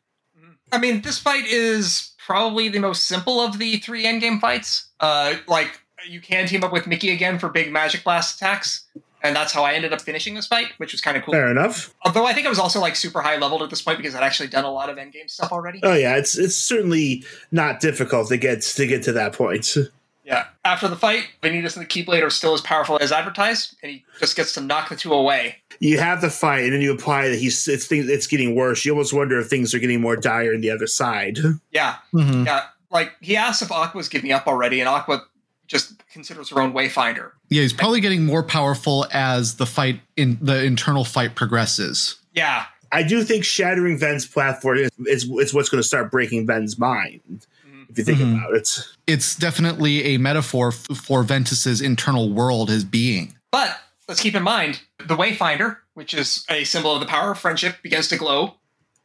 I 0.72 0.78
mean, 0.78 1.02
this 1.02 1.19
fight 1.19 1.45
is 1.45 2.13
probably 2.26 2.69
the 2.69 2.80
most 2.80 3.06
simple 3.06 3.41
of 3.41 3.60
the 3.60 3.78
three 3.78 4.06
endgame 4.06 4.39
fights. 4.39 4.89
Uh, 5.00 5.34
like 5.48 5.82
you 6.08 6.22
can 6.22 6.48
team 6.48 6.63
up 6.63 6.72
with 6.72 6.88
Mickey 6.88 7.12
again 7.12 7.39
for 7.39 7.50
big 7.50 7.72
magic 7.72 8.04
blast 8.04 8.38
attacks, 8.38 8.86
and 9.23 9.36
that's 9.36 9.51
how 9.53 9.63
I 9.63 9.73
ended 9.73 9.93
up 9.93 10.01
finishing 10.01 10.34
this 10.36 10.47
fight, 10.47 10.67
which 10.77 10.91
was 10.91 11.01
kind 11.01 11.17
of 11.17 11.23
cool. 11.23 11.34
Fair 11.34 11.49
enough. 11.51 11.93
Although 12.03 12.25
I 12.25 12.34
think 12.34 12.45
I 12.47 12.49
was 12.49 12.60
also 12.60 12.79
like 12.79 12.95
super 12.95 13.21
high 13.21 13.38
leveled 13.38 13.62
at 13.63 13.69
this 13.69 13.82
point 13.82 13.97
because 13.97 14.15
I'd 14.15 14.23
actually 14.23 14.49
done 14.49 14.65
a 14.65 14.71
lot 14.71 14.89
of 14.89 14.97
endgame 14.97 15.29
stuff 15.29 15.51
already. 15.51 15.79
Oh 15.84 15.93
yeah, 15.93 16.15
it's 16.17 16.38
it's 16.38 16.55
certainly 16.55 17.23
not 17.51 17.79
difficult 17.79 18.27
to 18.29 18.38
get 18.38 18.62
to 18.62 18.88
get 18.88 19.03
to 19.03 19.12
that 19.13 19.34
point. 19.34 19.75
Yeah. 20.25 20.45
After 20.63 20.88
the 20.88 20.95
fight, 20.95 21.23
Vanitas 21.41 21.75
and 21.75 21.84
the 21.84 21.89
Keyblade 21.89 22.21
are 22.21 22.29
still 22.29 22.53
as 22.53 22.62
powerful 22.62 22.99
as 23.01 23.12
advertised, 23.12 23.75
and 23.82 23.91
he 23.93 24.05
just 24.19 24.36
gets 24.36 24.53
to 24.53 24.62
knock 24.62 24.89
the 24.89 24.95
two 24.95 25.12
away. 25.12 25.55
You 25.79 25.97
have 25.97 26.21
the 26.21 26.29
fight, 26.29 26.65
and 26.65 26.73
then 26.73 26.82
you 26.82 26.91
apply 26.93 27.29
that 27.29 27.39
he's 27.39 27.67
it's 27.67 27.88
things 27.88 28.08
it's 28.08 28.27
getting 28.27 28.53
worse. 28.53 28.86
You 28.86 28.91
almost 28.91 29.12
wonder 29.12 29.39
if 29.39 29.47
things 29.47 29.73
are 29.73 29.79
getting 29.79 30.01
more 30.01 30.15
dire 30.15 30.53
on 30.53 30.62
the 30.62 30.69
other 30.69 30.86
side. 30.86 31.39
Yeah, 31.71 31.95
Mhm. 32.13 32.45
yeah. 32.45 32.65
Like 32.91 33.13
he 33.21 33.38
asks 33.38 33.63
if 33.63 33.71
Aqua's 33.71 34.08
giving 34.08 34.32
up 34.32 34.45
already, 34.45 34.79
and 34.79 34.88
Aqua 34.88 35.23
just 35.69 36.03
considers 36.10 36.49
her 36.49 36.60
own 36.60 36.73
wayfinder. 36.73 37.32
Yeah, 37.49 37.62
he's 37.62 37.71
probably 37.73 38.01
getting 38.01 38.25
more 38.25 38.43
powerful 38.43 39.08
as 39.13 39.55
the 39.55 39.65
fight 39.65 40.01
in 40.17 40.38
the 40.41 40.63
internal 40.65 41.05
fight 41.05 41.36
progresses. 41.36 42.17
Yeah, 42.34 42.65
I 42.91 43.03
do 43.03 43.23
think 43.23 43.45
shattering 43.45 43.97
Ven's 43.97 44.25
platform 44.27 44.79
is, 44.79 44.89
is, 45.05 45.23
is 45.29 45.53
what's 45.53 45.69
going 45.69 45.82
to 45.82 45.88
start 45.88 46.12
breaking 46.12 46.47
Ven's 46.47 46.77
mind. 46.77 47.45
If 47.88 47.97
you 47.97 48.03
think 48.03 48.19
Mhm. 48.19 48.38
about 48.38 48.55
it, 48.55 48.69
It's 49.08 49.36
definitely 49.36 50.03
a 50.13 50.17
metaphor 50.17 50.67
f- 50.69 50.97
for 50.97 51.23
Ventus's 51.23 51.82
internal 51.82 52.29
world, 52.32 52.69
his 52.69 52.84
being. 52.84 53.36
But 53.51 53.79
let's 54.08 54.19
keep 54.21 54.36
in 54.36 54.43
mind 54.43 54.82
the 54.99 55.15
Wayfinder, 55.15 55.77
which 55.95 56.13
is 56.13 56.45
a 56.49 56.63
symbol 56.65 56.93
of 56.93 56.99
the 56.99 57.08
power 57.08 57.32
of 57.32 57.39
friendship, 57.39 57.82
begins 57.82 58.08
to 58.10 58.17
glow, 58.17 58.55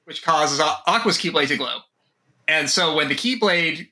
which 0.05 0.23
causes 0.23 0.61
Aqua's 0.87 1.17
Keyblade 1.19 1.49
to 1.49 1.57
glow. 1.57 1.79
And 2.47 2.69
so 2.69 2.95
when 2.95 3.09
the 3.09 3.15
Keyblade 3.15 3.89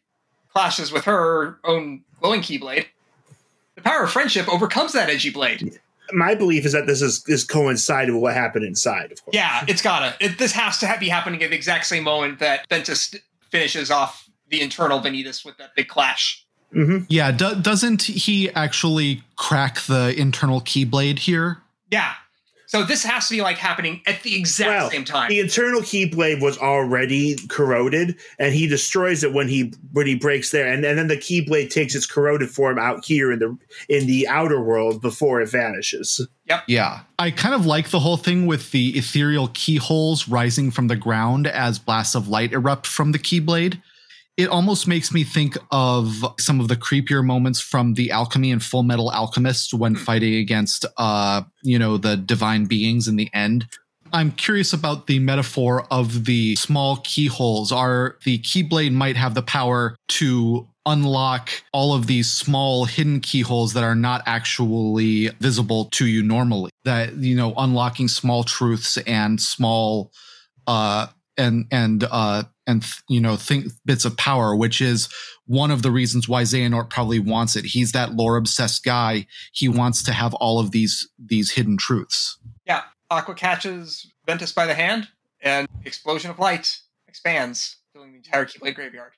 clashes 0.52 0.92
with 0.92 1.04
her 1.06 1.58
own 1.64 2.02
glowing 2.22 2.40
Keyblade, 2.40 2.87
the 3.74 3.82
power 3.82 4.04
of 4.04 4.11
friendship 4.12 4.48
overcomes 4.48 4.92
that 4.92 5.11
edgy 5.11 5.30
blade. 5.30 5.78
my 6.12 6.35
belief 6.35 6.64
is 6.64 6.72
that 6.72 6.87
this 6.87 7.02
is 7.02 7.24
is 7.26 7.44
coincided 7.44 8.12
with 8.14 8.22
what 8.22 8.35
happened 8.35 8.64
inside. 8.64 9.12
Of 9.12 9.24
course. 9.24 9.35
Yeah, 9.35 9.64
it's 9.68 9.82
gotta. 9.82 10.14
It, 10.20 10.38
this 10.38 10.52
has 10.52 10.78
to 10.78 10.96
be 11.00 11.08
happening 11.08 11.42
at 11.42 11.50
the 11.50 11.56
exact 11.56 11.87
same 11.87 12.04
moment 12.04 12.38
that 12.38 12.68
Ventus 12.68 13.14
finishes 13.50 13.90
off 13.90 14.28
the 14.48 14.61
internal 14.61 15.00
Vanitas 15.00 15.44
with 15.44 15.56
that 15.58 15.74
big 15.74 15.88
clash. 15.88 16.44
hmm 16.72 16.98
Yeah, 17.08 17.32
do, 17.32 17.54
doesn't 17.54 18.02
he 18.02 18.50
actually 18.50 19.22
crack 19.37 19.80
the 19.82 20.14
internal 20.16 20.61
keyblade 20.61 21.18
here? 21.20 21.58
Yeah. 21.90 22.14
So 22.72 22.82
this 22.82 23.04
has 23.04 23.28
to 23.28 23.35
be 23.35 23.42
like 23.42 23.58
happening 23.58 24.00
at 24.06 24.22
the 24.22 24.35
exact 24.35 24.70
Well, 24.70 24.90
same 24.90 25.04
time. 25.04 25.28
The 25.28 25.40
internal 25.40 25.82
keyblade 25.82 26.40
was 26.40 26.56
already 26.56 27.37
corroded, 27.48 28.16
and 28.38 28.54
he 28.54 28.66
destroys 28.66 29.22
it 29.22 29.35
when 29.35 29.46
he 29.46 29.74
when 29.92 30.06
he 30.06 30.14
breaks 30.14 30.52
there, 30.52 30.72
and, 30.72 30.82
and 30.82 30.96
then 30.96 31.08
the 31.08 31.18
keyblade 31.18 31.68
takes 31.68 31.94
its 31.94 32.06
corroded 32.06 32.48
form 32.48 32.78
out 32.78 33.04
here 33.04 33.30
in 33.30 33.40
the 33.40 33.58
in 33.90 34.06
the 34.06 34.26
outer 34.26 34.58
world 34.58 35.02
before 35.02 35.42
it 35.42 35.50
vanishes. 35.50 36.26
Yep. 36.46 36.62
Yeah. 36.66 37.00
I 37.18 37.30
kind 37.30 37.54
of 37.54 37.66
like 37.66 37.90
the 37.90 38.00
whole 38.00 38.16
thing 38.16 38.46
with 38.46 38.70
the 38.70 38.96
ethereal 38.96 39.50
keyholes 39.52 40.26
rising 40.26 40.70
from 40.70 40.88
the 40.88 40.96
ground 40.96 41.46
as 41.46 41.78
blasts 41.78 42.14
of 42.14 42.28
light 42.28 42.54
erupt 42.54 42.87
from 42.87 43.12
the 43.12 43.18
keyblade. 43.18 43.82
It 44.42 44.48
almost 44.48 44.88
makes 44.88 45.14
me 45.14 45.22
think 45.22 45.57
of 45.70 46.24
some 46.40 46.59
of 46.59 46.66
the 46.66 46.74
creepier 46.74 47.24
moments 47.24 47.61
from 47.61 47.94
the 47.94 48.11
alchemy 48.11 48.50
and 48.50 48.61
full 48.61 48.83
metal 48.83 49.09
alchemist 49.12 49.72
when 49.72 49.94
fighting 49.94 50.35
against 50.35 50.85
uh, 50.96 51.42
you 51.62 51.78
know, 51.78 51.96
the 51.96 52.16
divine 52.16 52.64
beings 52.64 53.07
in 53.07 53.14
the 53.14 53.31
end. 53.33 53.68
I'm 54.12 54.33
curious 54.33 54.72
about 54.72 55.07
the 55.07 55.20
metaphor 55.20 55.87
of 55.92 56.24
the 56.24 56.57
small 56.57 56.96
keyholes. 57.05 57.70
Are 57.70 58.18
the 58.24 58.38
keyblade 58.40 58.92
might 58.92 59.16
have 59.16 59.35
the 59.35 59.42
power 59.42 59.94
to 60.09 60.68
unlock 60.87 61.50
all 61.72 61.94
of 61.94 62.09
these 62.09 62.28
small 62.28 62.85
hidden 62.85 63.20
keyholes 63.20 63.74
that 63.74 63.85
are 63.85 63.94
not 63.94 64.24
actually 64.26 65.28
visible 65.38 65.85
to 65.92 66.07
you 66.07 66.20
normally. 66.24 66.72
That 66.85 67.14
you 67.14 67.37
know, 67.37 67.55
unlocking 67.57 68.09
small 68.09 68.42
truths 68.42 68.96
and 68.98 69.40
small 69.40 70.11
uh 70.66 71.07
and 71.38 71.66
and 71.70 72.02
uh 72.11 72.42
and 72.66 72.85
you 73.09 73.20
know 73.20 73.37
think 73.37 73.66
bits 73.85 74.05
of 74.05 74.16
power, 74.16 74.55
which 74.55 74.81
is 74.81 75.09
one 75.46 75.70
of 75.70 75.83
the 75.83 75.90
reasons 75.90 76.29
why 76.29 76.42
Xehanort 76.42 76.90
probably 76.90 77.18
wants 77.18 77.57
it. 77.57 77.64
He's 77.64 77.92
that 77.92 78.14
lore 78.14 78.37
obsessed 78.37 78.85
guy. 78.85 79.27
He 79.53 79.68
wants 79.68 80.03
to 80.05 80.12
have 80.12 80.35
all 80.35 80.59
of 80.59 80.70
these 80.70 81.09
these 81.18 81.53
hidden 81.53 81.77
truths. 81.77 82.38
yeah. 82.66 82.83
Aqua 83.11 83.35
catches 83.35 84.11
Ventus 84.25 84.53
by 84.53 84.64
the 84.64 84.75
hand, 84.75 85.09
and 85.42 85.68
explosion 85.85 86.31
of 86.31 86.38
light 86.38 86.79
expands, 87.07 87.77
filling 87.92 88.12
the 88.12 88.16
entire 88.16 88.46
Keyblade 88.46 88.75
graveyard. 88.75 89.12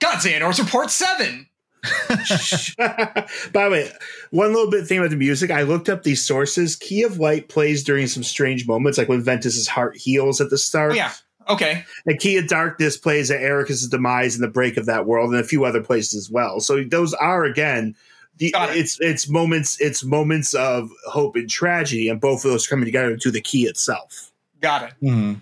God, 0.00 0.16
Xehanort's 0.16 0.58
report 0.58 0.90
seven. 0.90 1.46
By 2.78 3.64
the 3.64 3.68
way, 3.70 3.92
one 4.30 4.52
little 4.52 4.70
bit 4.70 4.86
thing 4.86 4.98
about 4.98 5.10
the 5.10 5.16
music, 5.16 5.50
I 5.50 5.62
looked 5.62 5.88
up 5.88 6.02
these 6.02 6.24
sources. 6.24 6.76
Key 6.76 7.02
of 7.04 7.18
Light 7.18 7.48
plays 7.48 7.84
during 7.84 8.06
some 8.06 8.22
strange 8.22 8.66
moments, 8.66 8.98
like 8.98 9.08
when 9.08 9.22
Ventus's 9.22 9.68
heart 9.68 9.96
heals 9.96 10.40
at 10.40 10.50
the 10.50 10.58
start. 10.58 10.92
Oh 10.92 10.94
yeah. 10.94 11.12
Okay. 11.48 11.84
And 12.06 12.18
Key 12.18 12.36
of 12.38 12.48
Darkness 12.48 12.96
plays 12.96 13.30
at 13.30 13.40
Eraqus's 13.40 13.88
demise 13.88 14.34
and 14.34 14.44
the 14.44 14.48
break 14.48 14.76
of 14.76 14.86
that 14.86 15.06
world, 15.06 15.30
and 15.30 15.40
a 15.40 15.44
few 15.44 15.64
other 15.64 15.82
places 15.82 16.14
as 16.14 16.30
well. 16.30 16.60
So 16.60 16.82
those 16.84 17.14
are 17.14 17.44
again, 17.44 17.94
the, 18.38 18.54
it. 18.56 18.76
it's 18.76 18.98
it's 19.00 19.28
moments 19.28 19.80
it's 19.80 20.04
moments 20.04 20.54
of 20.54 20.90
hope 21.06 21.36
and 21.36 21.48
tragedy, 21.48 22.08
and 22.08 22.20
both 22.20 22.44
of 22.44 22.50
those 22.50 22.66
coming 22.66 22.84
together 22.84 23.16
to 23.16 23.30
the 23.30 23.40
key 23.40 23.66
itself. 23.66 24.32
Got 24.60 24.84
it. 24.84 24.92
Mm-hmm. 25.02 25.34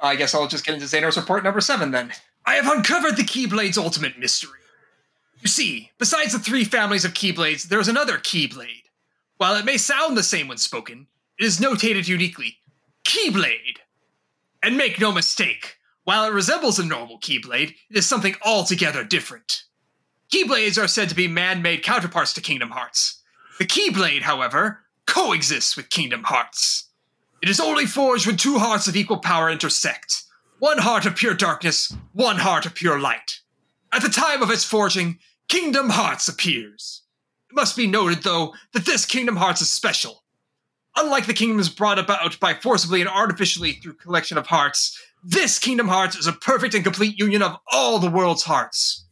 I 0.00 0.16
guess 0.16 0.34
I'll 0.34 0.48
just 0.48 0.66
get 0.66 0.74
into 0.74 0.86
Xehanort's 0.86 1.16
report 1.16 1.44
number 1.44 1.60
seven 1.60 1.90
then. 1.90 2.12
I 2.44 2.56
have 2.56 2.70
uncovered 2.70 3.16
the 3.16 3.22
Keyblade's 3.22 3.78
ultimate 3.78 4.18
mystery. 4.18 4.58
You 5.40 5.48
see, 5.48 5.90
besides 5.98 6.32
the 6.32 6.38
three 6.38 6.64
families 6.64 7.04
of 7.04 7.14
Keyblades, 7.14 7.64
there 7.64 7.80
is 7.80 7.88
another 7.88 8.18
Keyblade. 8.18 8.84
While 9.36 9.56
it 9.56 9.64
may 9.64 9.76
sound 9.76 10.16
the 10.16 10.22
same 10.22 10.48
when 10.48 10.58
spoken, 10.58 11.06
it 11.38 11.44
is 11.44 11.58
notated 11.58 12.08
uniquely 12.08 12.58
Keyblade. 13.04 13.78
And 14.64 14.78
make 14.78 14.98
no 14.98 15.12
mistake, 15.12 15.76
while 16.04 16.24
it 16.24 16.32
resembles 16.32 16.78
a 16.78 16.86
normal 16.86 17.20
Keyblade, 17.20 17.74
it 17.90 17.98
is 17.98 18.06
something 18.06 18.34
altogether 18.40 19.04
different. 19.04 19.64
Keyblades 20.32 20.82
are 20.82 20.88
said 20.88 21.10
to 21.10 21.14
be 21.14 21.28
man 21.28 21.60
made 21.60 21.82
counterparts 21.82 22.32
to 22.32 22.40
Kingdom 22.40 22.70
Hearts. 22.70 23.22
The 23.58 23.66
Keyblade, 23.66 24.22
however, 24.22 24.86
coexists 25.06 25.76
with 25.76 25.90
Kingdom 25.90 26.22
Hearts. 26.22 26.88
It 27.42 27.50
is 27.50 27.60
only 27.60 27.84
forged 27.84 28.26
when 28.26 28.38
two 28.38 28.58
hearts 28.58 28.88
of 28.88 28.96
equal 28.96 29.18
power 29.18 29.50
intersect 29.50 30.22
one 30.60 30.78
heart 30.78 31.04
of 31.04 31.14
pure 31.14 31.34
darkness, 31.34 31.94
one 32.14 32.38
heart 32.38 32.64
of 32.64 32.74
pure 32.74 32.98
light. 32.98 33.40
At 33.92 34.00
the 34.00 34.08
time 34.08 34.42
of 34.42 34.50
its 34.50 34.64
forging, 34.64 35.18
Kingdom 35.46 35.90
Hearts 35.90 36.26
appears. 36.26 37.02
It 37.50 37.54
must 37.54 37.76
be 37.76 37.86
noted, 37.86 38.22
though, 38.22 38.54
that 38.72 38.86
this 38.86 39.04
Kingdom 39.04 39.36
Hearts 39.36 39.60
is 39.60 39.70
special. 39.70 40.23
Unlike 40.96 41.26
the 41.26 41.34
kingdoms 41.34 41.68
brought 41.68 41.98
about 41.98 42.38
by 42.38 42.54
forcibly 42.54 43.00
and 43.00 43.10
artificially 43.10 43.72
through 43.72 43.94
collection 43.94 44.38
of 44.38 44.46
hearts, 44.46 45.00
this 45.22 45.58
Kingdom 45.58 45.88
Hearts 45.88 46.16
is 46.16 46.26
a 46.26 46.32
perfect 46.32 46.74
and 46.74 46.84
complete 46.84 47.18
union 47.18 47.42
of 47.42 47.56
all 47.72 47.98
the 47.98 48.10
world's 48.10 48.44
hearts. 48.44 49.04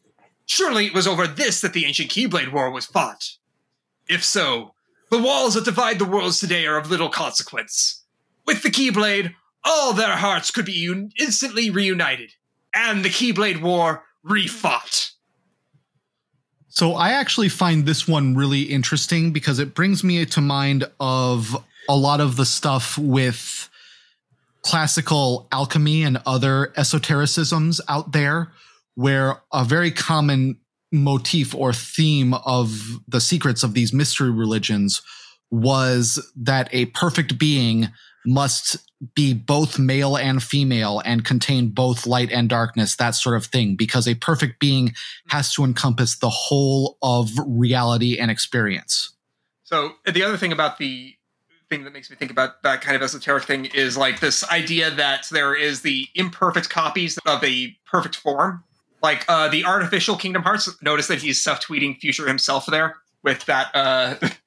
Surely 0.47 0.87
it 0.87 0.95
was 0.95 1.07
over 1.07 1.27
this 1.27 1.61
that 1.61 1.73
the 1.73 1.87
ancient 1.87 2.11
Keyblade 2.11 2.53
War 2.53 2.71
was 2.71 2.87
fought. 2.87 3.37
If 4.09 4.23
so, 4.23 4.75
the 5.11 5.21
walls 5.21 5.55
that 5.55 5.65
divide 5.65 5.99
the 5.99 6.05
worlds 6.05 6.39
today 6.39 6.67
are 6.67 6.77
of 6.77 6.91
little 6.91 7.09
consequence. 7.09 8.05
With 8.47 8.63
the 8.63 8.71
Keyblade, 8.71 9.35
all 9.65 9.93
their 9.93 10.17
hearts 10.17 10.51
could 10.51 10.67
be 10.67 10.89
un- 10.89 11.13
instantly 11.19 11.71
reunited, 11.71 12.35
and 12.75 13.05
the 13.05 13.09
Keyblade 13.09 13.63
War 13.63 14.05
refought. 14.23 15.13
So 16.75 16.95
I 16.95 17.13
actually 17.13 17.51
find 17.51 17.85
this 17.85 18.09
one 18.09 18.35
really 18.35 18.63
interesting 18.63 19.31
because 19.31 19.59
it 19.59 19.75
brings 19.75 20.03
me 20.03 20.25
to 20.25 20.41
mind 20.41 20.85
of 20.99 21.55
a 21.87 21.95
lot 21.95 22.23
of 22.23 22.37
the 22.37 22.47
stuff 22.47 22.97
with 22.97 23.69
classical 24.63 25.49
alchemy 25.53 26.03
and 26.03 26.23
other 26.25 26.73
esotericisms 26.79 27.83
out 27.91 28.13
there 28.13 28.53
where 28.95 29.43
a 29.53 29.65
very 29.65 29.91
common 29.91 30.61
motif 30.91 31.55
or 31.55 31.75
theme 31.75 32.33
of 32.33 33.01
the 33.07 33.21
secrets 33.21 33.63
of 33.63 33.75
these 33.75 33.93
mystery 33.93 34.31
religions 34.31 35.03
was 35.51 36.27
that 36.35 36.71
a 36.73 36.87
perfect 36.87 37.39
being 37.39 37.89
must 38.25 38.79
be 39.15 39.35
both 39.35 39.79
male 39.79 40.17
and 40.17 40.43
female 40.43 41.03
and 41.05 41.25
contain 41.25 41.69
both 41.69 42.07
light 42.07 42.31
and 42.31 42.49
darkness, 42.49 42.97
that 42.97 43.15
sort 43.15 43.37
of 43.37 43.47
thing, 43.47 43.75
because 43.75 44.07
a 44.07 44.15
perfect 44.15 44.61
being 44.61 44.95
has 45.29 45.53
to 45.55 45.65
encompass 45.65 46.17
the 46.17 46.31
whole 46.31 46.99
of 47.03 47.31
reality 47.47 48.19
and 48.19 48.31
experience. 48.31 49.13
So 49.65 49.93
the 50.05 50.23
other 50.23 50.37
thing 50.37 50.53
about 50.53 50.79
the 50.79 51.15
thing 51.69 51.85
that 51.85 51.93
makes 51.93 52.11
me 52.11 52.17
think 52.17 52.31
about 52.31 52.63
that 52.63 52.83
kind 52.83 52.95
of 52.95 53.03
esoteric 53.03 53.45
thing 53.45 53.65
is 53.65 53.97
like 53.97 54.21
this 54.21 54.49
idea 54.51 54.91
that 54.91 55.27
there 55.33 55.55
is 55.55 55.81
the 55.81 56.07
imperfect 56.15 56.69
copies 56.69 57.19
of 57.25 57.43
a 57.43 57.75
perfect 57.91 58.17
form. 58.17 58.63
Like 59.03 59.25
uh, 59.29 59.49
the 59.49 59.65
artificial 59.65 60.17
Kingdom 60.17 60.43
Hearts, 60.43 60.69
notice 60.83 61.09
that 61.09 61.21
he's 61.21 61.43
self-tweeting 61.43 61.99
Future 61.99 62.29
himself 62.29 62.67
there 62.67 62.97
with 63.25 63.45
that. 63.47 63.75
Uh, 63.75 64.17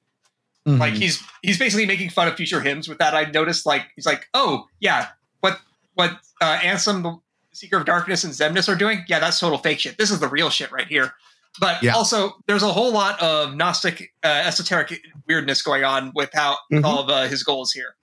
like 0.66 0.94
Mhm. 0.94 0.98
he's 0.98 1.22
he's 1.42 1.58
basically 1.58 1.86
making 1.86 2.10
fun 2.10 2.26
of 2.28 2.34
Future 2.36 2.60
hymns 2.60 2.88
with 2.88 2.98
that. 2.98 3.14
I 3.14 3.24
noticed. 3.30 3.64
Like 3.66 3.86
he's 3.94 4.04
like, 4.06 4.28
oh 4.34 4.66
yeah, 4.80 5.08
what 5.40 5.60
what 5.94 6.18
uh, 6.40 6.58
Ansem, 6.58 7.02
the 7.02 7.16
Seeker 7.52 7.76
of 7.78 7.84
Darkness, 7.86 8.24
and 8.24 8.32
Xemnas 8.34 8.68
are 8.68 8.74
doing. 8.76 9.04
Yeah, 9.08 9.18
that's 9.20 9.38
total 9.38 9.58
fake 9.58 9.78
shit. 9.80 9.96
This 9.96 10.10
is 10.10 10.18
the 10.20 10.28
real 10.28 10.50
shit 10.50 10.70
right 10.72 10.86
here. 10.88 11.14
But 11.60 11.82
Yeah. 11.82 11.94
also, 11.94 12.34
there's 12.46 12.62
a 12.62 12.72
whole 12.72 12.92
lot 12.92 13.18
of 13.22 13.54
Gnostic 13.54 14.12
uh, 14.24 14.26
esoteric 14.26 15.00
weirdness 15.26 15.62
going 15.62 15.84
on 15.84 16.10
with 16.14 16.30
how 16.34 16.58
with 16.70 16.82
Mhm. 16.82 16.86
all 16.86 16.98
of 16.98 17.08
uh, 17.08 17.22
his 17.28 17.42
goals 17.42 17.72
here. 17.72 17.94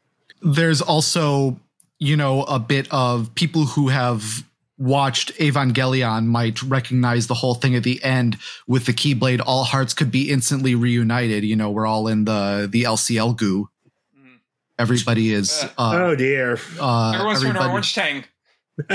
there's 0.41 0.81
also, 0.81 1.57
you 1.99 2.17
know, 2.17 2.43
a 2.43 2.59
bit 2.59 2.87
of 2.91 3.33
people 3.35 3.65
who 3.65 3.87
have 3.89 4.43
watched 4.83 5.33
Evangelion 5.39 6.25
might 6.25 6.61
recognize 6.61 7.27
the 7.27 7.33
whole 7.33 7.55
thing 7.55 7.75
at 7.75 7.83
the 7.83 8.03
end 8.03 8.37
with 8.67 8.85
the 8.85 8.93
Keyblade. 8.93 9.41
All 9.45 9.63
hearts 9.63 9.93
could 9.93 10.11
be 10.11 10.29
instantly 10.29 10.75
reunited. 10.75 11.43
You 11.43 11.55
know, 11.55 11.71
we're 11.71 11.87
all 11.87 12.07
in 12.07 12.25
the 12.25 12.67
the 12.69 12.83
LCL 12.83 13.37
goo. 13.37 13.69
Mm. 14.17 14.39
Everybody 14.77 15.33
is. 15.33 15.63
Uh, 15.77 15.91
oh 15.95 16.15
dear. 16.15 16.59
uh, 16.79 17.11
Everyone's 17.13 17.39
turned 17.41 17.49
everybody- 17.57 17.69
orange 17.71 17.93
tang. 17.95 18.23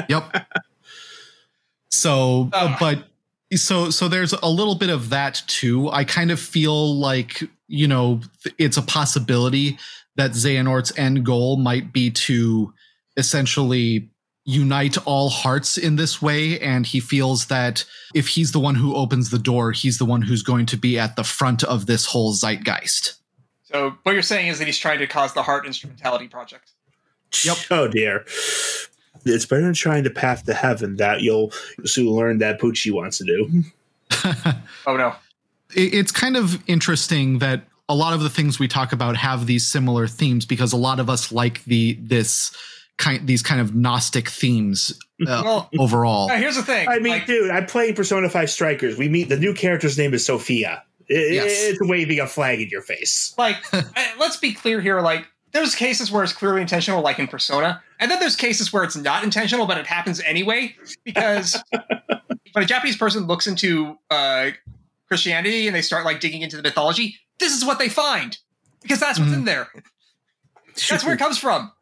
Yep. 0.08 0.46
So, 1.90 2.50
Oh. 2.52 2.76
but 2.78 3.04
so 3.54 3.88
so 3.90 4.08
there's 4.08 4.34
a 4.34 4.48
little 4.48 4.74
bit 4.74 4.90
of 4.90 5.08
that 5.10 5.42
too. 5.46 5.88
I 5.90 6.04
kind 6.04 6.30
of 6.30 6.38
feel 6.38 6.94
like 6.96 7.42
you 7.66 7.88
know 7.88 8.20
it's 8.58 8.76
a 8.76 8.82
possibility 8.82 9.78
that 10.16 10.32
Xehanort's 10.32 10.96
end 10.98 11.24
goal 11.24 11.56
might 11.56 11.92
be 11.92 12.10
to 12.10 12.74
essentially 13.16 14.10
unite 14.48 14.96
all 15.04 15.28
hearts 15.28 15.76
in 15.76 15.96
this 15.96 16.22
way 16.22 16.58
and 16.60 16.86
he 16.86 17.00
feels 17.00 17.46
that 17.48 17.84
if 18.14 18.28
he's 18.28 18.52
the 18.52 18.58
one 18.58 18.74
who 18.76 18.94
opens 18.96 19.28
the 19.28 19.38
door 19.38 19.72
he's 19.72 19.98
the 19.98 20.06
one 20.06 20.22
who's 20.22 20.42
going 20.42 20.64
to 20.64 20.76
be 20.78 20.98
at 20.98 21.16
the 21.16 21.22
front 21.22 21.62
of 21.64 21.84
this 21.84 22.06
whole 22.06 22.32
zeitgeist 22.32 23.16
So 23.64 23.94
what 24.04 24.12
you're 24.12 24.22
saying 24.22 24.46
is 24.48 24.58
that 24.58 24.64
he's 24.64 24.78
trying 24.78 25.00
to 25.00 25.06
cause 25.06 25.34
the 25.34 25.42
Heart 25.42 25.66
Instrumentality 25.66 26.28
Project. 26.28 26.70
Yep. 27.44 27.56
Oh 27.70 27.88
dear. 27.88 28.24
It's 29.26 29.44
better 29.44 29.60
than 29.60 29.74
trying 29.74 30.04
to 30.04 30.10
path 30.10 30.46
to 30.46 30.54
heaven 30.54 30.96
that 30.96 31.20
you'll 31.20 31.50
soon 31.84 32.08
learn 32.08 32.38
that 32.38 32.58
Pucci 32.58 32.90
wants 32.90 33.18
to 33.18 33.24
do. 33.24 33.64
Oh 34.86 34.96
no. 34.96 35.14
it's 35.74 36.10
kind 36.10 36.38
of 36.38 36.62
interesting 36.66 37.40
that 37.40 37.64
a 37.90 37.94
lot 37.94 38.14
of 38.14 38.20
the 38.22 38.30
things 38.30 38.58
we 38.58 38.66
talk 38.66 38.92
about 38.94 39.16
have 39.18 39.44
these 39.44 39.66
similar 39.66 40.06
themes 40.06 40.46
because 40.46 40.72
a 40.72 40.78
lot 40.78 40.98
of 41.00 41.10
us 41.10 41.30
like 41.30 41.62
the 41.64 41.98
this 42.00 42.50
kind 42.98 43.26
these 43.26 43.42
kind 43.42 43.60
of 43.60 43.74
gnostic 43.74 44.28
themes 44.28 44.98
uh, 45.26 45.42
Well, 45.44 45.70
overall. 45.78 46.28
now 46.28 46.36
here's 46.36 46.56
the 46.56 46.62
thing. 46.62 46.86
I 46.88 46.98
mean, 46.98 47.12
like, 47.14 47.26
dude, 47.26 47.50
I'm 47.50 47.66
playing 47.66 47.94
Persona 47.94 48.28
5 48.28 48.50
Strikers. 48.50 48.98
We 48.98 49.08
meet 49.08 49.28
the 49.28 49.38
new 49.38 49.54
character's 49.54 49.96
name 49.96 50.12
is 50.14 50.26
Sophia. 50.26 50.82
It- 51.08 51.32
Yes. 51.32 51.62
It's 51.62 51.78
waving 51.80 52.20
a 52.20 52.26
flag 52.26 52.60
in 52.60 52.68
your 52.68 52.82
face. 52.82 53.34
like 53.38 53.56
uh, 53.72 53.82
let's 54.18 54.36
be 54.36 54.52
clear 54.52 54.80
here 54.82 55.00
like 55.00 55.26
there's 55.52 55.74
cases 55.74 56.12
where 56.12 56.22
it's 56.22 56.34
clearly 56.34 56.60
intentional 56.60 57.00
like 57.00 57.18
in 57.18 57.26
persona 57.26 57.82
and 57.98 58.10
then 58.10 58.20
there's 58.20 58.36
cases 58.36 58.70
where 58.74 58.84
it's 58.84 58.94
not 58.96 59.24
intentional 59.24 59.66
but 59.66 59.78
it 59.78 59.86
happens 59.86 60.20
anyway 60.20 60.76
because 61.04 61.56
when 62.52 62.62
a 62.62 62.66
japanese 62.66 62.96
person 62.98 63.26
looks 63.26 63.46
into 63.46 63.96
uh, 64.10 64.50
christianity 65.08 65.66
and 65.66 65.74
they 65.74 65.80
start 65.80 66.04
like 66.04 66.20
digging 66.20 66.42
into 66.42 66.56
the 66.56 66.62
mythology 66.62 67.16
this 67.40 67.56
is 67.56 67.64
what 67.64 67.78
they 67.78 67.88
find 67.88 68.36
because 68.82 69.00
that's 69.00 69.18
what's 69.18 69.32
in 69.32 69.46
there 69.46 69.68
that's 70.90 71.02
where 71.04 71.14
it 71.14 71.18
comes 71.18 71.38
from 71.38 71.72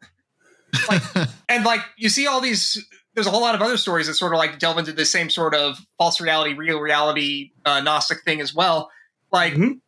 like 0.89 1.01
and 1.49 1.63
like 1.65 1.81
you 1.97 2.09
see 2.09 2.27
all 2.27 2.41
these 2.41 2.83
there's 3.13 3.27
a 3.27 3.31
whole 3.31 3.41
lot 3.41 3.55
of 3.55 3.61
other 3.61 3.77
stories 3.77 4.07
that 4.07 4.13
sort 4.13 4.33
of 4.33 4.37
like 4.37 4.59
delve 4.59 4.77
into 4.77 4.91
the 4.93 5.05
same 5.05 5.29
sort 5.29 5.55
of 5.55 5.77
false 5.97 6.19
reality 6.21 6.53
real 6.53 6.79
reality 6.79 7.51
uh, 7.65 7.79
gnostic 7.81 8.23
thing 8.23 8.41
as 8.41 8.53
well 8.53 8.89
like 9.31 9.53
Mhm. 9.53 9.79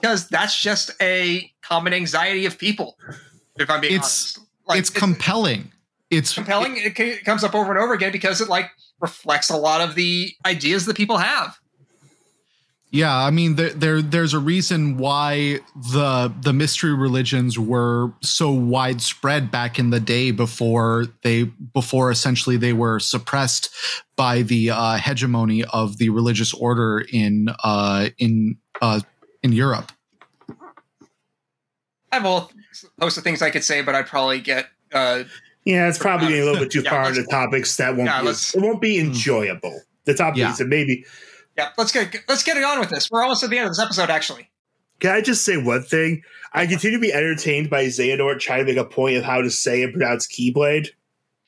because 0.00 0.28
that's 0.28 0.60
just 0.60 0.90
a 1.00 1.50
common 1.62 1.92
anxiety 1.92 2.46
of 2.46 2.58
people 2.58 2.96
if 3.56 3.68
i'm 3.70 3.80
being 3.80 3.94
It's- 3.94 4.34
honest 4.36 4.48
like 4.66 4.78
it's 4.78 4.90
compelling. 4.90 5.72
It's 6.10 6.32
compelling 6.34 6.76
it, 6.76 6.98
it 6.98 7.24
comes 7.24 7.42
up 7.44 7.54
over 7.54 7.70
and 7.72 7.80
over 7.80 7.92
again 7.92 8.10
because 8.12 8.40
it 8.40 8.48
like 8.48 8.70
reflects 9.00 9.48
a 9.50 9.56
lot 9.56 9.80
of 9.80 9.94
the 9.94 10.32
ideas 10.46 10.86
that 10.86 10.96
people 10.96 11.18
have 11.18 11.56
Yeah, 12.92 13.16
I 13.16 13.30
mean 13.30 13.54
there, 13.54 13.70
there 13.70 14.02
there's 14.02 14.34
a 14.34 14.40
reason 14.40 14.96
why 14.96 15.60
the 15.92 16.32
the 16.42 16.52
mystery 16.52 16.92
religions 16.92 17.56
were 17.56 18.12
so 18.20 18.50
widespread 18.50 19.50
back 19.52 19.78
in 19.78 19.90
the 19.90 20.00
day 20.00 20.32
before 20.32 21.06
they 21.22 21.44
before 21.44 22.10
essentially 22.10 22.56
they 22.56 22.72
were 22.72 22.98
suppressed 22.98 23.70
by 24.16 24.42
the 24.42 24.70
uh, 24.70 24.96
hegemony 24.96 25.64
of 25.72 25.98
the 25.98 26.08
religious 26.08 26.52
order 26.52 27.04
in 27.12 27.48
uh, 27.62 28.08
in 28.18 28.56
uh, 28.82 29.00
in 29.44 29.52
Europe. 29.52 29.92
i 32.10 32.16
have 32.16 32.24
a 32.24 32.28
whole 32.28 32.50
host 33.00 33.18
of 33.18 33.22
things 33.24 33.40
i 33.40 33.50
could 33.50 33.62
say 33.62 33.82
but 33.82 33.94
i'd 33.94 34.06
probably 34.06 34.40
get 34.40 34.66
uh 34.92 35.22
Yeah, 35.64 35.88
it's 35.88 35.98
probably 35.98 36.26
getting 36.28 36.42
a 36.42 36.46
little 36.46 36.60
bit 36.60 36.72
too 36.72 36.80
Yeah, 36.80 36.90
far 36.90 37.08
into 37.08 37.22
topics 37.24 37.76
that 37.76 37.94
won't 37.94 38.06
Yeah, 38.08 38.22
be, 38.22 38.28
it 38.30 38.56
won't 38.56 38.80
be 38.80 38.98
enjoyable. 38.98 39.80
The 40.06 40.14
topics 40.14 40.38
Yeah. 40.38 40.52
that 40.58 40.66
maybe 40.66 41.04
yeah 41.56 41.70
let's 41.78 41.92
get 41.92 42.14
let's 42.28 42.42
get 42.42 42.56
it 42.56 42.64
on 42.64 42.78
with 42.80 42.90
this 42.90 43.10
we're 43.10 43.22
almost 43.22 43.42
at 43.42 43.50
the 43.50 43.58
end 43.58 43.66
of 43.66 43.72
this 43.72 43.80
episode 43.80 44.10
actually 44.10 44.48
Can 45.00 45.12
I 45.12 45.20
just 45.22 45.44
say 45.44 45.56
one 45.56 45.82
thing? 45.82 46.22
I 46.52 46.66
continue 46.66 46.98
to 46.98 47.00
be 47.00 47.12
entertained 47.12 47.70
by 47.70 47.86
Xehanort 47.86 48.38
trying 48.40 48.66
to 48.66 48.72
make 48.72 48.76
a 48.76 48.84
point 48.84 49.16
of 49.16 49.24
how 49.24 49.40
to 49.40 49.50
say 49.50 49.82
and 49.82 49.92
pronounce 49.94 50.26
Keyblade. 50.26 50.88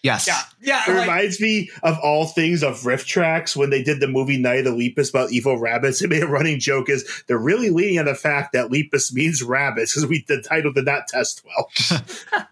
Yes. 0.02 0.26
yeah 0.26 0.40
yeah 0.60 0.82
It 0.88 0.96
like, 0.96 1.06
reminds 1.06 1.40
me 1.40 1.70
of 1.84 1.96
all 2.02 2.26
things 2.26 2.64
of 2.64 2.80
RiffTrax 2.80 3.54
when 3.54 3.70
they 3.70 3.84
did 3.84 4.00
the 4.00 4.08
movie 4.08 4.36
Night 4.36 4.60
of 4.60 4.64
the 4.64 4.72
Lepus 4.72 5.10
about 5.10 5.30
evil 5.30 5.58
rabbits. 5.58 6.00
They 6.02 6.08
made 6.08 6.22
a 6.24 6.26
running 6.26 6.58
joke 6.58 6.88
is 6.88 7.22
they're 7.28 7.38
really 7.38 7.70
leaning 7.70 8.00
on 8.00 8.06
the 8.06 8.14
fact 8.16 8.52
that 8.52 8.70
Lepus 8.72 9.12
means 9.12 9.42
rabbits 9.44 9.94
because 9.94 10.08
we 10.08 10.24
the 10.26 10.42
title 10.42 10.72
did 10.72 10.86
not 10.86 11.06
test 11.06 11.44
well. 11.44 11.70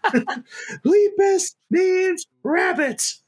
Lepus 0.85 1.57
means 1.71 2.27
rabbits. 2.45 3.23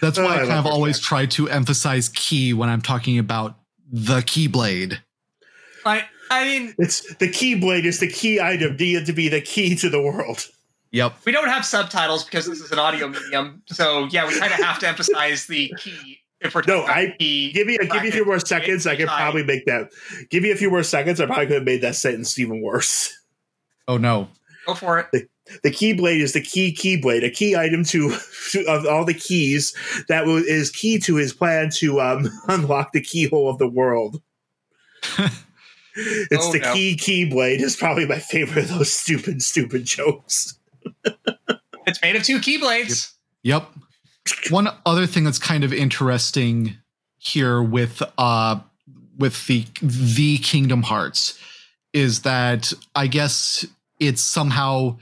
That's 0.00 0.18
Oh, 0.18 0.24
why 0.24 0.30
I 0.30 0.34
I 0.34 0.38
kind 0.38 0.48
love 0.50 0.66
of 0.66 0.72
always 0.72 0.98
Tracks. 0.98 1.08
try 1.08 1.26
to 1.26 1.48
emphasize 1.48 2.08
key 2.10 2.52
when 2.52 2.68
I'm 2.68 2.80
talking 2.80 3.18
about 3.18 3.58
the 3.92 4.20
keyblade. 4.20 4.98
I, 5.84 6.04
I 6.30 6.44
mean 6.44 6.74
It's 6.78 7.14
the 7.16 7.28
Keyblade 7.28 7.84
is 7.84 8.00
the 8.00 8.08
key 8.08 8.40
item 8.40 8.76
needed 8.76 9.06
to 9.06 9.12
be 9.12 9.28
the 9.28 9.40
key 9.40 9.74
to 9.76 9.88
the 9.88 10.00
world. 10.00 10.46
Yep. 10.92 11.14
we 11.24 11.30
don't 11.32 11.48
have 11.48 11.64
subtitles 11.64 12.24
because 12.24 12.46
this 12.46 12.60
is 12.60 12.72
an 12.72 12.80
audio 12.80 13.06
medium 13.08 13.62
so 13.66 14.08
yeah 14.10 14.26
we 14.26 14.36
kind 14.36 14.52
of 14.52 14.58
have 14.58 14.80
to 14.80 14.88
emphasize 14.88 15.46
the 15.46 15.72
key 15.78 16.18
if 16.40 16.52
we're 16.54 16.62
No, 16.66 16.82
I- 16.82 17.14
Give 17.18 17.66
me 17.66 17.78
give 17.78 18.02
me 18.02 18.08
a 18.08 18.12
few 18.12 18.24
more 18.24 18.40
seconds. 18.40 18.86
I 18.86 18.96
could 18.96 19.06
probably 19.08 19.44
make 19.44 19.66
that. 19.66 19.90
Give 20.30 20.42
me 20.42 20.50
a 20.50 20.56
few 20.56 20.68
more 20.70 20.82
seconds. 20.82 21.20
I 21.20 21.26
probably 21.26 21.46
could 21.46 21.54
have 21.56 21.64
made 21.64 21.82
that 21.82 21.94
sentence 21.96 22.38
even 22.38 22.60
worse. 22.62 23.12
Oh 23.88 23.96
no. 23.98 24.28
go 24.66 24.74
for 24.74 24.98
it 24.98 25.06
The 25.12 25.26
keyblade 25.64 26.20
is 26.20 26.32
the 26.32 26.40
key 26.40 26.72
keyblade, 26.74 27.24
a 27.24 27.30
key 27.30 27.56
item 27.56 27.84
to, 27.84 28.16
to 28.52 28.64
of 28.66 28.86
all 28.86 29.04
the 29.04 29.14
keys 29.14 29.74
that 30.08 30.26
wa- 30.26 30.34
is 30.36 30.70
key 30.70 30.98
to 31.00 31.16
his 31.16 31.32
plan 31.32 31.70
to 31.76 32.00
um, 32.00 32.28
unlock 32.48 32.92
the 32.92 33.00
keyhole 33.00 33.48
of 33.50 33.58
the 33.58 33.68
world. 33.68 34.20
it's 35.96 36.46
Oh, 36.46 36.52
the 36.52 36.60
no. 36.60 36.72
key 36.74 36.96
keyblade 36.96 37.60
is 37.60 37.76
probably 37.76 38.06
my 38.06 38.18
favorite 38.18 38.70
of 38.70 38.78
those 38.78 38.92
stupid 38.92 39.42
stupid 39.42 39.84
jokes. 39.84 40.56
it's 41.86 42.00
made 42.02 42.16
of 42.16 42.22
two 42.22 42.38
keyblades 42.38 43.12
Yep. 43.42 43.68
One 44.50 44.68
other 44.86 45.06
thing 45.06 45.24
that's 45.24 45.38
kind 45.38 45.64
of 45.64 45.72
interesting 45.72 46.76
here 47.18 47.62
with 47.62 48.02
uh 48.18 48.60
with 49.18 49.46
the 49.46 49.66
the 49.82 50.38
Kingdom 50.38 50.82
Hearts 50.82 51.38
is 51.92 52.22
that 52.22 52.72
I 52.94 53.06
guess 53.06 53.66
it's 53.98 54.22
somehow 54.22 54.98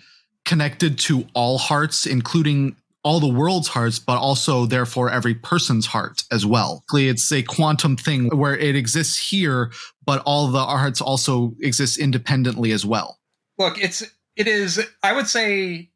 connected 0.48 0.98
to 0.98 1.24
all 1.34 1.58
hearts, 1.58 2.06
including 2.06 2.74
all 3.04 3.20
the 3.20 3.28
world's 3.32 3.68
hearts, 3.68 3.98
but 4.00 4.18
also 4.18 4.66
therefore 4.66 5.08
every 5.10 5.34
person's 5.34 5.86
heart 5.86 6.24
as 6.32 6.44
well. 6.44 6.82
It's 6.92 7.30
a 7.30 7.42
quantum 7.44 7.96
thing 7.96 8.36
where 8.36 8.56
it 8.56 8.74
exists 8.74 9.30
here, 9.30 9.70
but 10.04 10.20
all 10.26 10.48
the 10.48 10.64
hearts 10.64 11.00
also 11.00 11.54
exist 11.60 11.98
independently 11.98 12.72
as 12.72 12.84
well. 12.84 13.18
look 13.58 13.76
it's 13.78 14.02
it 14.36 14.46
is 14.46 14.80
i 15.02 15.12
would 15.12 15.26
say 15.28 15.90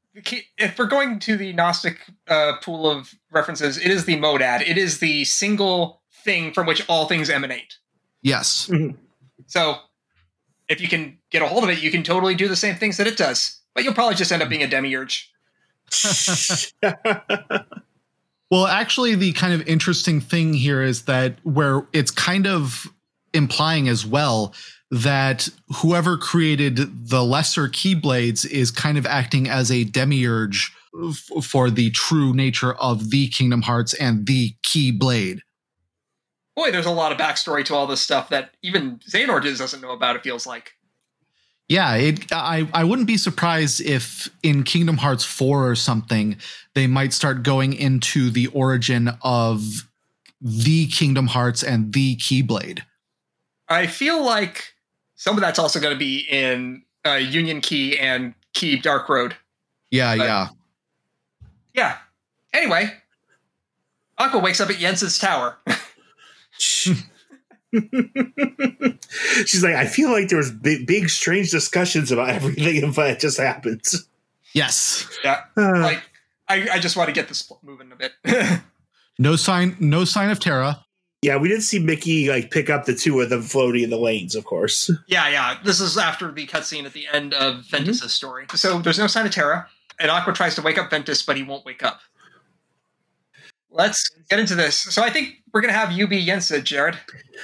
if 0.59 0.79
we're 0.79 0.87
going 0.87 1.19
to 1.21 1.37
the 1.37 1.53
gnostic 1.53 1.97
uh, 2.29 2.53
pool 2.63 2.91
of 2.91 3.15
references 3.31 3.79
it 3.79 3.91
is 3.91 4.05
the 4.05 4.17
monad 4.19 4.61
it 4.63 4.77
is 4.77 4.99
the 4.99 5.25
single 5.25 6.03
thing 6.25 6.53
from 6.53 6.67
which 6.67 6.83
all 6.89 7.07
things 7.07 7.31
emanate 7.31 7.79
Yes. 8.23 8.71
so 9.47 9.77
if 10.69 10.81
you 10.81 10.89
can 10.89 11.19
get 11.31 11.41
a 11.43 11.47
hold 11.47 11.65
of 11.65 11.71
it 11.71 11.83
you 11.83 11.91
can 11.91 12.03
totally 12.03 12.35
do 12.35 12.49
the 12.49 12.57
same 12.57 12.75
things 12.75 12.97
that 12.99 13.07
it 13.07 13.17
does 13.17 13.62
but 13.75 13.85
you'll 13.85 13.95
probably 13.95 14.15
just 14.15 14.33
end 14.33 14.43
up 14.43 14.49
being 14.49 14.63
a 14.63 14.69
demiurge 14.69 15.31
Well, 18.53 18.67
actually, 18.67 19.15
the 19.15 19.33
kind 19.33 19.55
of 19.55 19.67
interesting 19.67 20.21
thing 20.21 20.53
here 20.53 20.83
is 20.83 21.07
that 21.07 21.37
where 21.43 21.87
it's 21.95 22.11
kind 22.11 22.47
of 22.47 22.87
implying 23.33 23.89
as 23.89 24.05
well 24.05 24.53
that 24.91 25.49
whoever 25.77 26.19
created 26.19 27.09
the 27.09 27.25
lesser 27.25 27.67
keyblades 27.67 28.47
is 28.47 28.71
kind 28.71 28.99
of 28.99 29.07
acting 29.07 29.49
as 29.49 29.71
a 29.71 29.85
demiurge 29.85 30.71
f- 31.03 31.43
for 31.43 31.71
the 31.71 31.89
true 31.93 32.35
nature 32.35 32.75
of 32.75 33.09
the 33.09 33.29
Kingdom 33.29 33.63
Hearts 33.63 33.95
and 33.95 34.27
the 34.27 34.55
Keyblade. 34.63 35.41
boy 36.55 36.71
there's 36.71 36.85
a 36.85 36.91
lot 36.91 37.11
of 37.11 37.17
backstory 37.17 37.65
to 37.65 37.75
all 37.75 37.87
this 37.87 38.03
stuff 38.03 38.29
that 38.29 38.51
even 38.63 38.99
xehanort 38.99 39.45
doesn't 39.57 39.81
know 39.81 39.93
about 39.93 40.15
it 40.15 40.23
feels 40.23 40.47
like 40.47 40.75
Yeah, 41.69 41.95
it, 41.95 42.31
I 42.33 42.69
I 42.75 42.85
wouldn't 42.85 43.07
be 43.07 43.17
surprised 43.17 43.81
if 43.81 44.29
in 44.43 44.63
Kingdom 44.63 44.99
Hearts 44.99 45.25
4 45.25 45.69
or 45.71 45.75
something 45.75 46.37
they 46.75 46.87
might 46.87 47.13
start 47.13 47.43
going 47.43 47.73
into 47.73 48.31
the 48.31 48.49
origin 48.49 49.11
of 49.23 49.63
the 50.41 50.87
Kingdom 50.89 51.29
Hearts 51.29 51.63
and 51.63 51.93
the 51.93 52.17
Keyblade. 52.17 52.81
i 53.69 53.87
feel 53.87 54.23
like 54.25 54.75
some 55.15 55.37
of 55.37 55.41
that's 55.41 55.59
also 55.59 55.79
going 55.81 55.95
to 55.95 55.99
be 55.99 56.27
in 56.29 56.83
uh, 57.07 57.13
union 57.15 57.61
key 57.61 57.97
and 57.99 58.35
key 58.53 58.77
dark 58.77 59.09
road 59.09 59.37
Yeah, 59.93 60.17
But- 60.17 60.25
yeah. 60.25 60.49
yeah 61.75 61.97
anyway 62.53 62.93
aqua 64.19 64.41
wakes 64.41 64.61
up 64.61 64.69
at 64.69 64.81
Yen 64.81 64.97
Sid's 64.97 65.19
tower 65.19 65.57
She's 69.47 69.63
like, 69.63 69.75
I 69.75 69.87
feel 69.87 70.11
like 70.11 70.29
there 70.29 70.39
was 70.39 70.51
big, 70.51 70.87
big, 70.87 71.09
strange 71.11 71.51
discussions 71.51 72.11
about 72.13 72.31
everything, 72.31 72.93
but 72.93 73.11
it 73.11 73.21
just 73.21 73.39
happens. 73.39 74.09
Yes. 74.55 75.09
yeah 75.25 75.43
Uh, 75.57 75.81
like 75.81 76.03
I, 76.49 76.69
I 76.73 76.79
just 76.79 76.97
want 76.97 77.09
to 77.09 77.13
get 77.15 77.29
this 77.29 77.51
moving 77.63 77.91
a 77.93 77.97
bit. 77.97 78.13
No 79.19 79.37
sign 79.37 79.77
no 79.79 80.05
sign 80.07 80.31
of 80.31 80.41
Terra. 80.41 80.85
yeah, 81.21 81.37
we 81.37 81.49
did 81.49 81.63
see 81.63 81.79
Mickey 81.79 82.29
like 82.31 82.51
pick 82.51 82.71
up 82.71 82.87
the 82.87 82.95
two 82.95 83.21
of 83.21 83.29
them 83.29 83.43
floating 83.43 83.85
in 83.85 83.91
the 83.91 83.99
lanes, 83.99 84.35
of 84.35 84.45
course. 84.45 84.91
yeah, 85.07 85.29
yeah. 85.29 85.59
This 85.63 85.81
is 85.81 85.99
after 85.99 86.33
the 86.33 86.47
cutscene 86.47 86.85
at 86.87 86.95
the 86.95 87.07
end 87.13 87.35
of 87.35 87.65
Ventus's 87.67 88.13
story. 88.15 88.47
So 88.55 88.81
there's 88.81 88.99
no 88.99 89.07
sign 89.07 89.27
of 89.27 89.33
Terra, 89.33 89.69
and 90.01 90.11
Aqua 90.11 90.33
tries 90.33 90.55
to 90.57 90.63
wake 90.63 90.79
up 90.79 90.91
Ventus, 90.91 91.23
but 91.23 91.37
he 91.37 91.43
won't 91.43 91.65
wake 91.67 91.83
up. 91.85 92.01
Let's 93.75 94.09
get 94.29 94.39
into 94.39 94.55
this. 94.55 94.77
So 94.81 95.03
I 95.03 95.11
think 95.11 95.37
we're 95.53 95.63
gonna 95.63 95.73
have 95.73 95.93
you 95.93 96.07
be 96.07 96.19
Yen 96.19 96.41
Sid, 96.41 96.65
Jared. 96.65 96.99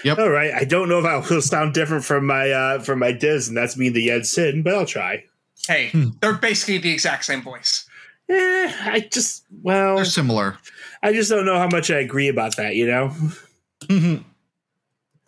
Yep. 0.04 0.18
All 0.18 0.28
right, 0.30 0.52
I 0.52 0.64
don't 0.64 0.88
know 0.88 0.98
if 0.98 1.04
I 1.04 1.16
will 1.34 1.40
sound 1.42 1.72
different 1.74 2.04
from 2.04 2.26
my 2.26 2.50
uh 2.50 2.78
from 2.80 2.98
my 2.98 3.12
Diz, 3.12 3.48
and 3.48 3.56
that's 3.56 3.76
me, 3.76 3.88
the 3.88 4.02
Yen 4.02 4.24
Sid, 4.24 4.62
but 4.62 4.74
I'll 4.74 4.86
try. 4.86 5.24
Hey, 5.66 5.88
Hmm. 5.88 6.10
they're 6.20 6.34
basically 6.34 6.78
the 6.78 6.92
exact 6.92 7.24
same 7.24 7.42
voice. 7.42 7.86
Eh, 8.28 8.72
I 8.82 9.08
just 9.10 9.44
well, 9.62 9.96
They're 9.96 10.04
similar. 10.04 10.58
I 11.02 11.12
just 11.14 11.30
don't 11.30 11.46
know 11.46 11.58
how 11.58 11.68
much 11.68 11.90
I 11.90 11.98
agree 11.98 12.28
about 12.28 12.56
that. 12.56 12.74
You 12.74 12.86
know, 12.86 13.14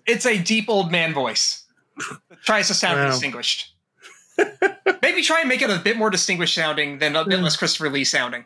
It's 0.07 0.27
a 0.27 0.37
deep 0.39 0.69
old 0.69 0.91
man 0.93 1.15
voice. 1.15 1.65
tries 2.45 2.69
to 2.69 2.75
sound 2.75 2.99
Well. 2.99 3.11
distinguished. 3.11 3.75
Maybe 5.03 5.23
try 5.23 5.41
and 5.41 5.49
make 5.49 5.61
it 5.63 5.71
a 5.71 5.79
bit 5.79 5.97
more 5.97 6.09
distinguished 6.11 6.55
sounding 6.55 6.99
than 6.99 7.15
a 7.17 7.25
bit 7.25 7.41
less 7.41 7.57
Christopher 7.57 7.91
Lee 7.91 8.05
sounding. 8.05 8.45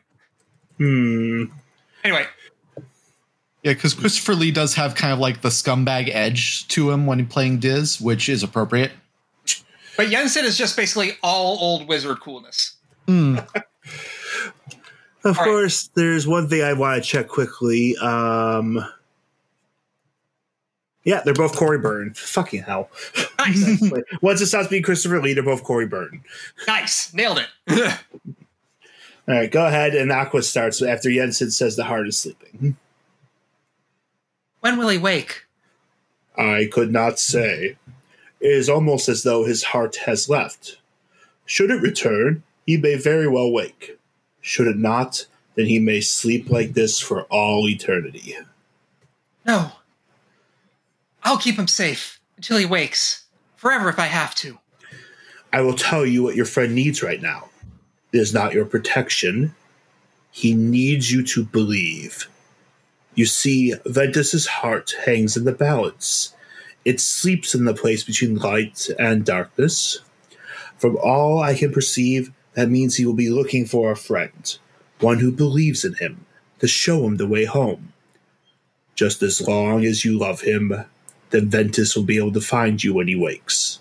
Hmm. 0.79 1.45
Anyway, 2.05 2.27
Yeah, 3.63 3.73
because 3.73 3.95
Christopher 3.95 4.35
Lee 4.35 4.51
does 4.51 4.75
have 4.75 4.95
kind 4.95 5.13
of 5.13 5.19
like 5.19 5.41
the 5.41 5.49
scumbag 5.49 6.11
edge 6.15 6.69
to 6.69 6.91
him 6.91 7.07
when 7.07 7.27
playing 7.27 7.59
Diz, 7.61 8.01
which 8.01 8.29
is 8.29 8.43
appropriate. 8.43 8.93
but 9.97 10.11
Yen 10.11 10.29
Sid 10.29 10.45
is 10.45 10.59
just 10.59 10.77
basically 10.77 11.13
all 11.23 11.57
old 11.61 11.89
wizard 11.89 12.21
coolness. 12.21 12.77
Hmm. 13.09 13.39
Of 15.25 15.39
All 15.39 15.45
right. 15.45 15.45
course, 15.45 15.89
there's 15.95 16.27
one 16.27 16.49
thing 16.49 16.63
I 16.63 16.75
want 16.75 17.03
to 17.03 17.09
check 17.09 17.29
quickly. 17.29 17.97
Um, 17.97 18.85
yeah, 21.05 21.23
they're 21.25 21.33
both 21.33 21.57
Corey 21.57 21.79
Burton. 21.79 22.13
Fucking 22.15 22.63
hell. 22.63 22.91
Nice, 23.39 23.83
Once 24.23 24.41
it 24.43 24.47
stops 24.47 24.69
being 24.69 24.83
Christopher 24.83 25.21
Lee, 25.23 25.33
they're 25.33 25.43
both 25.43 25.63
Corey 25.65 25.87
Burton. 25.87 26.23
nice, 26.67 27.13
nailed 27.15 27.39
it. 27.39 27.95
All 29.27 29.35
right, 29.35 29.51
go 29.51 29.67
ahead. 29.67 29.95
And 29.95 30.13
Aqua 30.13 30.43
starts 30.43 30.83
after 30.83 31.11
Yen 31.11 31.33
Sid 31.33 31.53
says 31.53 31.77
the 31.77 31.85
heart 31.85 32.07
is 32.09 32.19
sleeping. 32.19 32.77
when 34.61 34.77
will 34.77 34.89
he 34.89 34.99
wake? 34.99 35.45
I 36.37 36.69
could 36.71 36.93
not 36.93 37.19
say. 37.19 37.77
It 38.41 38.51
is 38.51 38.69
almost 38.69 39.09
as 39.09 39.23
though 39.23 39.45
his 39.45 39.63
heart 39.65 39.97
has 40.05 40.29
left. 40.29 40.79
Should 41.47 41.71
it 41.71 41.81
return, 41.81 42.43
he 42.67 42.77
may 42.77 42.97
very 42.97 43.29
well 43.29 43.51
wake. 43.51 43.99
Should 44.41 44.67
it 44.67 44.77
not, 44.77 45.27
then 45.55 45.67
he 45.67 45.79
may 45.79 46.01
sleep 46.01 46.51
like 46.51 46.75
this 46.75 47.01
for 47.01 47.23
all 47.25 47.67
eternity. 47.69 48.37
No. 49.47 49.73
I'll 51.23 51.39
keep 51.39 51.59
him 51.59 51.69
safe 51.69 52.21
until 52.37 52.59
he 52.59 52.67
wakes. 52.67 53.25
Forever 53.57 53.89
if 53.89 53.99
I 53.99 54.07
have 54.07 54.35
to. 54.37 54.59
I 55.53 55.63
will 55.63 55.75
tell 55.75 56.05
you 56.05 56.23
what 56.23 56.37
your 56.37 56.45
friend 56.45 56.75
needs 56.75 57.03
right 57.03 57.23
now. 57.23 57.49
Is 58.15 58.33
not 58.33 58.53
your 58.53 58.65
protection. 58.65 59.57
He 60.31 60.55
needs 60.55 61.11
you 61.11 61.25
to 61.25 61.45
believe. 61.45 62.29
You 63.17 63.27
see, 63.27 63.75
Ventus's 63.85 64.47
heart 64.47 64.95
hangs 65.05 65.37
in 65.37 65.43
the 65.43 65.53
balance. 65.53 66.33
It 66.85 67.01
sleeps 67.01 67.57
in 67.57 67.65
the 67.65 67.75
place 67.75 68.05
between 68.05 68.37
light 68.37 68.89
and 69.01 69.25
darkness. 69.25 69.99
From 70.79 70.97
all 71.03 71.41
I 71.41 71.55
can 71.55 71.73
perceive, 71.73 72.31
that 72.53 72.71
means 72.71 72.95
he 72.95 73.05
will 73.05 73.15
be 73.15 73.31
looking 73.31 73.67
for 73.67 73.91
a 73.91 73.97
friend, 73.97 74.59
one 75.01 75.19
who 75.19 75.33
believes 75.33 75.85
in 75.85 75.95
him, 75.95 76.25
to 76.61 76.69
show 76.69 77.05
him 77.05 77.17
the 77.17 77.27
way 77.27 77.47
home. 77.47 77.93
Just 78.95 79.23
as 79.23 79.47
long 79.47 79.85
as 79.85 80.05
you 80.05 80.17
love 80.17 80.43
him, 80.43 80.85
then 81.31 81.49
Ventus 81.49 81.97
will 81.97 82.05
be 82.05 82.19
able 82.19 82.33
to 82.35 82.41
find 82.41 82.85
you 82.85 82.95
when 82.95 83.09
he 83.09 83.17
wakes. 83.17 83.81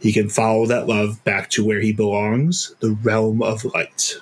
He 0.00 0.12
can 0.12 0.28
follow 0.28 0.66
that 0.66 0.86
love 0.86 1.22
back 1.24 1.50
to 1.50 1.64
where 1.64 1.80
he 1.80 1.92
belongs, 1.92 2.74
the 2.80 2.90
realm 2.90 3.42
of 3.42 3.64
light. 3.64 4.16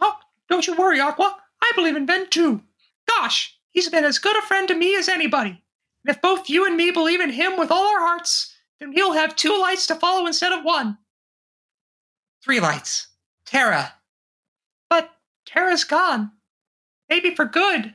Oh, 0.00 0.14
don't 0.48 0.66
you 0.66 0.76
worry, 0.76 1.00
Aqua. 1.00 1.36
I 1.60 1.72
believe 1.74 1.96
in 1.96 2.06
Ven 2.06 2.28
too. 2.30 2.62
Gosh, 3.08 3.56
he's 3.70 3.88
been 3.88 4.04
as 4.04 4.18
good 4.18 4.36
a 4.36 4.42
friend 4.42 4.68
to 4.68 4.74
me 4.74 4.96
as 4.96 5.08
anybody. 5.08 5.62
And 6.04 6.14
if 6.14 6.22
both 6.22 6.48
you 6.48 6.64
and 6.66 6.76
me 6.76 6.90
believe 6.90 7.20
in 7.20 7.30
him 7.30 7.58
with 7.58 7.70
all 7.70 7.86
our 7.88 8.00
hearts, 8.00 8.54
then 8.80 8.92
he'll 8.92 9.12
have 9.12 9.34
two 9.34 9.58
lights 9.58 9.86
to 9.88 9.96
follow 9.96 10.26
instead 10.26 10.52
of 10.52 10.64
one. 10.64 10.98
Three 12.42 12.60
lights. 12.60 13.08
Terra. 13.44 13.94
But 14.88 15.10
Terra's 15.44 15.84
gone. 15.84 16.30
Maybe 17.08 17.34
for 17.34 17.44
good. 17.44 17.94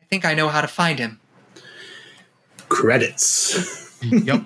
I 0.00 0.04
think 0.08 0.24
I 0.24 0.34
know 0.34 0.48
how 0.48 0.60
to 0.60 0.68
find 0.68 0.98
him. 0.98 1.20
Credits. 2.68 3.90
Yep. 4.02 4.42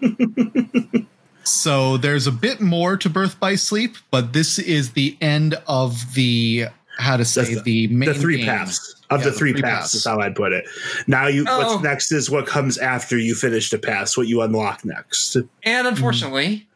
so 1.44 1.96
there's 1.96 2.26
a 2.26 2.32
bit 2.32 2.60
more 2.60 2.96
to 2.96 3.08
Birth 3.08 3.38
by 3.40 3.54
Sleep, 3.54 3.96
but 4.10 4.32
this 4.32 4.58
is 4.58 4.92
the 4.92 5.16
end 5.20 5.54
of 5.66 6.14
the 6.14 6.66
how 6.98 7.16
to 7.16 7.24
say 7.26 7.42
That's 7.54 7.62
the, 7.64 7.88
main 7.88 8.08
the 8.08 8.14
three 8.14 8.38
game. 8.38 8.46
paths. 8.46 8.94
Of 9.10 9.20
Yeah, 9.20 9.26
the 9.26 9.30
the 9.32 9.38
three 9.38 9.52
three 9.52 9.62
paths 9.62 9.78
paths. 9.92 9.94
is 9.96 10.04
how 10.06 10.18
I'd 10.20 10.34
put 10.34 10.52
it. 10.52 10.64
Now 11.06 11.26
you 11.26 11.44
Oh. 11.46 11.58
what's 11.58 11.82
next 11.84 12.10
is 12.10 12.30
what 12.30 12.46
comes 12.46 12.78
after 12.78 13.18
you 13.18 13.34
finish 13.34 13.68
the 13.70 13.78
pass, 13.78 14.16
what 14.16 14.26
you 14.28 14.40
unlock 14.42 14.84
next. 14.84 15.36
And 15.62 15.86
unfortunately, 15.86 16.66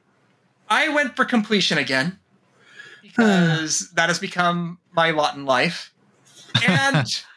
I 0.69 0.89
went 0.91 1.17
for 1.17 1.25
completion 1.25 1.79
again 1.79 2.19
because 3.03 3.91
that 3.95 4.09
has 4.11 4.19
become 4.19 4.79
my 4.93 5.11
lot 5.11 5.35
in 5.37 5.45
life. 5.47 5.93
And 6.67 7.07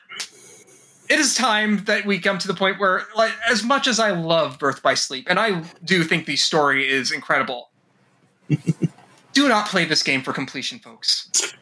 it 1.09 1.19
is 1.19 1.35
time 1.35 1.83
that 1.85 2.05
we 2.05 2.19
come 2.19 2.37
to 2.39 2.47
the 2.47 2.53
point 2.53 2.79
where, 2.79 3.03
like, 3.15 3.33
as 3.49 3.63
much 3.63 3.87
as 3.87 3.99
I 3.99 4.11
love 4.11 4.57
Birth 4.59 4.81
by 4.81 4.93
Sleep, 4.93 5.27
and 5.29 5.39
I 5.39 5.63
do 5.83 6.03
think 6.03 6.25
the 6.25 6.35
story 6.35 6.89
is 6.89 7.11
incredible, 7.11 7.69
do 9.33 9.47
not 9.47 9.67
play 9.67 9.85
this 9.85 10.03
game 10.03 10.21
for 10.21 10.33
completion, 10.33 10.79
folks. 10.79 11.29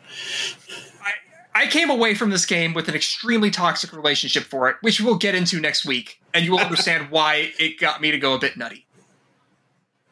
I, 1.56 1.64
I 1.64 1.68
came 1.68 1.90
away 1.90 2.14
from 2.16 2.30
this 2.30 2.46
game 2.46 2.74
with 2.74 2.88
an 2.88 2.96
extremely 2.96 3.50
toxic 3.52 3.94
relationship 3.94 4.44
for 4.44 4.70
it, 4.70 4.78
which 4.82 5.02
we'll 5.02 5.18
get 5.18 5.36
into 5.36 5.60
next 5.60 5.86
week, 5.86 6.22
and 6.34 6.46
you 6.46 6.52
will 6.52 6.60
understand 6.60 7.08
why 7.10 7.52
it 7.60 7.80
got 7.80 8.02
me 8.02 8.12
to 8.12 8.18
go 8.20 8.34
a 8.34 8.40
bit 8.40 8.58
nutty. 8.58 8.86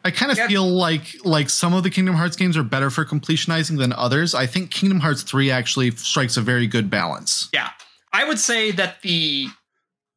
I 0.05 0.11
kind 0.11 0.31
of 0.31 0.37
Yeah. 0.37 0.47
feel 0.47 0.65
like 0.65 1.13
like 1.25 1.49
some 1.49 1.73
of 1.73 1.83
the 1.83 1.89
Kingdom 1.89 2.15
Hearts 2.15 2.37
games 2.37 2.55
are 2.55 2.63
better 2.63 2.89
for 2.89 3.03
completionizing 3.03 3.77
than 3.77 3.91
others. 3.91 4.33
I 4.33 4.45
think 4.45 4.71
Kingdom 4.71 5.01
Hearts 5.01 5.23
3 5.23 5.51
actually 5.51 5.91
strikes 5.91 6.37
a 6.37 6.41
very 6.41 6.67
good 6.67 6.89
balance. 6.89 7.49
Yeah. 7.51 7.69
I 8.11 8.27
would 8.27 8.39
say 8.39 8.71
that 8.71 9.01
the 9.01 9.47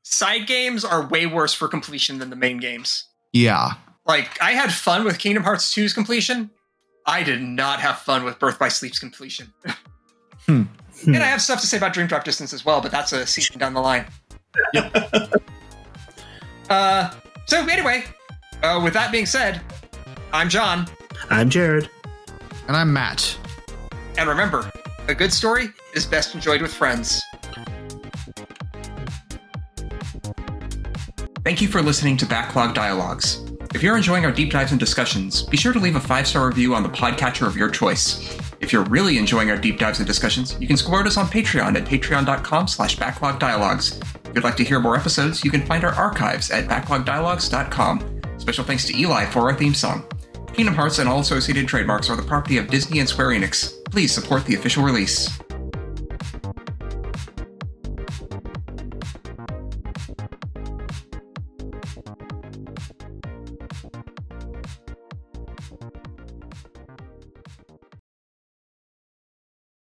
side 0.02 0.46
games 0.46 0.84
are 0.84 1.06
way 1.06 1.26
worse 1.26 1.54
for 1.54 1.68
completion 1.68 2.18
than 2.18 2.30
the 2.30 2.36
main 2.36 2.58
games. 2.58 3.04
Yeah. 3.32 3.72
Like, 4.06 4.40
I 4.42 4.52
had 4.52 4.72
fun 4.72 5.04
with 5.04 5.18
Kingdom 5.18 5.44
Hearts 5.44 5.72
2's 5.74 5.92
completion. 5.92 6.50
I 7.06 7.22
did 7.22 7.42
not 7.42 7.80
have 7.80 7.98
fun 7.98 8.24
with 8.24 8.38
Birth 8.38 8.58
by 8.58 8.68
Sleep's 8.68 8.98
completion. 8.98 9.52
Hmm. 10.46 10.62
And 11.06 11.18
I 11.18 11.26
have 11.26 11.40
stuff 11.40 11.60
to 11.60 11.68
say 11.68 11.76
about 11.76 11.92
Dream 11.92 12.08
Drop 12.08 12.24
Distance 12.24 12.52
as 12.52 12.64
well, 12.64 12.80
but 12.80 12.90
that's 12.90 13.12
a 13.12 13.24
season 13.24 13.60
down 13.60 13.74
the 13.74 13.80
line. 13.80 14.04
uh, 16.68 17.14
so, 17.46 17.64
anyway, 17.68 18.02
uh, 18.64 18.80
with 18.82 18.92
that 18.94 19.12
being 19.12 19.24
said, 19.24 19.60
I'm 20.32 20.48
John. 20.48 20.88
I'm 21.30 21.48
Jared. 21.48 21.88
And 22.66 22.76
I'm 22.76 22.92
Matt. 22.92 23.38
And 24.18 24.28
remember, 24.28 24.68
a 25.06 25.14
good 25.14 25.32
story 25.32 25.68
is 25.94 26.06
best 26.06 26.34
enjoyed 26.34 26.60
with 26.60 26.74
friends. 26.74 27.22
Thank 31.44 31.60
you 31.60 31.66
for 31.66 31.82
listening 31.82 32.16
to 32.18 32.26
Backlog 32.26 32.72
Dialogues. 32.72 33.42
If 33.74 33.82
you're 33.82 33.96
enjoying 33.96 34.24
our 34.24 34.30
deep 34.30 34.52
dives 34.52 34.70
and 34.70 34.78
discussions, 34.78 35.42
be 35.42 35.56
sure 35.56 35.72
to 35.72 35.80
leave 35.80 35.96
a 35.96 36.00
five 36.00 36.28
star 36.28 36.46
review 36.46 36.72
on 36.76 36.84
the 36.84 36.88
podcatcher 36.88 37.48
of 37.48 37.56
your 37.56 37.68
choice. 37.68 38.38
If 38.60 38.72
you're 38.72 38.84
really 38.84 39.18
enjoying 39.18 39.50
our 39.50 39.56
deep 39.56 39.78
dives 39.80 39.98
and 39.98 40.06
discussions, 40.06 40.56
you 40.60 40.68
can 40.68 40.76
support 40.76 41.04
us 41.04 41.16
on 41.16 41.26
Patreon 41.26 41.76
at 41.76 41.84
patreon.com 41.84 42.68
slash 42.68 42.96
backlogdialogues. 42.96 44.00
If 44.28 44.36
you'd 44.36 44.44
like 44.44 44.56
to 44.56 44.64
hear 44.64 44.78
more 44.78 44.96
episodes, 44.96 45.44
you 45.44 45.50
can 45.50 45.66
find 45.66 45.82
our 45.82 45.92
archives 45.94 46.52
at 46.52 46.68
backlogdialogues.com. 46.68 48.20
Special 48.38 48.64
thanks 48.64 48.84
to 48.86 48.96
Eli 48.96 49.24
for 49.24 49.40
our 49.50 49.54
theme 49.54 49.74
song. 49.74 50.04
Kingdom 50.52 50.76
Hearts 50.76 51.00
and 51.00 51.08
all 51.08 51.20
associated 51.20 51.66
trademarks 51.66 52.08
are 52.08 52.16
the 52.16 52.22
property 52.22 52.58
of 52.58 52.68
Disney 52.68 53.00
and 53.00 53.08
Square 53.08 53.30
Enix. 53.30 53.82
Please 53.90 54.12
support 54.12 54.44
the 54.44 54.54
official 54.54 54.84
release. 54.84 55.28